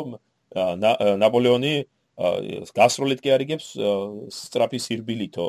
ნაპოლეონი 1.22 1.74
გასროლით 2.76 3.20
კი 3.24 3.32
არიგებს 3.32 3.66
სტრაფი 4.34 4.78
სირბილითო. 4.84 5.46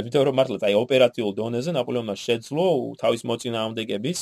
იმიტომ 0.00 0.22
რომ 0.30 0.34
მართლა 0.40 0.58
აი 0.70 0.74
ოპერაციულ 0.80 1.32
დონეზე 1.36 1.74
ნაპოლეონმა 1.76 2.14
შეძლო 2.16 2.66
თავის 3.02 3.22
მოწინააღმდეგების 3.28 4.18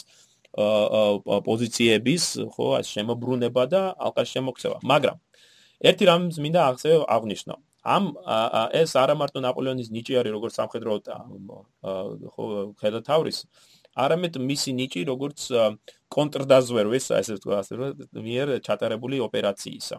პოზიციების 1.46 2.24
ხო 2.56 2.66
ეს 2.80 2.88
შემოbrunება 2.96 3.62
და 3.70 3.82
ალყას 3.94 4.28
შემოქცევა. 4.34 4.78
მაგრამ 4.82 5.16
ერთი 5.86 6.04
რამს 6.10 6.36
მინდა 6.42 6.60
აღნიშნო. 6.72 7.54
ამ 7.82 8.04
ეს 8.78 8.94
არა 8.94 9.14
მარტო 9.18 9.42
ნაპოლეონის 9.42 9.88
ნიჭი 9.90 10.18
არის 10.22 10.32
როგორც 10.36 10.54
სამხედრო 10.60 10.92
ხო 12.34 12.44
ხედათავრის 12.78 13.38
არამედ 13.92 14.38
მისი 14.38 14.70
ნიჭი 14.78 15.02
როგორც 15.10 15.50
კონტრდაზვერვის 16.12 17.06
ასე 17.18 17.32
ვთქვა 17.36 17.56
ასე 17.60 17.74
მიერ 18.16 18.46
ჩატარებული 18.64 19.20
ოპერაციისა. 19.20 19.98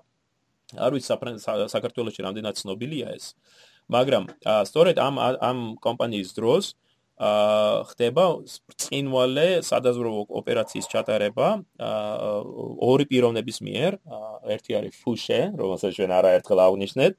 არ 0.73 0.91
ვიცი 0.97 1.69
საქართველოსში 1.69 2.21
რამდენად 2.25 2.55
ცნობილია 2.57 3.07
ეს 3.13 3.36
მაგრამ 3.93 4.23
სწორედ 4.69 4.97
ამ 4.97 5.15
ამ 5.21 5.59
კომპანიის 5.84 6.34
დროს 6.34 6.73
აა 6.73 7.84
ხდება 7.93 8.23
წინვალე 8.73 9.61
სადაზვერვო 9.61 10.23
ოპერაციის 10.39 10.88
ჩატარება 10.89 11.47
ორი 12.89 13.05
პიროვნების 13.11 13.57
მიერ 13.67 13.91
ერთი 14.49 14.71
არის 14.81 14.97
ფუშე 15.03 15.39
რომელსაც 15.61 15.91
ჩვენ 15.93 16.11
არაერთხელ 16.19 16.59
აღნიშნეთ 16.65 17.13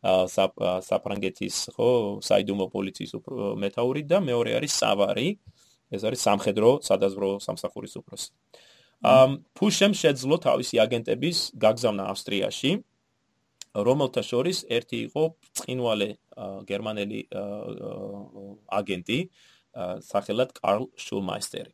საფრანგეთის 0.00 1.56
ხო 1.76 1.90
საიდუმლო 2.24 2.66
პოლიციის 2.72 3.12
მეთაური 3.60 4.02
და 4.08 4.20
მეორე 4.24 4.56
არის 4.58 4.72
სავარი 4.80 5.28
ეს 5.92 6.02
არის 6.08 6.20
სამხედრო 6.24 6.70
სადაზვრო 6.86 7.30
სამსახურის 7.44 7.94
უფროსი. 8.00 8.30
ამ 9.00 9.30
ფუშემ 9.56 9.92
შეძლო 9.96 10.36
თავისი 10.44 10.76
აგენტების 10.84 11.38
გაგზავნა 11.56 12.04
ავსტრიაში 12.12 12.70
რომელთა 13.74 14.22
შორის 14.26 14.58
ერთი 14.68 14.98
იყო 15.08 15.22
წინვალე 15.60 16.08
გერმანელი 16.68 17.20
აგენტი 18.80 19.18
სახელად 20.10 20.50
კარლ 20.58 20.84
შულმაისტერი. 20.96 21.72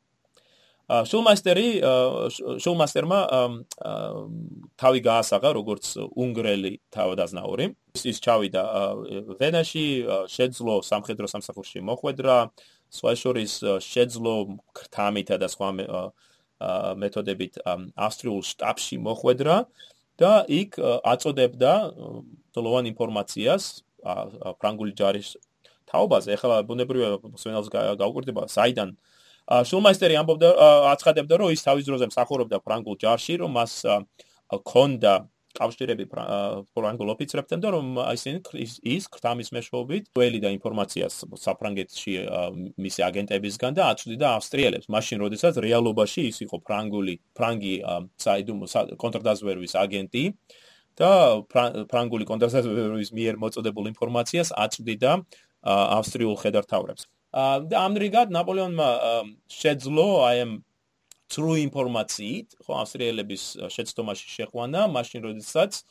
შულმაისტერი 0.86 1.68
შულმაისტერმა 2.62 3.20
თავი 4.78 5.00
გაასაღა 5.02 5.50
როგორც 5.58 5.84
უნგრელი 6.14 6.72
თავდაზნაური. 6.94 7.74
ის 8.06 8.18
ჩავიდა 8.22 8.62
ვენაში, 9.40 9.86
შეძლო 10.30 10.74
სამხედრო 10.86 11.26
სამსახურში 11.26 11.82
მოხვედრა, 11.82 12.36
სვაშორის 12.86 13.54
შეძლო 13.82 14.34
ქრთამითა 14.78 15.36
და 15.42 15.48
სხვა 15.50 15.68
მეთოდებით 17.02 17.54
ავსტრიულ 17.66 18.42
შტაბში 18.46 18.96
მოხვედრა 19.02 19.56
და 20.22 20.32
იქ 20.46 20.70
აწოდებდა 21.02 21.72
თლოვან 22.54 22.84
ინფორმაციას 22.94 23.64
ფრანგული 24.62 24.92
ჯარის 24.94 25.34
თაობაზე. 25.90 26.28
ეხლა 26.38 26.62
ბუნებრივია 26.62 27.10
სვენელს 27.42 27.68
გაუკვირდება 27.74 28.46
საიდან 28.46 28.94
შულმაისტერი 29.46 30.18
ამბობდა 30.18 30.48
აცხადებდა 30.90 31.38
რომ 31.38 31.54
ის 31.54 31.62
თავის 31.62 31.86
დროზე 31.86 32.10
მსახურობდა 32.10 32.58
ფრანგულ 32.66 32.96
ჯარში 32.98 33.34
რომ 33.42 33.50
მას 33.54 33.74
ქონდა 34.66 35.14
კავშირები 35.56 36.04
ფრანგულ 36.10 37.12
ოფიცრებთან 37.14 37.62
და 37.62 37.72
რომ 37.76 37.86
ისინი 38.12 38.42
ის 38.92 39.08
ქრთამის 39.14 39.52
მეშვეობით 39.56 40.10
ყველი 40.18 40.40
და 40.44 40.52
ინფორმაციას 40.56 41.14
საფრანგეთში 41.46 42.14
მისი 42.86 43.00
აგენტებისგან 43.08 43.78
და 43.78 43.88
აწვდიდა 43.94 44.26
ავსტრიელებს. 44.36 44.90
მაშინ 44.92 45.24
როდესაც 45.24 45.54
რეალობაში 45.66 46.28
ის 46.28 46.38
იყო 46.44 46.60
ფრანგული 46.66 47.14
ფრანგი 47.38 47.74
საიდუმ 48.20 48.58
კონტრდაზვერვის 49.00 49.72
აგენტი 49.86 50.24
და 51.00 51.10
ფრანგული 51.88 52.24
კონტრდაზვერვის 52.28 53.10
მიერ 53.16 53.34
მოწოდებულ 53.40 53.92
ინფორმაციას 53.94 54.52
აწვდიდა 54.66 55.12
ავსტრიულ 55.66 56.36
ხედართავებს 56.42 57.08
და 57.36 57.82
ამრიგად 57.84 58.32
ნაპოლეონმა 58.32 58.88
შეძლო 59.52 60.08
აი 60.24 60.38
ამ 60.46 60.52
true 61.28 61.58
information 61.60 62.48
ხო 62.64 62.72
ავსტრიელების 62.82 63.44
შეცდომაში 63.76 64.26
შეყვანა 64.36 64.86
მაშინ 64.96 65.26
როდესაც 65.28 65.82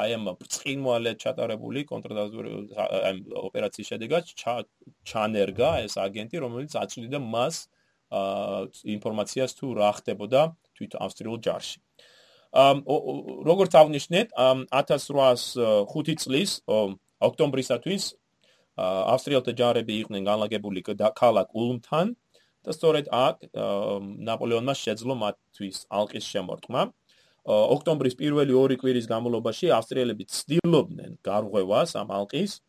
აი 0.00 0.16
ამ 0.16 0.24
ბრწყინვალე 0.40 1.12
ჩატარებული 1.20 1.84
კონტრდაზვერვის 1.90 2.72
აი 2.84 3.20
ოპერაციის 3.48 3.90
შედეგად 3.92 4.32
ჩანერგა 5.10 5.70
ეს 5.84 5.94
აგენტი 6.06 6.36
რომელიც 6.46 6.72
აწვდიდა 6.82 7.20
მას 7.20 7.60
ინფორმაციას 8.96 9.56
თუ 9.58 9.66
რა 9.78 9.90
ხდებოდა 9.98 10.42
თვით 10.78 10.92
ავსტრიულ 11.04 11.38
ჯარში. 11.44 11.78
ამ 12.54 12.86
როგორც 13.50 13.72
აღნიშნეთ 13.74 14.28
1805 14.70 16.16
წლის 16.22 16.50
ოქტომბრისათვის 17.28 18.02
ავსტრიელთა 18.78 19.52
ჯარები 19.60 19.94
იყვნენ 20.02 20.22
განლაგებული 20.26 20.82
ქალაქ 21.14 21.48
ულმთან 21.54 22.14
და 22.64 22.70
სწორედ 22.74 23.08
აქ 23.12 23.36
ნაპოლეონმა 24.28 24.74
შეძლო 24.74 25.14
მათთვის 25.22 25.78
ალყის 25.92 26.24
შემორტყმა. 26.34 26.82
ოქტომბრის 27.44 28.14
პირველი 28.16 28.52
ორი 28.56 28.76
კვირის 28.80 29.06
განმავლობაში 29.06 29.68
ავსტრიელები 29.78 30.24
ცდილობდნენ 30.32 31.18
გარღვევას 31.28 31.92
ამ 32.00 32.08
ალყის. 32.18 32.60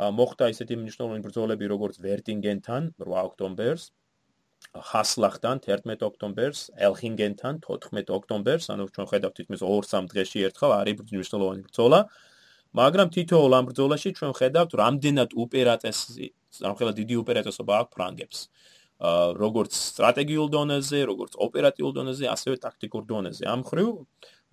მოხდა 0.00 0.48
ისეთი 0.56 0.74
მნიშვნელოვანი 0.80 1.22
ბრძოლები 1.22 1.64
როგორც 1.68 2.00
ვერტინგენთან 2.00 2.82
8 2.96 3.12
ოქტომბერს, 3.28 3.92
ჰასლახთან 4.72 5.60
11 5.68 6.02
ოქტომბერს, 6.08 6.60
ელხინგენთან 6.88 7.60
14 7.60 8.08
ოქტომბერს, 8.16 8.66
ანუ 8.72 8.88
ჩვენ 8.88 9.06
ხედავთ 9.12 9.34
თითქმის 9.36 9.60
2-3 9.60 10.08
დღეში 10.08 10.38
ერთხელ 10.48 10.72
არის 10.80 10.94
მნიშვნელოვანი 11.12 11.62
ბრძოლა. 11.68 12.00
მაგრამ 12.72 13.08
თითოეულ 13.12 13.52
ამ 13.58 13.64
ბრძოლაში 13.68 14.08
ჩვენ 14.16 14.32
ხედავთ 14.38 14.70
რამდენად 14.80 15.30
უპერატესი, 15.44 16.26
სამხელა 16.56 16.92
დიდი 17.00 17.14
უპერატესობა 17.22 17.72
აქვს 17.82 17.92
ფრანგებს. 17.92 18.38
როგორც 19.02 19.72
სტრატეგიულ 19.74 20.48
დონეზე, 20.54 20.98
როგორც 21.10 21.32
ოპერატიულ 21.34 21.92
დონეზე, 21.98 22.24
ასევე 22.30 22.56
ტაქტიკურ 22.62 23.02
დონეზე. 23.10 23.44
ამ 23.50 23.60
ხრივ 23.66 23.88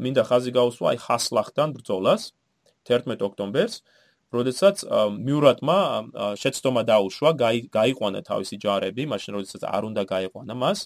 მინდა 0.02 0.24
ხაზი 0.26 0.52
გაუსვა 0.58 0.86
აი 0.90 0.98
ჰასლახთან 1.06 1.70
ბრძოლას 1.78 2.22
11 2.90 3.22
ოქტომბერს, 3.22 3.76
როდესაც 4.34 4.78
მიურატმა 5.26 5.78
შეცდომა 6.42 6.82
დაუშვა, 6.92 7.30
გაიყვანა 7.78 8.20
თავისი 8.26 8.56
ჯარები, 8.64 9.04
მაშინ 9.14 9.32
როდესაც 9.38 9.62
არ 9.70 9.84
უნდა 9.90 10.04
გაიყვანა 10.14 10.54
მას. 10.54 10.80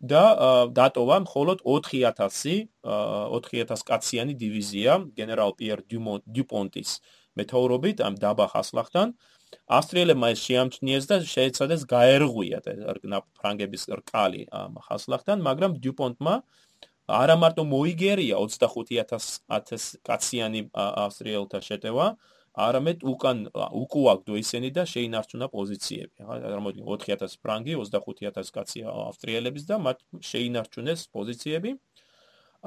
და 0.00 0.24
დატოვა 0.72 1.16
მხოლოდ 1.26 1.60
4000 1.64 2.68
4000 2.84 3.84
კაციანი 3.90 4.34
დივიზია 4.40 4.92
გენერალ 5.18 5.52
პიერ 5.60 5.84
დიუპონტის 5.92 6.90
მეთაურობით 7.36 8.00
ამ 8.00 8.16
დაბა 8.16 8.46
ხასლახთან 8.54 9.12
ავსტრიელებმა 9.76 10.32
ეს 10.32 10.40
შეამჩნიეს 10.46 11.04
და 11.10 11.16
შეეცადეს 11.34 11.84
გაერღვიათ 11.92 12.64
ფრანგების 13.36 13.84
რკალი 14.00 14.42
ამ 14.48 14.80
ხასლახთან 14.88 15.44
მაგრამ 15.44 15.76
დიუპონტმა 15.84 16.34
არა 17.20 17.36
მარტო 17.42 17.62
მოიგერია 17.68 18.40
25000 18.40 20.00
კაციანი 20.06 20.60
ავსტრიელთა 20.72 21.60
შეტევა 21.68 22.06
არამედ 22.58 23.04
უკან 23.06 23.46
უკუაგდო 23.54 24.34
ისინი 24.42 24.70
და 24.74 24.82
შეინარჩუნა 24.82 25.46
პოზიციები. 25.54 26.16
ახლა 26.24 26.36
წარმოიდგინე 26.50 26.86
4000 26.86 27.38
ფრანგი, 27.38 27.72
25000 27.78 28.50
კაცი 28.50 28.78
ავსტრიელების 28.90 29.64
და 29.70 29.76
მათ 29.78 29.98
შეინარჩუნეს 30.30 31.00
პოზიციები. 31.14 31.70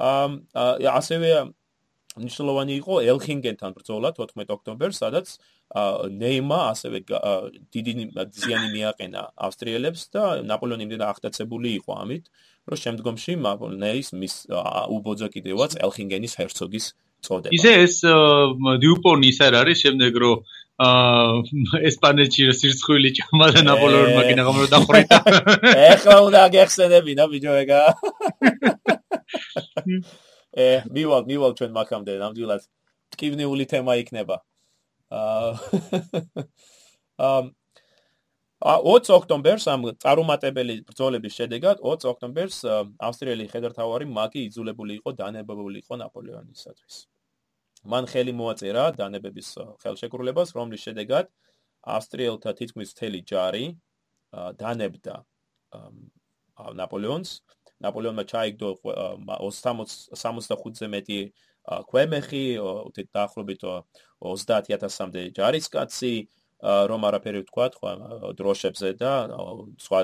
აა 0.00 0.88
ასევე 0.98 1.30
მნიშვნელოვანი 2.14 2.72
იყო 2.78 2.94
ელხინგენთან 3.10 3.70
ბრძოლა 3.74 4.08
14 4.14 4.50
ოქტომბერს, 4.54 4.96
სადაც 5.02 5.26
ნეიმა 6.22 6.58
ასევე 6.70 6.98
დიდი 7.74 7.92
ზიანი 8.38 8.68
მიაყენა 8.74 9.22
ავსტრიელებს 9.46 10.02
და 10.14 10.22
ნაპოლეონი 10.46 10.86
იმდენად 10.86 11.10
აღტაცებული 11.10 11.74
იყო 11.82 11.90
ამით, 12.02 12.24
რომ 12.70 12.78
შემდგომში 12.84 13.34
ნეის 13.82 14.08
მის 14.14 14.34
უბოძა 14.94 15.28
კიდევაც 15.34 15.74
ელხინგენის 15.82 16.38
ჰერცოგის 16.38 16.86
წოდება. 17.26 17.54
ისე 17.58 17.72
ეს 17.84 17.94
დიუპონი 18.84 19.26
ის 19.32 19.38
არ 19.46 19.54
არის 19.62 19.78
შემდეგ 19.84 20.12
რომ 20.24 20.36
აა 20.74 21.82
ესპანეთში 21.86 22.50
სირცხვილი 22.58 23.10
ჭამა 23.14 23.46
და 23.54 23.60
ნაპოლეონმა 23.62 24.22
კი 24.26 24.34
ნაღმრო 24.38 24.66
დახვრიტა. 24.72 25.18
ეხლა 25.94 26.16
უნდა 26.26 26.40
გეხსენებინა 26.50 27.24
ბიჭო 27.30 27.54
ეგა. 27.62 27.80
ე 30.58 30.66
მივალ 30.96 31.22
მივალ 31.30 31.54
ჩვენ 31.54 31.70
მაგამდე 31.78 32.18
ნამდვილად 32.18 32.66
ტკივნეული 33.14 33.64
თემა 33.70 33.94
იქნება. 34.02 34.42
აა 35.14 35.50
ა 37.14 38.74
20 38.82 39.14
ოქტომბერს 39.14 39.70
ამ 39.70 39.82
წარუმატებელი 40.02 40.74
ბრძოლების 40.90 41.34
შედეგად 41.38 41.86
20 41.86 42.10
ოქტომბერს 42.10 42.58
ავსტრიელი 42.98 43.46
ხედართავარი 43.52 44.10
მაგი 44.10 44.48
იძულებული 44.50 44.98
იყო 44.98 45.12
დანებებული 45.22 45.84
იყო 45.84 46.02
ნაპოლეონისათვის. 46.02 46.96
მან 47.84 48.08
ხელი 48.08 48.32
მოაწერა 48.32 48.84
დანებების 48.98 49.48
ხელშეკრულებას, 49.84 50.54
რომლის 50.56 50.84
შედეგად 50.88 51.28
ავსტრიელთა 51.84 52.50
თითქმის 52.60 52.94
მთელი 52.96 53.20
ჯარი 53.28 53.66
დანებდა 54.60 55.16
ნაპოლეონს. 56.80 57.30
ნაპოლეონმა 57.84 58.24
ჩაიგდო 58.24 58.70
65-ზე 58.80 60.86
მეტი 60.94 61.18
ქვემეხი, 61.90 62.44
დაახლოებით 63.12 63.62
30000-მდე 64.24 65.22
ჯარისკაცი, 65.36 66.14
რომ 66.64 67.00
არაფერი 67.08 67.44
ვთქვა, 67.44 67.66
დროშებზე 68.40 68.88
და 68.96 69.12
სხვა 69.84 70.00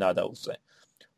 ნადავლზე. 0.00 0.54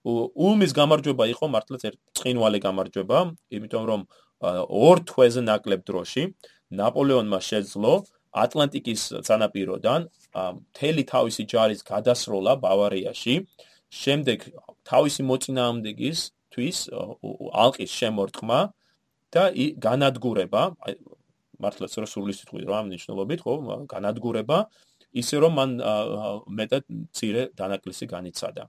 ულმის 0.02 0.72
გამარჯობა 0.74 1.24
იყო 1.30 1.46
მართლაც 1.54 1.82
წინვალე 2.18 2.58
გამარჯობა, 2.58 3.18
იმიტომ 3.54 3.84
რომ 3.86 4.00
ორ 4.42 5.02
თვეზე 5.08 5.42
ნაკლებ 5.46 5.86
დროში 5.88 6.24
ნაპოლეონმა 6.82 7.40
შეძლო 7.48 7.94
ატლანტიკის 8.32 9.02
სანაპიროდან 9.28 10.08
მთელი 10.32 11.02
თავისი 11.12 11.44
ჯარის 11.52 11.82
გადასროლა 11.84 12.56
ბავარიაში, 12.64 13.34
შემდეგ 13.92 14.46
თავისი 14.88 15.22
მოწინააღმდეგის 15.28 16.18
თვის 16.52 16.78
ალყის 17.64 17.92
შემორტყმა 17.92 18.60
და 19.32 19.44
განადგურება, 19.84 20.62
მართლაც 21.62 21.92
რა 22.00 22.08
სრული 22.08 22.34
სიტყვით 22.36 22.64
რა 22.68 22.80
მნიშვნელობით, 22.88 23.44
ხო, 23.44 23.54
განადგურება 23.92 24.58
ისე 25.12 25.36
რომ 25.44 25.52
მან 25.60 25.70
მეტად 26.48 26.84
ცირე 27.12 27.42
დანაკლისი 27.56 28.08
განიცადა. 28.08 28.64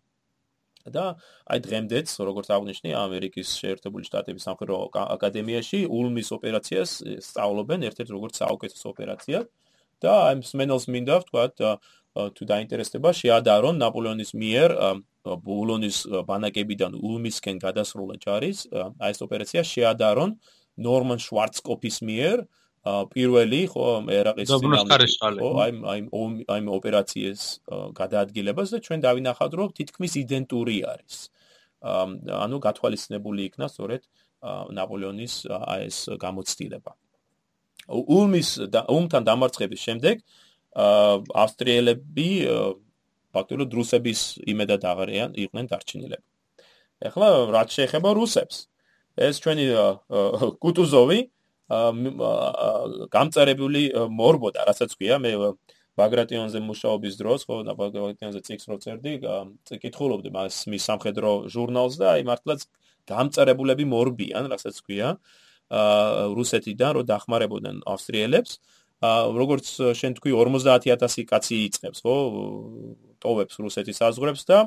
და 0.91 1.05
აი 1.47 1.59
დღემდეც 1.63 2.07
როგორც 2.27 2.47
აღნიშნე 2.51 2.91
ამერიკის 2.99 3.49
შეერთებული 3.61 4.03
შტატების 4.07 4.43
სამხედრო 4.47 4.79
აკადემიაში 5.15 5.79
ულმის 5.87 6.29
ოპერაციას 6.37 6.91
სწავლობენ 7.27 7.87
ერთ-ერთ 7.87 8.09
როგორც 8.15 8.33
საუკეთესო 8.43 8.87
ოპერაციას 8.91 9.45
და 10.03 10.11
აი 10.27 10.35
მსმენელს 10.43 10.85
მინდა 10.91 11.15
ვთქვა 11.23 11.43
თუ 12.13 12.43
დაინტერესდება 12.45 13.09
შეადარონ 13.15 13.79
ნაპოლეონის 13.81 14.31
მიერ 14.37 14.69
ბულონის 15.23 15.97
ბანაკებიდან 16.27 16.99
ულმისკენ 16.99 17.57
გადასროლა 17.63 18.19
ჯარის 18.25 18.67
აი 18.75 19.15
ეს 19.15 19.19
ოპერაცია 19.25 19.63
შეადარონ 19.63 20.35
ნორმან 20.83 21.19
შვარცკოპის 21.23 21.97
მიერ 22.09 22.45
პირველი 22.83 23.61
ხო 23.71 23.87
ერაყის 24.11 24.49
ხო 24.51 25.49
აი 25.63 25.71
აი 25.87 25.99
აი 26.51 26.61
ოპერაციის 26.77 27.41
გადაადგილებას 27.95 28.69
და 28.75 28.79
ჩვენ 28.83 28.99
დავინახავთ 29.07 29.53
რომ 29.55 29.69
თითქმის 29.79 30.13
იდენტური 30.19 30.77
არის. 30.83 31.15
ანუ 31.83 32.57
გათვალისწინებული 32.59 33.41
იქნა 33.47 33.67
სწორედ 33.71 34.03
ნაპოლეონის 34.75 35.33
აი 35.47 35.79
ეს 35.87 35.97
გამოცდილება. 36.19 36.91
ულმის 37.87 38.49
უმთან 38.67 39.23
დამარცხების 39.31 39.81
შემდეგ 39.87 40.15
ავსტრიელები 40.75 42.29
ფაქტობრივად 43.31 43.71
რუსების 43.79 44.19
იმედად 44.43 44.81
აღარიან 44.91 45.29
იყვნენ 45.39 45.65
დარჩენილები. 45.71 46.25
ეხლა 47.07 47.27
რაც 47.55 47.69
შეეხება 47.79 48.09
რუსებს. 48.11 48.67
ეს 49.13 49.39
ჩვენი 49.39 49.65
კუტუზოვი 50.59 51.19
გამწერებული 51.69 53.83
მორბოდა, 54.11 54.65
რასაც 54.67 54.97
ქვია 54.97 55.21
მე 55.23 55.31
ბაგრატიონზე 55.97 56.59
მუშაობის 56.65 57.17
დროს, 57.21 57.45
ხო, 57.45 57.61
ბაგრატიონზე 57.77 58.41
ციკლს 58.41 58.67
რო 58.69 58.77
წერდი, 58.81 59.13
კითხულობდი 59.69 60.33
მას 60.33 60.65
მის 60.73 60.87
სამხედრო 60.89 61.33
ჟურნალს 61.53 61.99
და 62.01 62.17
აი 62.17 62.25
მართლაც 62.25 62.65
გამწერებულები 63.09 63.85
მორბიან, 63.85 64.49
რასაც 64.49 64.79
ქვია, 64.81 65.17
აა 65.69 66.33
რუსეთიდან 66.33 66.91
რო 66.97 67.03
დახმარებოდნენ 67.07 67.85
ავსტრიელებს. 67.85 68.57
აა 69.03 69.21
როგორც 69.37 69.65
შენ 69.99 70.11
თქვი 70.17 70.31
50000 70.33 71.27
კაცი 71.29 71.55
იწებს, 71.67 71.99
ხო? 72.01 72.15
ტოვებს 73.21 73.55
რუსეთის 73.59 73.99
საზღვრებს 74.01 74.43
და 74.49 74.57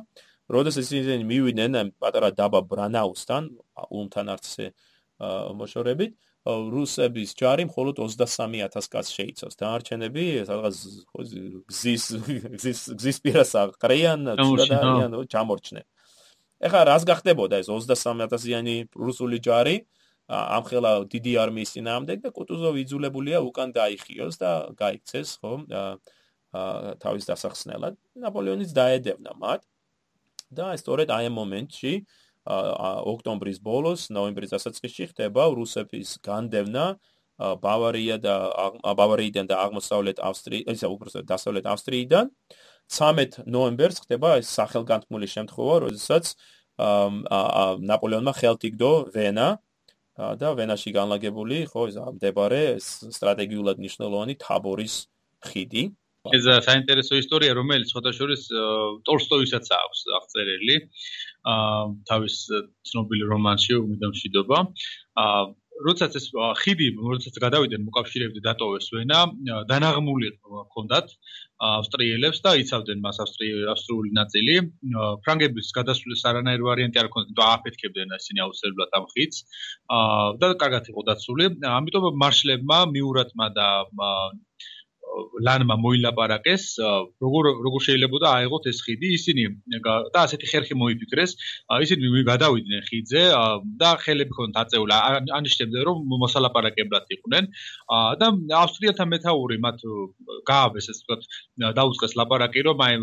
როდესაც 0.46 0.86
ისინი 0.94 1.24
მივიდნენ 1.26 1.90
პატარა 1.98 2.30
დაბა 2.36 2.60
ბრანაუსთან, 2.70 3.42
უმთან 3.90 4.26
არცე 4.34 4.66
აა 4.70 5.54
მოშორებით, 5.58 6.12
რუსების 6.46 7.34
ჯარი 7.34 7.64
მხოლოდ 7.66 7.98
23000 7.98 8.86
კაცს 8.86 9.12
შეიცავს. 9.18 9.54
დანარჩენები 9.58 10.24
სადღაც 10.46 10.76
გზის 11.66 12.04
გზის 12.54 12.80
გზის 12.94 13.18
პირას 13.24 13.52
აღყრიან, 13.58 14.20
ჩუდადიან, 14.38 15.10
ჩამორჩნენ. 15.26 15.86
ეხლა 16.66 16.80
რას 16.86 17.02
გახდებოდა 17.04 17.60
ეს 17.60 17.68
23000-იანი 17.68 18.76
რუსული 18.94 19.42
ჯარი? 19.42 19.76
ამხელა 20.26 21.06
დიდი 21.06 21.32
არმიის 21.38 21.70
ძინაამდე 21.76 22.14
და 22.22 22.30
კუტუზოვი 22.34 22.82
იძულებულია 22.82 23.38
უკან 23.46 23.70
დაიხიოს 23.74 24.34
და 24.42 24.50
გაიქცეს, 24.74 25.28
ხო? 25.38 25.52
თავის 27.02 27.24
დასახსნელად. 27.30 27.94
ნაპოლეონიც 28.22 28.70
დაედევნა 28.74 29.34
მათ. 29.38 29.62
და 30.50 30.78
სწორედ 30.78 31.10
აი 31.10 31.26
ამ 31.26 31.34
მომენტში 31.42 31.92
ოქტომბრის 32.46 33.58
ბოლოს, 33.62 34.08
ნოემბრის 34.14 34.54
დასაწყისში 34.54 35.10
ხდება 35.12 35.46
რუსების 35.50 36.18
განდევნა 36.22 36.86
ბავარია 37.36 38.16
და 38.22 38.34
ბავარიიდან 38.96 39.50
და 39.50 39.56
აღმოსავლეთ 39.66 40.22
ავსტრია, 40.24 40.72
ისე 40.72 40.88
უბრალოდ 40.88 41.26
დასავლეთ 41.28 41.66
ავსტრიიდან. 41.68 42.30
13 42.86 43.42
ნოემბერს 43.50 44.00
ხდება 44.06 44.38
ეს 44.40 44.48
სახელგანთმული 44.56 45.26
შემთხვევა, 45.26 45.76
როდესაც 45.84 46.24
ნაპოლეონმა 47.90 48.32
ხელთ 48.40 48.62
იგდო 48.70 48.92
ვენა 49.12 49.48
და 50.16 50.48
ვენაში 50.56 50.90
განლაგებული, 50.96 51.66
ხო, 51.68 51.90
ეს 51.90 51.96
მდებარე 52.16 52.80
სტრატეგიულად 52.80 53.76
მნიშვნელოვანი 53.82 54.34
თაბორის 54.40 54.94
ხიდი. 55.44 55.84
ეს 56.26 56.42
საინტერესო 56.66 57.14
ისტორია, 57.22 57.54
რომელიც 57.54 57.92
ფოტოშორის 57.94 58.42
ტოლსტოისაც 59.06 59.66
აქვს 59.76 60.00
აღწერილი. 60.18 60.76
თავის 61.44 62.36
ცნობილი 62.90 63.24
რომანში 63.34 63.78
უმიდამშვიდობა. 63.82 64.58
აა 65.26 65.44
როდესაც 65.84 66.16
ეს 66.16 66.26
ხიდი, 66.32 66.86
როდესაც 66.96 67.36
გადავიდნენ 67.42 67.82
მოკავშირეები 67.84 68.40
და 68.40 68.44
დატოვეს 68.48 68.86
ვენა, 68.94 69.18
დანაღმული 69.68 70.30
ჰქონდათ 70.40 71.12
ავსტრიელებს 71.68 72.40
და 72.44 72.54
იცავდნენ 72.62 73.02
მას 73.04 73.20
ავსტრიული 73.24 74.12
ნაწილი. 74.16 74.56
ფრანგების 75.24 75.68
გადასვლის 75.76 76.24
არანაირი 76.30 76.66
ვარიანტი 76.68 77.00
არ 77.02 77.08
ჰქონდათ, 77.10 77.34
და 77.40 77.44
აფეთქებდნენ 77.56 78.16
ისინი 78.20 78.44
აუცილებლად 78.46 78.96
ამ 79.00 79.04
ხიდს. 79.12 79.38
აა 79.92 80.24
და 80.40 80.46
კარგად 80.64 80.84
იყო 80.92 81.02
დაცული. 81.10 81.44
ამიტომ 81.76 82.04
მარშლებმა, 82.24 82.78
მიურატმა 82.96 83.46
და 83.58 83.68
ლანმა 85.46 85.76
მოილაპარაკეს 85.80 86.64
როგორ 87.24 87.50
როგორ 87.66 87.80
შეიძლება 87.88 88.20
და 88.24 88.28
აიღოთ 88.40 88.64
ეს 88.72 88.78
ხიდი 88.86 89.08
ისინი 89.18 89.44
და 89.84 90.18
ასეთი 90.22 90.46
ხერხი 90.52 90.74
მოიფიქრეს 90.82 91.36
ისინი 91.86 92.24
გადავიდნენ 92.30 92.82
ხიდზე 92.88 93.22
და 93.80 93.90
ხელები 94.04 94.32
ქონდათ 94.36 94.66
აწეული 94.66 94.94
ანიშნებდნენ 95.38 95.82
რომ 95.88 95.98
მოსალაპარაკებლად 96.22 97.04
იყვნენ. 97.16 97.44
და 98.20 98.26
ავსტრიათა 98.62 99.04
მეტაური 99.12 99.56
მათ 99.66 99.78
გააბეს 100.50 100.86
ეს 100.92 100.98
თქვა 101.02 101.16
დაუწყეს 101.78 102.16
ლაპარაკი 102.20 102.60
რომ 102.68 102.82
აი 102.86 102.94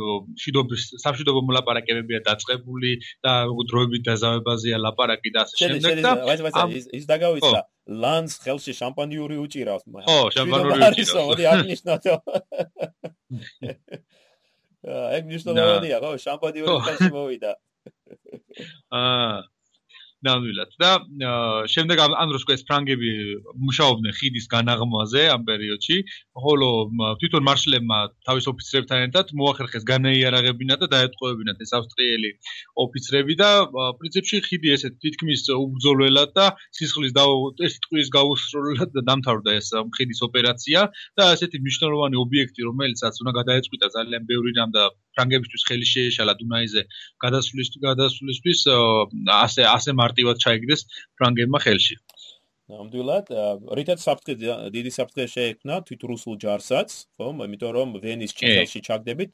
შიდობის 0.43 0.81
სამშვიდობო 1.03 1.41
მოლაპარაკებებია 1.49 2.19
დაწყებული 2.29 2.91
და 3.25 3.33
დროებით 3.71 4.01
დაზავებაზეა 4.09 4.77
ლაპარაკი 4.85 5.29
და 5.35 5.45
ასე 5.45 5.55
შემდეგ 5.63 6.03
და 6.05 6.11
ის 6.99 7.05
დაგავიწყდა 7.13 7.61
ლანს 7.87 8.39
ხელში 8.43 8.73
შამპანიური 8.79 9.37
უჭირავს 9.43 9.83
ხო 10.07 10.19
შამპანიური 10.35 10.79
უჭირავს. 10.79 11.27
მოდი 11.29 11.43
აღნიშნოთ 11.53 12.03
ეგ 15.17 15.23
ნიშნავია 15.31 15.97
ხო 16.03 16.11
შამპანიური 16.25 16.77
ხელში 16.87 17.09
მოვიდა. 17.15 17.51
აა 19.03 19.52
ნამდვილად. 20.27 20.69
და 20.83 20.91
შემდეგ 21.73 21.97
ამ 22.03 22.27
დროს 22.31 22.43
ეს 22.55 22.63
ფრანგები 22.69 23.09
მუშაობდნენ 23.67 24.13
ხიდის 24.19 24.45
განაღმაზე 24.55 25.21
ამ 25.35 25.41
პერიოდში. 25.49 25.97
ხოლო 26.43 26.69
თვითონ 27.21 27.43
მარშლებმა 27.49 27.99
თავის 28.27 28.45
ოფიცრებთან 28.51 28.99
ერთად 29.07 29.25
მოახერხეს 29.39 29.83
განეიარაღებინა 29.91 30.75
და 30.81 30.87
დაეთყოებინათ 30.93 31.57
ეს 31.65 31.71
ავსტრიელი 31.77 32.31
ოფიცრები 32.85 33.33
და 33.41 33.49
პრინციპში 33.99 34.37
ხიდი 34.47 34.73
ესე 34.75 34.89
თითქმის 35.03 35.45
უბძოლველად 35.53 36.33
და 36.37 36.45
სისხლის 36.77 37.13
და 37.17 37.23
ეს 37.67 37.77
ტყვის 37.85 38.07
გაუსრულებლად 38.17 38.97
დამთავრდა 39.09 39.51
ეს 39.59 39.69
ხიდის 39.97 40.19
ოპერაცია 40.27 40.79
და 41.19 41.23
ესეთი 41.35 41.61
მნიშვნელოვანი 41.63 42.17
ობიექტი 42.25 42.67
რომელიცაც 42.69 43.13
უნდა 43.23 43.31
გადაეწყვიტა 43.39 43.87
ძალიან 43.97 44.23
ბევრი 44.31 44.51
რამ 44.57 44.71
და 44.73 44.83
ფრანგებისთვის 45.13 45.63
ხელი 45.69 45.87
შეეშალა 45.93 46.33
დუნაიზე 46.41 46.81
გადასვლის 47.23 47.69
გადასვლისთვის 47.85 48.61
ასე 49.37 49.63
ასე 49.69 49.91
მარტივად 50.13 50.37
ჩაიგდეს 50.45 50.81
ფრანგებმა 51.17 51.59
ხელში. 51.65 51.97
ნამდვილად, 52.69 53.27
რითაც 53.75 53.99
საფრთხე 53.99 54.33
დიდი 54.71 54.91
საფრთხე 54.93 55.25
შეექმნა 55.33 55.75
თვით 55.83 56.01
რუსულ 56.07 56.35
ჯარსაც, 56.39 56.89
ხო, 57.17 57.27
იმიტომ 57.43 57.71
რომ 57.75 57.89
ვენის 57.99 58.31
ჩინელში 58.37 58.79
ჩაგდებით, 58.87 59.31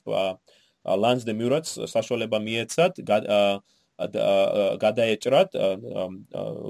ლანს 1.04 1.24
დე 1.28 1.34
მიურაც 1.38 1.68
საშუალება 1.94 2.40
მიეცათ 2.42 2.94
გადაეჭრათ 4.82 5.50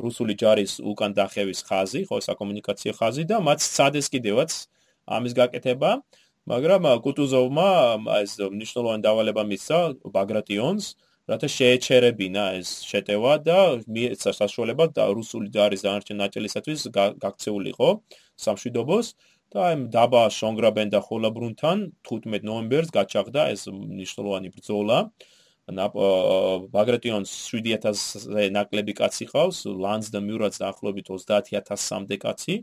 რუსული 0.04 0.34
ჯარის 0.36 0.82
უკან 0.84 1.12
დახევის 1.16 1.60
ხაზი, 1.64 2.02
ხო, 2.10 2.18
საკომუნიკაციო 2.28 2.94
ხაზი 3.00 3.24
და 3.30 3.38
მათ 3.40 3.60
სადეს 3.64 4.10
კიდევაც 4.10 4.52
ამის 5.08 5.34
გაკეთება, 5.40 5.92
მაგრამ 6.50 6.82
კუტუზოვმა 7.06 7.70
ეს 8.20 8.36
ნიშნულოვანი 8.42 9.02
დავალება 9.06 9.44
მისცა 9.48 9.78
ბაგრატიონს, 10.12 10.98
რათა 11.30 11.48
შეეჩერებინა 11.54 12.44
ეს 12.60 12.70
შეტევა 12.90 13.34
და 13.46 13.58
მიეცა 13.86 14.32
საშუალება 14.42 14.86
და 14.98 15.04
რუსული 15.14 15.50
ჯარის 15.56 15.86
დანარჩენ 15.86 16.18
ნაწილისათვის 16.26 16.80
გაქცეულიყო 16.96 17.90
სამშვიდობოს 18.46 19.08
და 19.50 19.60
აი 19.66 19.76
დაბა 19.94 20.24
შონგრაბენ 20.30 20.90
და 20.94 21.00
ხოლაბრუნთან 21.06 21.78
15 22.06 22.46
ნოემბერს 22.50 22.90
გაჩაღდა 22.94 23.42
ეს 23.54 23.66
ნიშნულოვანი 23.74 24.50
ბრძოლა. 24.54 24.98
ბაგრატიონს 25.70 27.30
7000-ზე 27.30 28.44
ნაკლები 28.54 28.94
კაცი 28.98 29.26
ყავს, 29.30 29.58
ლანს 29.70 30.10
და 30.14 30.22
მიურაც 30.26 30.54
დაახლოებით 30.62 31.10
30000-მდე 31.14 32.18
კაცი. 32.26 32.56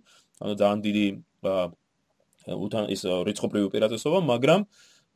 ანუ 0.42 0.54
ძალიან 0.62 0.80
დიდი 0.86 1.06
უთან 2.66 2.84
ის 2.94 3.02
რიცხობრივი 3.02 3.64
უპირატესობა, 3.70 4.18
მაგრამ 4.30 4.60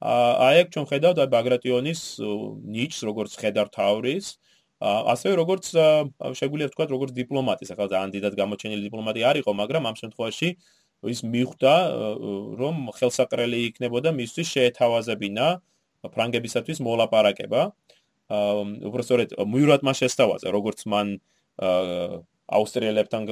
აი 0.00 0.56
აქ 0.64 0.68
ჩვენ 0.74 0.86
ხედავთ 0.90 1.18
აი 1.20 1.28
ბაგრატიონის 1.34 2.00
ნიჩს, 2.74 3.00
როგორც 3.04 3.32
ხედარ 3.36 3.68
თავრის, 3.68 4.26
ასევე 4.80 5.34
როგორც 5.36 5.64
შეგვიძლია 6.40 6.68
ვთქვა, 6.72 6.84
როგორც 6.88 7.10
დიპლომატი, 7.20 7.64
ახლა 7.68 7.86
ძალიან 7.92 8.10
დიდად 8.16 8.34
გამოჩენილი 8.40 8.82
დიპლომატი 8.88 9.20
არისო, 9.30 9.52
მაგრამ 9.60 9.82
ამ 9.92 9.96
შემთხვევაში 10.00 10.48
ის 11.04 11.20
მიხვდა, 11.20 11.74
რომ 12.60 12.76
ხელსაყრელი 12.96 13.58
იქნებოდა 13.68 14.10
მისთვის 14.16 14.48
შეეთავაზებინა 14.56 15.46
ფრანგებისათვის 16.08 16.78
მოლაპარაკება. 16.80 17.62
უბრალოდ 18.30 19.34
მიურატმა 19.42 19.92
შესთავაზა 20.00 20.48
როგორც 20.54 20.86
მან 20.86 21.08
აუსტრიელებთან 22.50 23.22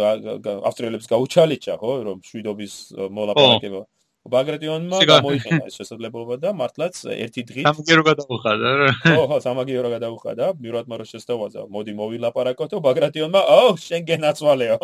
აუსტრიელებს 0.68 1.06
გაუჩალიჩა 1.12 1.74
ხო 1.78 1.92
რომ 2.08 2.18
შვიდობის 2.26 2.74
მოლაპარაკება 3.14 3.82
ბაგრატიონმა 4.26 4.98
გამოიყენა 5.08 5.68
ეს 5.70 5.76
შესაძლებლობა 5.78 6.36
და 6.42 6.50
მართლაც 6.58 7.00
ერთი 7.14 7.42
დღით 7.48 7.66
სამაგიერო 7.68 8.02
გადაუხადა 8.08 8.72
რა. 8.80 8.90
ხო 9.04 9.24
ხო 9.30 9.38
სამაგიერო 9.46 9.88
გადაუხადა. 9.94 10.44
მიურატმა 10.58 10.94
რო 11.00 11.06
შესთავაზა 11.12 11.60
მოდი 11.70 11.92
მოვილაპარაკოთ. 12.00 12.76
ბაგრატიონმა 12.82 13.40
ო 13.40 13.60
შენ 13.78 14.02
გენაცვალეო 14.10 14.78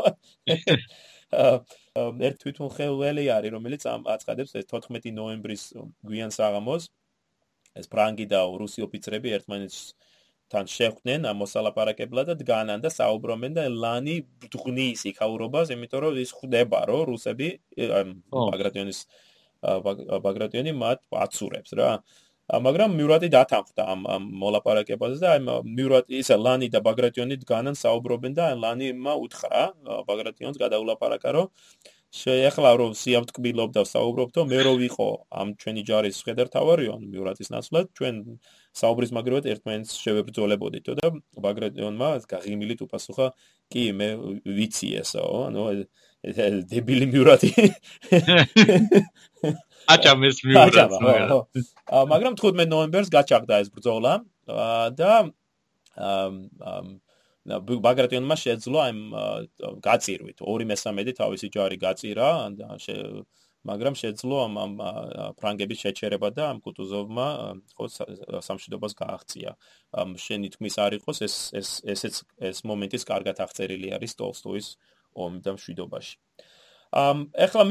ერთ 2.27 2.37
თვითონ 2.43 2.69
ხელველი 2.79 3.25
არის 3.37 3.51
რომელიც 3.57 3.83
აწყადებს 3.91 4.55
ეს 4.61 4.67
14 4.71 5.13
ნოემბრის 5.19 5.63
გვიან 6.07 6.31
საღამოს. 6.31 6.89
ეს 7.75 7.87
ფრანგი 7.91 8.27
და 8.31 8.41
რუსი 8.55 8.87
ოფიცრები 8.87 9.35
ერთმანეთს 9.35 9.79
თან 10.55 10.71
შეხვდნენ 10.71 11.29
მოსალაპარაკებლად 11.43 12.31
და 12.31 12.35
დგანან 12.41 12.85
და 12.85 12.91
საუბრობენ 12.95 13.57
და 13.59 13.65
ლანი 13.85 14.17
ბდღნის 14.43 15.03
იქაურობას, 15.11 15.73
იმიტომ 15.75 16.05
რომ 16.05 16.21
ის 16.25 16.35
ხვდება, 16.39 16.81
რომ 16.91 17.03
რუსები 17.11 17.49
ბაგრატიონის 18.31 19.01
ბაგრატიონი 20.29 20.73
მათ 20.85 21.01
აცურებს 21.25 21.75
რა. 21.81 21.91
მაგრამ 22.45 22.93
მიურატი 23.01 23.29
დათანხმდა 23.33 23.85
ამ 23.89 24.01
მოლაპარაკებაზე 24.41 25.17
და 25.21 25.29
აი 25.33 25.41
მიურატი 25.65 26.19
ისა 26.21 26.37
ლანი 26.37 26.69
და 26.75 26.83
ბაგრატიონი 26.85 27.39
დგანან 27.41 27.79
საუბრობენ 27.81 28.33
და 28.37 28.49
ლანიმა 28.65 29.15
უთხრა 29.25 29.63
ბაგრატიონს 30.11 30.61
გადაულაპარაკა 30.61 31.33
რომ 31.37 31.49
შეეხლა 32.15 32.71
რომ 32.79 32.93
სიამტკბილობდა 32.95 33.83
საუბრობთო 33.91 34.45
მე 34.47 34.59
რო 34.67 34.73
ვიყო 34.83 35.07
ამ 35.41 35.49
ჩვენი 35.59 35.83
ჯარის 35.89 36.21
შედერთავარიო 36.23 36.93
ან 36.95 37.03
მიურატის 37.11 37.51
ნაცვლად 37.55 37.91
ჩვენ 37.99 38.21
საუბრის 38.81 39.13
მაგრად 39.17 39.49
ერთმანეთს 39.55 39.97
შევებრძოლებოდითო 40.05 40.95
და 41.01 41.11
ბაგრატიონმა 41.47 42.11
გაღიმილით 42.31 42.85
უპასუხა 42.87 43.27
კი 43.75 43.85
მე 43.99 44.09
ვიცი 44.47 44.91
ესო 45.03 45.25
ანუ 45.51 45.67
დებილი 46.71 47.07
მიურატი 47.13 47.51
აჭა 49.95 50.13
მეს 50.23 50.39
მიურატს 50.47 50.99
მაგრამ. 51.03 52.39
15 52.39 52.71
ნოემბერს 52.75 53.11
გაჩაღდა 53.11 53.55
ეს 53.65 53.69
ბრძოლა 53.75 54.15
და 55.01 55.11
ამ 55.99 56.87
ბაგრატიონმა 57.45 58.37
შეძლო 58.41 58.79
აი 58.85 58.93
გაწირვით 59.85 60.39
2/3 60.41 61.17
თავისი 61.21 61.49
ჯარი 61.53 61.77
გაწირა 61.77 62.29
მაგრამ 63.65 63.95
შეძლო 63.97 64.37
ამ 64.45 64.55
ამ 64.61 64.73
ფრანგების 65.41 65.79
შეჩერება 65.85 66.29
და 66.37 66.53
ამ 66.53 66.59
კუტუზოვმა 66.65 67.29
ხო 67.77 67.85
სამშვიდობას 68.45 68.93
გააღწია. 69.01 69.51
შენი 70.25 70.49
თქმის 70.53 70.75
არ 70.85 70.93
იყოს 71.01 71.19
ეს 71.25 71.35
ეს 71.61 71.69
ესეც 71.95 72.15
ეს 72.49 72.59
მომენტის 72.69 73.09
კარგად 73.09 73.41
აღწერილი 73.41 73.89
არის 73.97 74.13
ტოლსტოის 74.21 74.67
ომი 75.17 75.41
და 75.41 75.57
მშვიდობაში. 75.57 76.15
ამ 76.93 77.19
ეხლა 77.33 77.63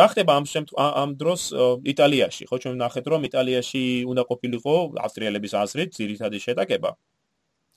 რა 0.00 0.06
ხდება 0.12 0.32
ამ 0.40 0.44
ამ 0.80 1.10
დროს 1.20 1.42
იტალიაში 1.84 2.48
ხო 2.48 2.56
ჩვენ 2.64 2.76
ნახეთ 2.84 3.04
რომ 3.12 3.28
იტალიაში 3.28 3.82
უნდა 4.08 4.22
ყოფილიყო 4.30 4.74
ავსტრიელების 5.04 5.52
აზრით 5.62 5.90
ძირითადი 6.00 6.38
შეტაკება. 6.46 6.90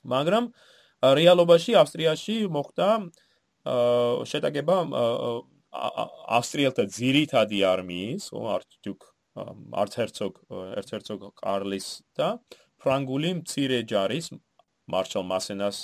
მაგრამ 0.08 0.44
რეალობაში 1.02 1.76
ავსტრიაში 1.78 2.36
მოხდა 2.50 2.88
შეტაკება 4.30 4.76
ავსტრიელთა 6.38 6.84
ძირითადი 6.96 7.58
არმიის, 7.70 8.30
არჩდუკ 8.34 9.00
არცერცოგ 9.82 10.32
ერცერცოგ 10.80 11.20
კარლის 11.38 11.86
და 12.18 12.28
ფრანგული 12.82 13.30
მცირე 13.42 13.84
ჯარის 13.90 14.32
მარშალ 14.90 15.24
მასენას 15.30 15.76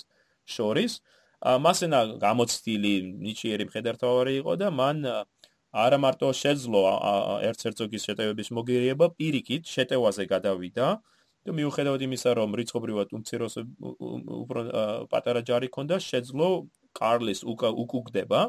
შორის. 0.49 0.99
მასენა 1.45 2.01
გამოცდილი 2.25 2.95
ნიჭიერი 3.21 3.65
მხედართმთავარი 3.69 4.33
იყო 4.41 4.53
და 4.65 4.69
მან 4.73 4.97
არა 5.75 5.99
მარტო 6.01 6.29
შეძლო 6.33 6.83
ერცერცოგის 7.45 8.07
შეტევების 8.09 8.49
მოგერიება, 8.57 9.07
პირიქით 9.19 9.69
შეტევაზე 9.69 10.25
გადავიდა 10.31 10.87
და 11.45 11.53
მიუხედავად 11.53 12.01
იმისა, 12.09 12.31
რომ 12.41 12.57
რიცხობრივად 12.61 13.09
უმცირეს 13.17 13.55
უფრო 13.61 14.61
პატარა 15.13 15.41
ჯარი 15.45 15.69
ქონდა, 15.69 16.01
შეძლო 16.01 16.49
კარლის 16.97 17.45
უკუგდება 17.45 18.41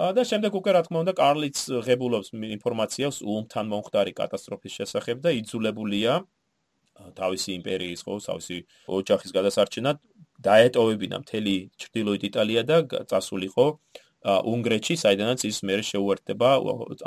და 0.00 0.22
შემდეგ 0.24 0.52
უკვე 0.58 0.70
რა 0.74 0.82
თქმა 0.86 0.98
უნდა 1.04 1.14
კარლიც 1.18 1.58
ღებულობს 1.86 2.28
ინფორმაციას 2.34 3.16
უმთან 3.20 3.66
მომხდარი 3.72 4.12
კატასტროფის 4.16 4.72
შესახებ 4.80 5.16
და 5.24 5.30
იძულებულია 5.40 6.12
თავისი 7.16 7.50
იმპერიის 7.60 8.00
ხო, 8.04 8.14
თავისი 8.20 8.56
ოჯახის 8.88 9.30
გადასარჩენად 9.36 9.96
დაეტოვებინა 10.40 11.16
მთელი 11.24 11.54
ჩრდილოეთ 11.80 12.22
იტალია 12.28 12.62
და 12.64 12.76
წასულიყო 13.08 13.66
უნგრეთში, 14.20 14.94
საიდანაც 15.00 15.40
ის 15.48 15.58
მეორე 15.64 15.84
შეუერთდება 15.90 16.48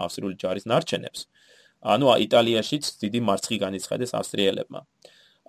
ავსტრიული 0.01 0.35
ჯარის 0.41 0.65
ნარჩენებს. 0.65 1.29
ანუ 1.83 2.05
იტალიაშიც 2.25 2.83
დიდი 3.03 3.19
მარცხი 3.27 3.57
განიცხადეს 3.59 4.11
ავსტრიელებმა. 4.19 4.81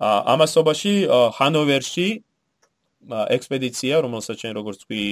ამასობაში 0.03 0.93
ჰანოვერში 1.39 2.07
ექსპედიცია, 3.09 3.93
რომელსაც 4.03 4.35
ჩვენ 4.41 4.53
როგორც 4.59 4.77
ვთქვი, 4.83 5.03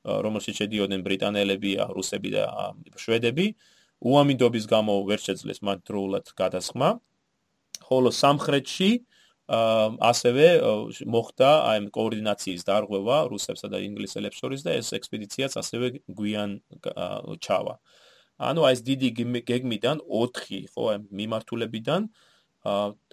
რომელშიც 0.00 0.54
შედიოდნენ 0.64 1.00
ბრიტანელები, 1.04 1.72
რუსები 1.92 2.30
და 2.32 2.44
შვედები, 2.96 3.46
უამინდობის 4.00 4.64
გამო 4.64 4.94
ვერ 5.04 5.20
შეძლეს 5.20 5.60
მათ 5.60 5.78
დროულად 5.84 6.26
გადასხმა. 6.32 6.88
ხოლო 7.84 8.10
სამხრეთში 8.14 8.90
ასევე 9.50 10.46
მოხდა 11.10 11.50
აი 11.70 11.78
კოორდინაციის 11.90 12.62
დარღვევა 12.64 13.16
რუსებსა 13.32 13.66
და 13.66 13.78
ინგლისელებს 13.82 14.38
შორის 14.38 14.60
და 14.62 14.78
ეს 14.78 14.94
ექსპედიციაც 14.94 15.52
ასევე 15.58 15.86
გვიან 16.06 16.50
ჩავა. 17.42 17.74
ანუ 18.40 18.60
აი 18.66 18.74
ეს 18.76 18.80
დიდი 18.88 19.08
გეგმიდან 19.50 19.96
4 20.08 20.64
ხო 20.72 20.82
აი 20.90 20.98
მიმართულებიდან 21.20 22.00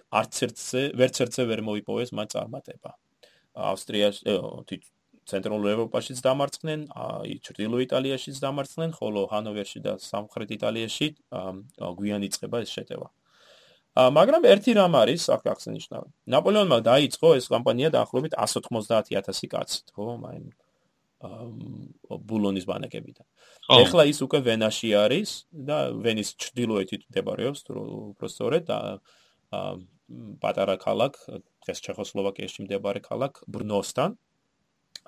არც 0.08 0.34
ერთზე 0.46 0.82
ვერც 0.96 1.16
ერთზე 1.24 1.42
ვერ 1.50 1.60
მოიპოვეს 1.68 2.10
მათ 2.16 2.28
წარმატება. 2.34 2.90
ავსტრიაში 3.58 4.22
ცენტრალურ 5.28 5.68
ევროპაშიც 5.74 6.18
დამარცხნენ, 6.24 6.80
აი 6.88 7.32
ჩრდილო 7.44 7.78
იტალიაშიც 7.84 8.36
დამარცხნენ, 8.40 8.90
ხოლო 8.96 9.20
ჰანოვერში 9.28 9.80
და 9.84 9.92
სამხრეთ 10.00 10.50
იტალიაში 10.56 11.08
გვიან 11.98 12.22
იწყება 12.28 12.56
ეს 12.64 12.70
შეტევა. 12.72 13.08
მაგრამ 13.98 14.42
ერთი 14.48 14.72
რამ 14.78 14.94
არის, 14.94 15.22
აქ 15.34 15.42
აღსანიშნავი. 15.52 16.08
ნაპოლეონმა 16.32 16.78
დაიწყო 16.88 17.28
ეს 17.36 17.46
კამპანია 17.52 17.88
დაახლოებით 17.92 18.32
190000 18.40 19.50
კაცით, 19.52 19.86
ხო? 19.92 20.06
აი 20.30 20.38
ბულონის 21.18 22.66
ბანაკებიდან. 22.68 23.26
ეხლა 23.68 24.02
ის 24.06 24.18
უკვე 24.22 24.38
ვენაში 24.48 24.90
არის 24.94 25.30
და 25.50 25.90
ვენის 25.90 26.34
ჩრდილოეთით 26.38 27.02
მდებარეობს, 27.10 27.66
სწორედ 28.22 28.62
და 28.70 28.78
პატარა 30.40 30.76
ქალაქ, 30.78 31.18
ეს 31.68 31.78
ჩეხოსლოვაკიაში 31.84 32.64
მდებარე 32.64 33.00
ქალაქ 33.02 33.42
ბრნოსთან. 33.50 34.16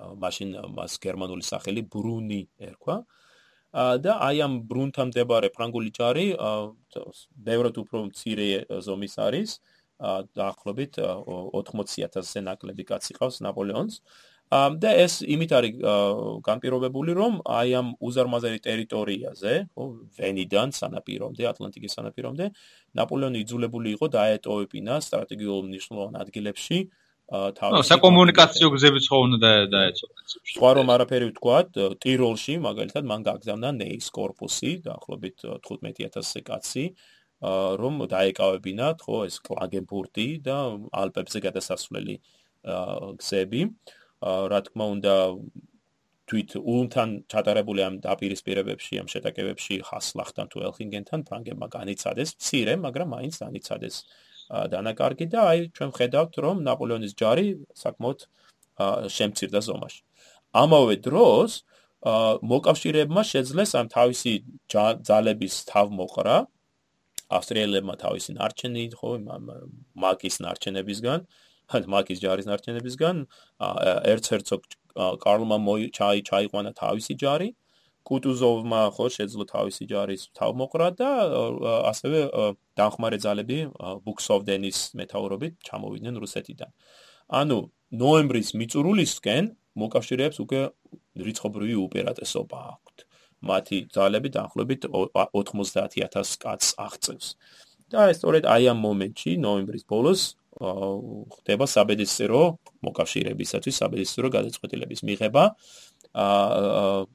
მაშინ 0.01 0.49
მას 0.75 0.97
გერმანული 1.01 1.43
სახელი 1.45 1.81
ბრუნი 1.87 2.41
ერქვა. 2.59 3.05
და 3.71 4.13
აი 4.19 4.37
ამ 4.43 4.53
ბრუნთან 4.67 5.07
მდებარე 5.15 5.49
ფრანგული 5.55 5.91
ჯარი 5.95 6.35
ბევრად 7.39 7.75
უფრო 7.79 8.11
მცირე 8.11 8.47
ზომის 8.83 9.15
არის. 9.15 9.59
დაახლოებით 10.35 10.97
80000-ზე 10.99 12.39
ნაკლები 12.41 12.83
კაცი 12.83 13.13
ყავს 13.15 13.39
ნაპოლეონს. 13.45 14.01
და 14.51 14.89
ეს 14.99 15.21
იმით 15.23 15.51
არის 15.55 15.75
განპირობებული, 16.43 17.13
რომ 17.15 17.39
აი 17.47 17.69
ამ 17.79 17.87
უზარმაზარი 18.03 18.59
ტერიტორიაზე, 18.67 19.53
ხო, 19.71 19.83
ვენიდან 20.19 20.75
სანაპირომდე, 20.75 21.47
ატლანტიკის 21.47 21.95
სანაპირომდე, 21.95 22.49
ნაპოლეონი 22.99 23.43
იძულებული 23.47 23.95
იყო 23.95 24.09
დაეტოვებინა 24.11 24.97
სტრატეგიულ 25.07 25.61
მნიშვნელოვან 25.71 26.19
ადგილებში 26.19 26.79
თავი. 27.31 27.79
ნუ 27.79 27.85
საკომუნიკაციო 27.87 28.67
გზები 28.75 28.99
ხო 29.07 29.17
უნდა 29.23 29.51
დაეცო 29.71 30.05
პრინციპში. 30.11 30.51
სხვა 30.59 30.71
რომ 30.75 30.87
არაფერი 30.99 31.25
ვთქვათ, 31.31 31.69
ტიროლში 32.03 32.53
მაგალითად 32.67 33.03
მან 33.07 33.21
გაგზავნა 33.23 33.69
ნეის 33.79 34.11
корпуსი, 34.11 34.71
დაახლოებით 34.83 35.47
15000 35.63 36.43
კაცი. 36.43 36.85
რომ 37.41 38.05
დაეკავებინათ 38.05 38.97
ხო 39.01 39.17
ეს 39.25 39.39
კლაგენბურტი 39.41 40.27
და 40.45 40.57
ალპებზე 40.91 41.39
გადასასვლელი 41.41 42.15
გზები. 43.17 43.61
აა 43.65 44.00
რა 44.21 44.59
თქმა 44.67 44.85
უნდა 44.95 45.15
თვით 46.31 46.51
ულმთან 46.61 47.09
ჩატარებული 47.31 47.81
ამ 47.83 47.95
დაპირისპირებებში, 48.05 48.93
ამ 49.01 49.07
შეტაკებებში 49.13 49.75
ხასლახთან 49.87 50.45
თუ 50.51 50.57
ელხინგენთან 50.67 51.19
ფრანგებმა 51.27 51.67
განიცადეს 51.77 52.29
მცირე, 52.37 52.73
მაგრამ 52.85 53.07
მაინც 53.15 53.35
განიცადეს 53.43 53.95
დანაკარგი 54.51 55.25
და 55.33 55.39
აი 55.51 55.59
ჩვენ 55.75 55.91
ხედავთ 55.97 56.33
რომ 56.45 56.63
ნაპოლეონის 56.67 57.13
ჯარი 57.19 57.47
საკმაოდ 57.83 58.19
შემცირდა 59.17 59.59
ზომაში. 59.67 60.01
ამავე 60.63 60.95
დროს 61.07 61.51
მოკავშირეებმა 62.51 63.21
შეძლეს 63.31 63.71
ამ 63.79 63.87
თავისი 63.93 64.33
ძალების 65.07 65.55
თავმოყრა 65.71 66.37
ავსტრიელებმა 67.37 67.95
თავისი 68.03 68.31
ნარჩენი 68.39 68.83
ხო 68.97 69.11
მაგის 70.03 70.35
ნარჩენებისგან 70.45 71.19
ან 71.71 71.87
მაგის 71.93 72.19
ჯარის 72.23 72.47
ნარჩენებისგან 72.51 73.25
ერცერცოგ 74.13 74.61
კარლმა 75.23 75.57
ჩაი 75.97 76.19
ჩაიყვანა 76.29 76.71
თავისი 76.81 77.15
ჯარი 77.23 77.49
კუტუზოვმა 78.07 78.81
ხო 78.97 79.05
შეძლო 79.15 79.45
თავისი 79.51 79.85
ჯარის 79.91 80.21
თავმოყრა 80.37 80.87
და 80.97 81.09
ასევე 81.91 82.19
დახმარე 82.79 83.17
ძალები 83.25 83.59
ბუქსოვდენის 84.05 84.79
მეტაურობით 84.97 85.53
ჩამოვიდნენ 85.69 86.15
რუსეთიდან. 86.23 86.71
ანუ 87.29 87.57
ნოემბრის 88.01 88.49
მიწურულისკენ 88.57 89.43
მოკავშირეებს 89.81 90.37
უკვე 90.43 90.61
რიცხობრივი 91.27 91.75
უპირატესობა 91.85 92.57
აქვთ. 92.73 92.97
მათი 93.41 93.77
ძალები 93.95 94.29
დაახლოებით 94.37 94.81
90000 94.89 96.37
კაცს 96.41 96.69
აღწევს. 96.85 97.27
და 97.91 98.07
სწორედ 98.15 98.47
აი 98.47 98.71
ამ 98.71 98.79
მომენტში 98.87 99.31
ნოემბრის 99.45 99.83
ბოლოს 99.83 100.21
ხდება 100.61 101.65
საბედისწერო 101.65 102.41
მოკავშირეებისათვის 102.85 103.75
საბედისწერო 103.81 104.29
გადაწყვეტილების 104.37 105.01
მიღება 105.09 105.43
აა 106.13 107.05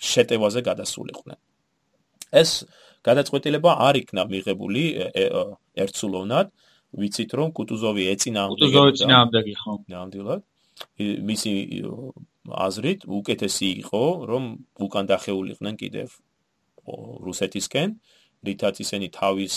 შეტევაზე 0.00 0.60
გადასულიყვნენ. 0.68 1.38
ეს 2.32 2.50
გადაწყვეტილება 3.04 3.70
არ 3.88 3.94
იქნა 4.02 4.22
მიღებული 4.32 4.82
ერცულოვნად, 5.84 6.46
ვიცით 7.00 7.30
რომ 7.38 7.48
კუტუზოვი 7.56 8.02
ეცინა 8.12 8.42
კუტუზოვი 8.52 8.92
წინააღმდეგი 9.00 9.54
ხო? 9.60 9.72
ნამდვილად. 9.88 10.40
მისი 11.00 11.52
აზრით 12.66 13.00
უკეთესი 13.04 13.68
იყო 13.84 14.04
რომ 14.30 14.44
უკან 14.86 15.04
დახეულიყვნენ 15.12 15.74
კიდევ 15.82 16.08
რუსეთისკენ, 17.26 17.88
რითაც 18.44 18.74
ისინი 18.80 19.06
თავის 19.12 19.54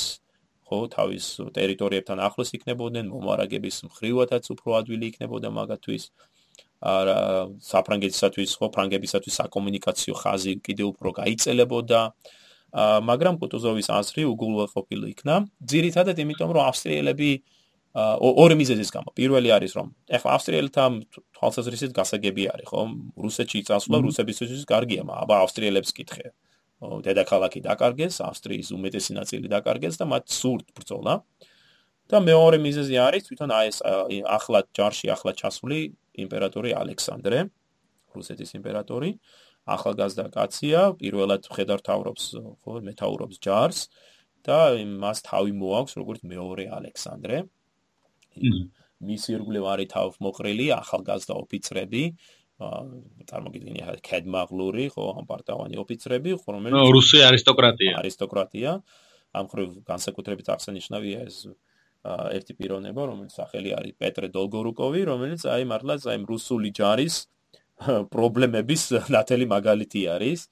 ხო 0.73 0.89
თავის 0.89 1.25
ტერიტორიებთან 1.53 2.17
ახლოს 2.27 2.49
იქნებოდნენ, 2.57 3.05
მომარაგების 3.13 3.75
მხრივათაც 3.93 4.43
უფრო 4.57 4.69
ადვილი 4.81 5.05
იქნებოდა 5.13 5.49
მაგათთვის. 5.53 6.03
არა 6.83 7.19
საფრანგეთისათვის 7.63 8.49
ხო 8.59 8.67
ფრანგებისათვის 8.75 9.33
საკომუნიკაციო 9.41 10.13
ხაზი 10.17 10.53
კიდევ 10.65 10.87
უფრო 10.93 11.09
გაიწელებოდა. 11.21 12.01
მაგრამ 13.09 13.35
კუტუზოვის 13.37 13.87
აზრი 13.93 14.23
უგულვაყოფილი 14.33 15.05
იქნა. 15.13 15.35
ძირითადად 15.71 16.17
იმიტომ 16.25 16.49
რომ 16.57 16.63
ავსტრიელები 16.73 17.29
ორი 18.43 18.55
მიზეზის 18.57 18.89
გამო. 18.89 19.09
პირველი 19.13 19.49
არის 19.53 19.71
რომ 19.77 19.87
ეხლა 20.17 20.29
ავსტრიელთა 20.37 20.83
თვალსაზრისით 21.37 21.91
გასაგები 21.93 22.43
არის 22.53 22.67
ხო? 22.73 22.81
რუსეთში 23.25 23.59
წასვლა 23.69 23.97
რუსებისთვის 24.01 24.65
კარგია 24.65 25.03
აბა 25.05 25.35
ავსტრიელებს 25.45 25.91
კითხე 25.93 26.33
დედაქალაქი 27.05 27.59
დაკარგეს 27.67 28.19
ავსტრიის 28.27 28.69
უმეტესი 28.77 29.11
ნაწილი 29.19 29.47
დაკარგეს 29.55 29.95
და 30.01 30.05
მათ 30.13 30.25
სურთ 30.39 30.67
ბრძოლა. 30.77 31.15
და 32.11 32.17
მეორე 32.19 32.57
მიზეზი 32.59 32.95
არის 32.99 33.23
თვითონ 33.27 33.49
აი 33.57 33.67
ეს 33.71 33.77
ახლა 34.27 34.59
ჯარში 34.75 35.07
ახლა 35.15 35.31
ჩასული 35.39 35.79
იმპერატორი 36.23 36.69
ალექსანდრე 36.81 37.39
რუსეთის 38.15 38.51
იმპერატორი. 38.59 39.11
ახალგაზრდა 39.63 40.25
კაცია 40.35 40.79
პირველად 40.99 41.47
ხედართავრობს 41.55 42.23
ხო 42.63 42.73
მეტაურობს 42.83 43.37
ჯარს 43.39 43.79
და 44.43 44.75
მას 45.03 45.23
თავი 45.23 45.51
მოაქვს 45.55 45.93
როგორც 46.03 46.19
მეორე 46.27 46.65
ალექსანდრე. 46.77 47.37
მისი 49.07 49.29
ირგვლივ 49.35 49.63
არის 49.73 49.87
თავმოყრილი 49.95 50.65
ახალგაზრდა 50.83 51.33
ოფიცრები 51.43 52.03
წარმოგიდგენია 53.29 53.97
კედმაღლური 54.05 54.87
ხო 54.93 55.05
ამ 55.19 55.27
პარტავანი 55.29 55.79
ოფიცრები 55.83 56.37
რომელიც 56.55 56.93
რუსი 56.97 57.21
არისტოკრატია 57.29 57.99
არისტოკრატია 58.03 58.71
ამ 59.33 59.45
ხრივ 59.49 59.69
განსაკუთრებით 59.87 60.49
აღსანიშნავია 60.53 61.21
ეს 61.27 61.37
ერთი 62.03 62.53
პიროვნება, 62.59 63.05
რომელიც 63.07 63.35
სახელი 63.39 63.71
არის 63.79 63.95
პეტრე 63.95 64.27
დოლგორუკოვი, 64.35 65.01
რომელიც 65.07 65.45
აი 65.47 65.63
მართლაც 65.71 66.07
აი 66.11 66.25
რუსული 66.27 66.71
ჯარის 66.75 67.15
პრობლემების 68.13 68.81
ნათელი 69.15 69.47
მაგალითი 69.47 70.01
არის. 70.15 70.47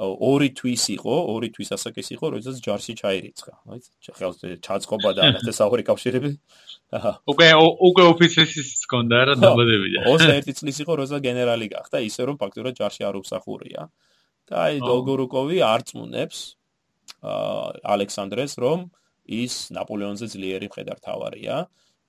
ორი 0.00 0.50
თვის 0.52 0.82
იყო, 0.92 1.14
ორი 1.32 1.48
თვის 1.56 1.72
ასაკის 1.72 2.08
იყო, 2.16 2.26
როდესაც 2.36 2.56
ჯარში 2.60 2.92
ჩაირიცხა. 3.00 3.52
აი, 3.72 3.78
ხელს 4.12 4.36
ჩაწყობა 4.60 5.10
და 5.16 5.22
ასე 5.40 5.52
საური 5.56 5.82
კავშირები. 5.88 6.30
უკვე 7.32 7.46
უკვე 7.56 8.02
ოფიცრის 8.12 8.68
ჰქონდა 8.84 9.16
რა 9.30 9.34
დაბადებია. 9.40 10.04
21 10.04 10.52
წლის 10.60 10.76
იყო, 10.84 10.92
როცა 11.00 11.16
გენერალი 11.24 11.66
გახდა, 11.72 11.96
ისე 12.04 12.28
რომ 12.28 12.36
ფაქტურად 12.36 12.76
ჯარში 12.76 13.08
არ 13.08 13.16
უსახურია. 13.24 13.88
და 14.46 14.62
აი 14.62 14.78
დოლგორუკოვი 14.82 15.58
არწმუნებს 15.66 16.38
აა 17.26 17.82
ალექსანდრეს 17.94 18.54
რომ 18.62 18.86
ის 19.26 19.54
ნაპოლეონზე 19.74 20.26
ძლიერი 20.30 20.70
მხედართავარია, 20.70 21.56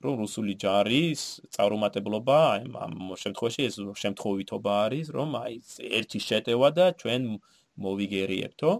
რომ 0.04 0.14
რუსული 0.22 0.54
ჯარის 0.62 1.22
წარუმატებლობა 1.54 2.38
აი 2.54 2.62
ამ 2.86 2.94
შემთხვევაში 3.18 3.62
ეს 3.66 3.76
შემთხვევითობა 4.02 4.72
არის, 4.86 5.06
რომ 5.18 5.34
აი 5.42 5.54
ერთი 5.98 6.18
შეტევა 6.22 6.68
და 6.78 6.86
ჩვენ 7.02 7.22
მოვიგერიებთო. 7.84 8.70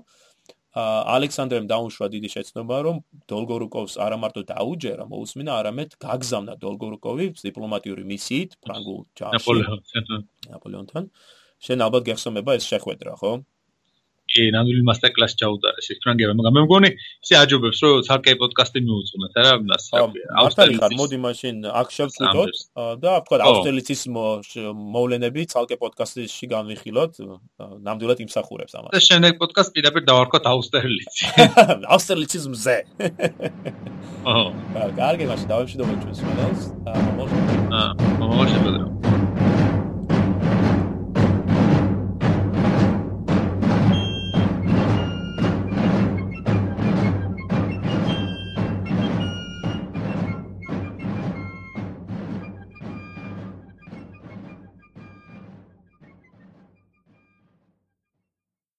ა 0.78 0.84
ალექსანდრემ 1.16 1.66
დაუშვა 1.66 2.07
დიდი 2.12 2.28
შეცდომა, 2.28 2.76
რომ 2.86 2.96
დოლგორუკოვს 3.30 3.94
არა 3.99 4.16
მარტო 4.22 4.42
დაუჯერა, 4.53 5.05
მოусმინა, 5.11 5.53
არამედ 5.61 5.90
გაგზავნა 5.99 6.55
დოლგორუკოვი 6.62 7.26
დიპლომატიური 7.40 8.05
მისიით 8.05 8.51
ფრანგულ 8.62 9.01
ჯარში. 9.18 9.49
ნაპოლეონთან. 9.49 10.22
ნაპოლეონთან. 10.53 11.05
შენ 11.59 11.78
ალბათ 11.82 12.03
გეხსოვნება 12.09 12.51
ეს 12.59 12.64
შეხვედრა, 12.68 13.12
ხო? 13.18 13.32
კი, 14.29 14.45
ნამდვილი 14.55 14.83
მასტერ 14.89 15.12
კლასი 15.16 15.37
ჩაუტარეს 15.41 15.89
ის 15.95 16.01
ფრანგებმა, 16.05 16.37
მაგრამ 16.39 16.57
მე 16.59 16.62
მგონი 16.66 16.91
ისე 17.24 17.35
აჯობებს, 17.41 17.79
რომ 17.85 18.03
ცალკე 18.09 18.35
პოდკასტი 18.43 18.83
მიუძღვნათ, 18.85 19.39
არა, 19.41 19.53
მას. 19.68 19.85
ავსტრალიის 20.43 20.97
მოდი 21.01 21.18
მაშინ 21.24 21.57
აქ 21.81 21.89
შევწყვიტოთ 21.97 22.53
და 23.05 23.12
ვთქვა 23.24 23.37
ავსტრალიის 23.49 24.03
მოვლენები 24.99 25.47
ცალკე 25.53 25.76
პოდკასტში 25.81 26.51
განვიხილოთ, 26.53 27.12
ნამდვილად 27.89 28.18
იმსახურებს 28.29 28.72
ამას. 28.76 28.93
და 28.93 29.01
შემდეგ 29.09 29.41
პოდკასტ 29.41 29.70
პირდაპირ 29.79 30.03
დავარქოთ 30.12 30.45
ავსტრალიის. 30.53 31.16
ავსტრალიის 31.97 32.45
მზე. 32.53 32.76
ოჰ. 34.29 34.53
კარგი, 34.99 35.24
მაშინ 35.33 35.49
დავემშვიდობოთ 35.55 35.99
ჩვენს 36.05 36.20
მოდელს. 36.29 36.62
აა, 36.85 37.09
მოშ. 37.16 37.31
აა, 37.72 37.91
მოშ. 38.20 39.28